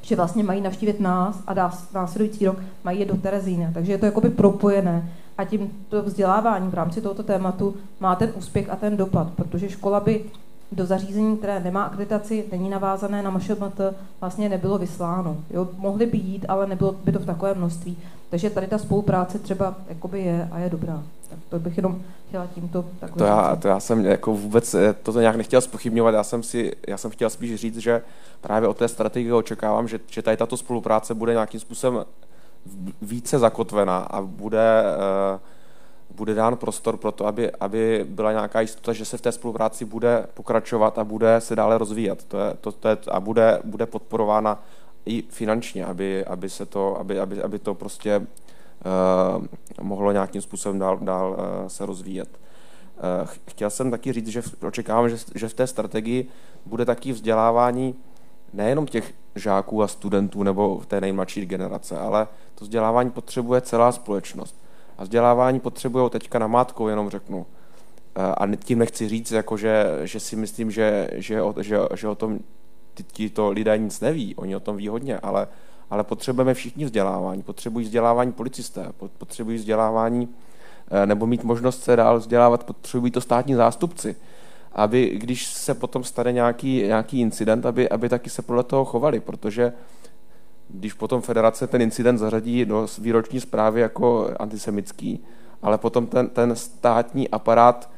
[0.02, 3.72] že vlastně mají navštívit nás a dá, následující rok mají je do Terezína.
[3.74, 8.32] Takže je to jakoby propojené a tím to vzdělávání v rámci tohoto tématu má ten
[8.36, 10.26] úspěch a ten dopad, protože škola by
[10.76, 13.82] do zařízení, které nemá akreditaci, není navázané na MŠMT,
[14.22, 15.38] vlastně nebylo vysláno.
[15.50, 17.98] Jo, mohli by jít, ale nebylo by to v takové množství.
[18.30, 21.04] Takže tady ta spolupráce třeba jakoby je a je dobrá.
[21.30, 24.96] Tak to bych jenom chtěla tímto takhle to já, to já jsem jako vůbec eh,
[25.04, 28.02] toto nějak nechtěl spochybňovat, já jsem, si, já jsem chtěl spíš říct, že
[28.42, 32.06] právě o té strategii očekávám, že, že tady tato spolupráce bude nějakým způsobem
[33.02, 35.40] více zakotvená a bude uh,
[36.16, 39.86] bude dán prostor pro to, aby, aby byla nějaká jistota, že se v té spolupráci
[39.86, 42.24] bude pokračovat a bude se dále rozvíjet.
[42.28, 44.64] To je, to, to je, a bude, bude podporována
[45.06, 48.26] i finančně, aby, aby, se to, aby, aby, aby to prostě uh,
[49.82, 52.30] mohlo nějakým způsobem dál, dál uh, se rozvíjet.
[53.24, 56.28] Uh, chtěl jsem taky říct, že očekávám, že, že v té strategii
[56.66, 57.96] bude taky vzdělávání
[58.54, 64.63] nejenom těch žáků a studentů nebo té nejmladší generace, ale to vzdělávání potřebuje celá společnost.
[64.98, 67.46] A vzdělávání potřebují teďka na mátkou, jenom řeknu.
[68.16, 72.16] Eh, a tím nechci říct, jako že, že si myslím, že, že, že, že o
[72.16, 72.40] tom
[73.12, 75.48] ti to lidé nic neví, oni o tom ví hodně, ale,
[75.90, 77.44] ale potřebujeme všichni vzdělávání.
[77.44, 80.30] Potřebují vzdělávání policisté, potřebují vzdělávání
[80.92, 84.16] eh, nebo mít možnost se dál vzdělávat, potřebují to státní zástupci,
[84.72, 89.20] aby když se potom stane nějaký, nějaký incident, aby, aby taky se podle toho chovali,
[89.20, 89.74] protože
[90.68, 95.24] když potom federace ten incident zařadí do výroční zprávy jako antisemický,
[95.62, 97.90] ale potom ten, ten státní aparát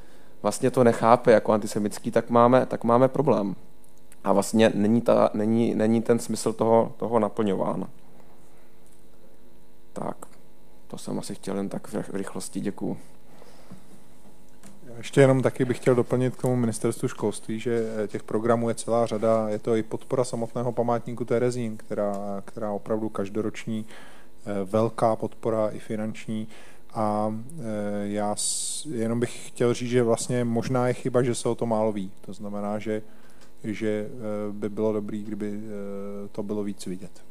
[0.42, 3.56] vlastně to nechápe jako antisemický, tak máme, tak máme problém.
[4.24, 7.88] A vlastně není, ta, není, není ten smysl toho, toho naplňován.
[9.94, 10.26] Tak,
[10.88, 12.60] to jsem asi chtěl jen tak v rychlosti.
[12.60, 12.98] Děkuju.
[14.98, 18.76] Ještě jenom taky bych chtěl doplnit k tomu ministerstvu školství, že eh, těch programů je
[18.76, 19.50] celá řada.
[19.50, 23.86] Je to i podpora samotného památníku Terezín, která, která opravdu každoroční
[24.46, 26.48] eh, velká podpora i finanční.
[26.94, 27.64] A eh,
[28.08, 28.36] já
[28.92, 32.12] jenom bych chtěl říct, že vlastně možná je chyba, že se o to málo ví.
[32.22, 33.02] To znamená, že,
[33.64, 34.10] že
[34.52, 35.62] by bylo dobré, kdyby
[36.32, 37.22] to bylo víc vidět.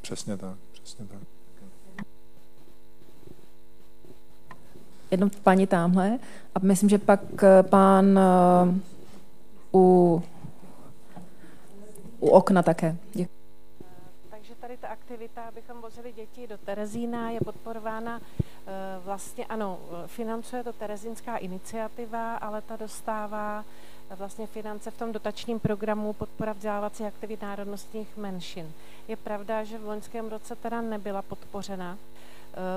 [0.00, 1.33] Přesně tak, přesně tak.
[5.14, 6.18] Jednou paní tamhle
[6.54, 10.22] a myslím, že pak eh, pán uh, u,
[12.20, 12.96] u okna také.
[13.12, 13.34] Děkuji.
[14.30, 18.70] Takže tady ta aktivita, abychom vozili děti do Terezína, je podporována eh,
[19.04, 23.64] vlastně, ano, financuje to Terezínská iniciativa, ale ta dostává
[24.16, 28.72] vlastně finance v tom dotačním programu podpora vzdělávací aktivit národnostních menšin.
[29.08, 32.13] Je pravda, že v loňském roce teda nebyla podpořena, Eh,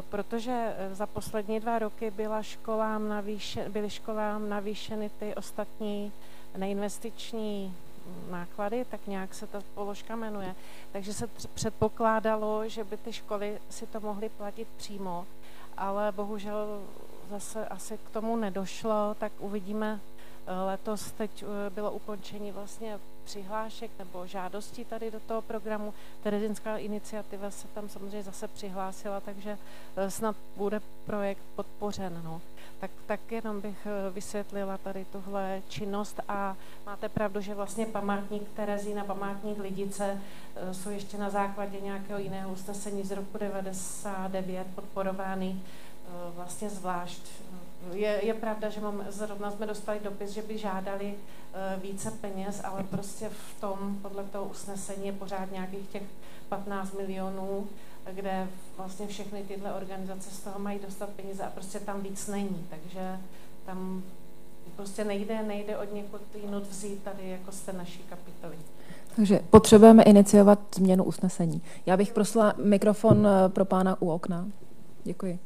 [0.09, 6.11] protože eh, za poslední dva roky byla školám navýše, byly školám navýšeny ty ostatní
[6.57, 7.75] neinvestiční
[8.31, 10.55] náklady, tak nějak se ta položka jmenuje.
[10.91, 15.25] Takže se předpokládalo, že by ty školy si to mohly platit přímo,
[15.77, 16.81] ale bohužel
[17.29, 19.99] zase asi k tomu nedošlo, tak uvidíme
[20.65, 21.11] letos.
[21.11, 25.93] Teď eh, bylo ukončení vlastně přihlášek nebo žádostí tady do toho programu.
[26.23, 29.57] Terezinská iniciativa se tam samozřejmě zase přihlásila, takže
[29.95, 32.21] eh, snad bude projekt podpořen.
[32.23, 32.41] No.
[32.79, 36.55] Tak, tak jenom bych eh, vysvětlila tady tuhle činnost a
[36.85, 40.21] máte pravdu, že vlastně památník Terezína, památník Lidice
[40.55, 45.59] eh, jsou ještě na základě nějakého jiného usnesení z roku 99 podporovány
[46.35, 47.21] vlastně zvlášť
[47.93, 52.61] je, je pravda, že máme, zrovna jsme dostali dopis, že by žádali uh, více peněz,
[52.63, 56.03] ale prostě v tom, podle toho usnesení je pořád nějakých těch
[56.49, 57.67] 15 milionů,
[58.13, 58.47] kde
[58.77, 63.17] vlastně všechny tyhle organizace z toho mají dostat peníze a prostě tam víc není, takže
[63.65, 64.03] tam
[64.75, 68.55] prostě nejde, nejde od někud jinut vzít tady jako jste naší kapitoly.
[69.15, 71.61] Takže potřebujeme iniciovat změnu usnesení.
[71.85, 74.47] Já bych prosila mikrofon eh, pro pána u okna.
[75.03, 75.39] Děkuji.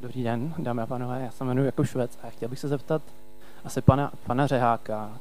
[0.00, 3.02] Dobrý den, dámy a pánové, já se jmenuji jako Švec a chtěl bych se zeptat
[3.64, 5.18] asi pana, pana Řeháka,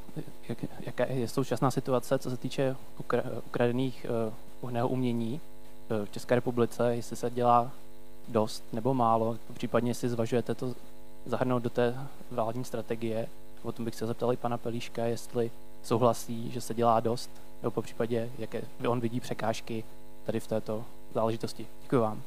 [0.50, 4.06] jak, jaká je současná situace, co se týče ukra, ukradených
[4.62, 5.42] uh, umění
[6.06, 7.72] v České republice, jestli se dělá
[8.28, 10.74] dost nebo málo, případně jestli zvažujete to
[11.26, 11.96] zahrnout do té
[12.32, 13.28] vládní strategie.
[13.64, 15.52] O tom bych se zeptal i pana Pelíška, jestli
[15.84, 17.30] souhlasí, že se dělá dost,
[17.64, 19.84] nebo po případě, jaké on vidí překážky
[20.26, 21.68] tady v této záležitosti.
[21.84, 22.22] Děkuji vám.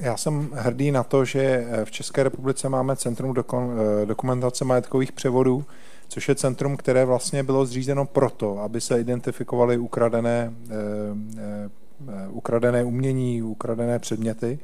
[0.00, 5.12] Já jsem hrdý na to, že eh, v České republice máme Centrum eh, dokumentace majetkových
[5.12, 5.64] převodů,
[6.08, 13.42] což je centrum, které vlastně bylo zřízeno proto, aby se identifikovaly ukradené, eh, ukradené umění,
[13.42, 14.58] ukradené předměty.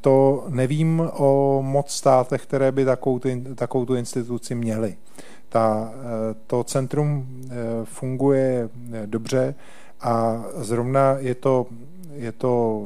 [0.00, 3.20] To nevím o moc státech, které by takovou,
[3.54, 4.96] takovou tu instituci měly.
[5.48, 5.92] Ta,
[6.46, 7.26] to centrum
[7.84, 8.68] funguje
[9.06, 9.54] dobře
[10.00, 11.66] a zrovna je to
[12.14, 12.82] je to,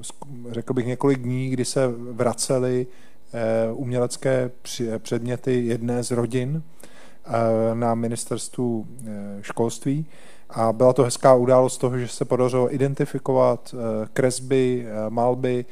[0.00, 2.86] eh, řekl bych, několik dní, kdy se vracely
[3.32, 4.50] eh, umělecké
[4.98, 6.62] předměty jedné z rodin
[7.26, 7.30] eh,
[7.74, 8.86] na ministerstvu
[9.40, 10.06] školství.
[10.50, 13.74] A byla to hezká událost toho, že se podařilo identifikovat
[14.12, 15.64] kresby, malby,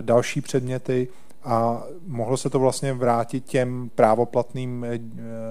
[0.00, 1.08] další předměty
[1.44, 4.86] a mohlo se to vlastně vrátit těm právoplatným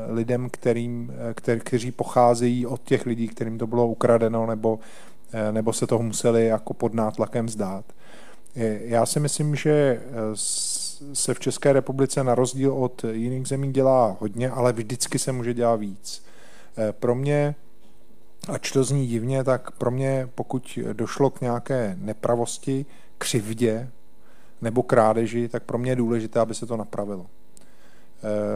[0.09, 1.13] lidem, kterým,
[1.59, 5.12] kteří pocházejí od těch lidí, kterým to bylo ukradeno nebo Eh,
[5.51, 7.85] nebo se toho museli jako pod nátlakem zdát.
[8.81, 10.01] Já si myslím, že eh,
[11.13, 15.53] se v České republice na rozdíl od jiných zemí dělá hodně, ale vždycky se může
[15.53, 16.25] dělat víc.
[16.77, 17.55] Eh, pro mě,
[18.47, 22.85] ač to zní divně, tak pro mě, pokud došlo k nějaké nepravosti,
[23.17, 23.89] křivdě
[24.61, 27.25] nebo krádeži, tak pro mě je důležité, aby se to napravilo.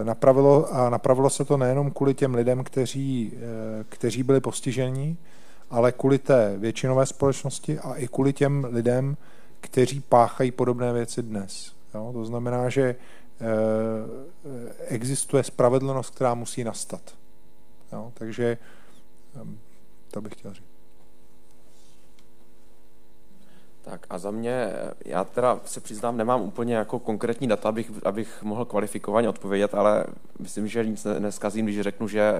[0.03, 3.33] Napravilo a napravilo se to nejenom kvůli těm lidem, kteří,
[3.89, 5.17] kteří byli postiženi,
[5.69, 9.17] ale kvůli té většinové společnosti a i kvůli těm lidem,
[9.61, 11.73] kteří páchají podobné věci dnes.
[11.93, 12.09] Jo?
[12.13, 12.95] To znamená, že
[14.87, 17.01] existuje spravedlnost, která musí nastat.
[17.91, 18.11] Jo?
[18.13, 18.57] Takže
[20.11, 20.66] to bych chtěl říct.
[23.89, 24.73] Tak a za mě,
[25.05, 30.05] já teda se přiznám, nemám úplně jako konkrétní data, abych, abych mohl kvalifikovaně odpovědět, ale
[30.39, 32.33] myslím, že nic neskazím, když řeknu, že,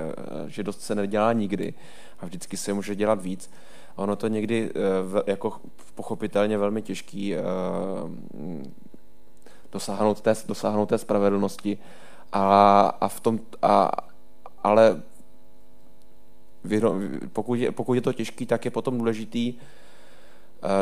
[0.48, 1.74] že dost se nedělá nikdy
[2.19, 3.52] a vždycky se může dělat víc.
[3.95, 5.53] Ono to někdy eh, jako
[5.95, 7.41] pochopitelně velmi těžký eh,
[9.72, 11.78] dosáhnout té, dosáhnout té spravedlnosti,
[12.32, 13.91] a, a v tom, a,
[14.64, 15.02] ale
[17.34, 19.53] pokud je, pokud je to těžký, tak je potom důležitý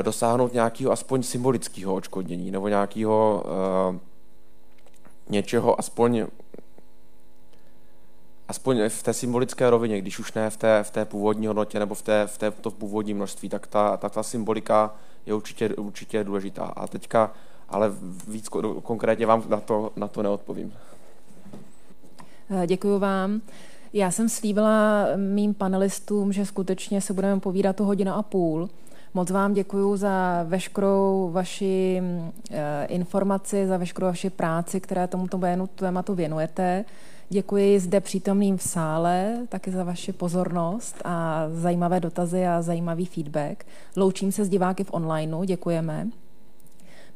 [0.01, 3.43] dosáhnout nějakého aspoň symbolického očkodnění nebo nějakého
[3.89, 3.97] uh,
[5.29, 6.25] něčeho aspoň
[8.47, 11.95] aspoň v té symbolické rovině, když už ne v té, v té původní hodnotě nebo
[11.95, 14.95] v té, v té to původní množství, tak ta, ta, ta symbolika
[15.25, 16.65] je určitě, určitě důležitá.
[16.65, 17.31] A teďka,
[17.69, 17.91] ale
[18.27, 18.49] víc
[18.83, 20.73] konkrétně vám na to, na to neodpovím.
[22.49, 23.41] Eh, děkuji vám.
[23.93, 28.69] Já jsem slíbila mým panelistům, že skutečně se budeme povídat tu hodinu a půl.
[29.15, 32.01] Moc vám děkuji za veškerou vaši
[32.51, 35.39] eh, informaci, za veškerou vaši práci, které tomuto
[35.75, 36.85] tématu věnujete.
[37.29, 43.65] Děkuji zde přítomným v sále, taky za vaši pozornost a zajímavé dotazy a zajímavý feedback.
[43.95, 46.07] Loučím se s diváky v onlineu, děkujeme.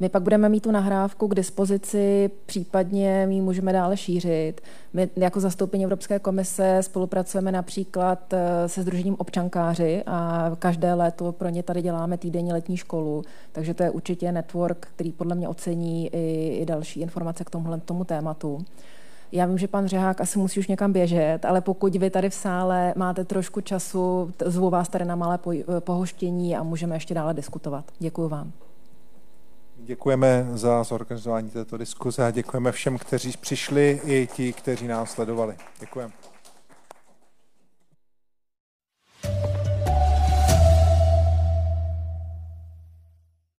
[0.01, 4.61] My pak budeme mít tu nahrávku k dispozici, případně ji můžeme dále šířit.
[4.93, 11.49] My jako zastoupení Evropské komise spolupracujeme například eh, se Združením občankáři a každé léto pro
[11.49, 16.09] ně tady děláme týdenní letní školu, takže to je určitě network, který podle mě ocení
[16.13, 18.65] i, i další informace k tomuhle tomu tématu.
[19.31, 22.33] Já vím, že pan Řehák asi musí už někam běžet, ale pokud vy tady v
[22.33, 25.39] sále máte trošku času, zvu vás tady na malé
[25.79, 27.85] pohoštění a můžeme ještě dále diskutovat.
[27.99, 28.51] Děkuji vám.
[29.89, 35.57] Děkujeme za zorganizování této diskuze a děkujeme všem, kteří přišli i ti, kteří nás sledovali.
[35.79, 36.13] Děkujeme.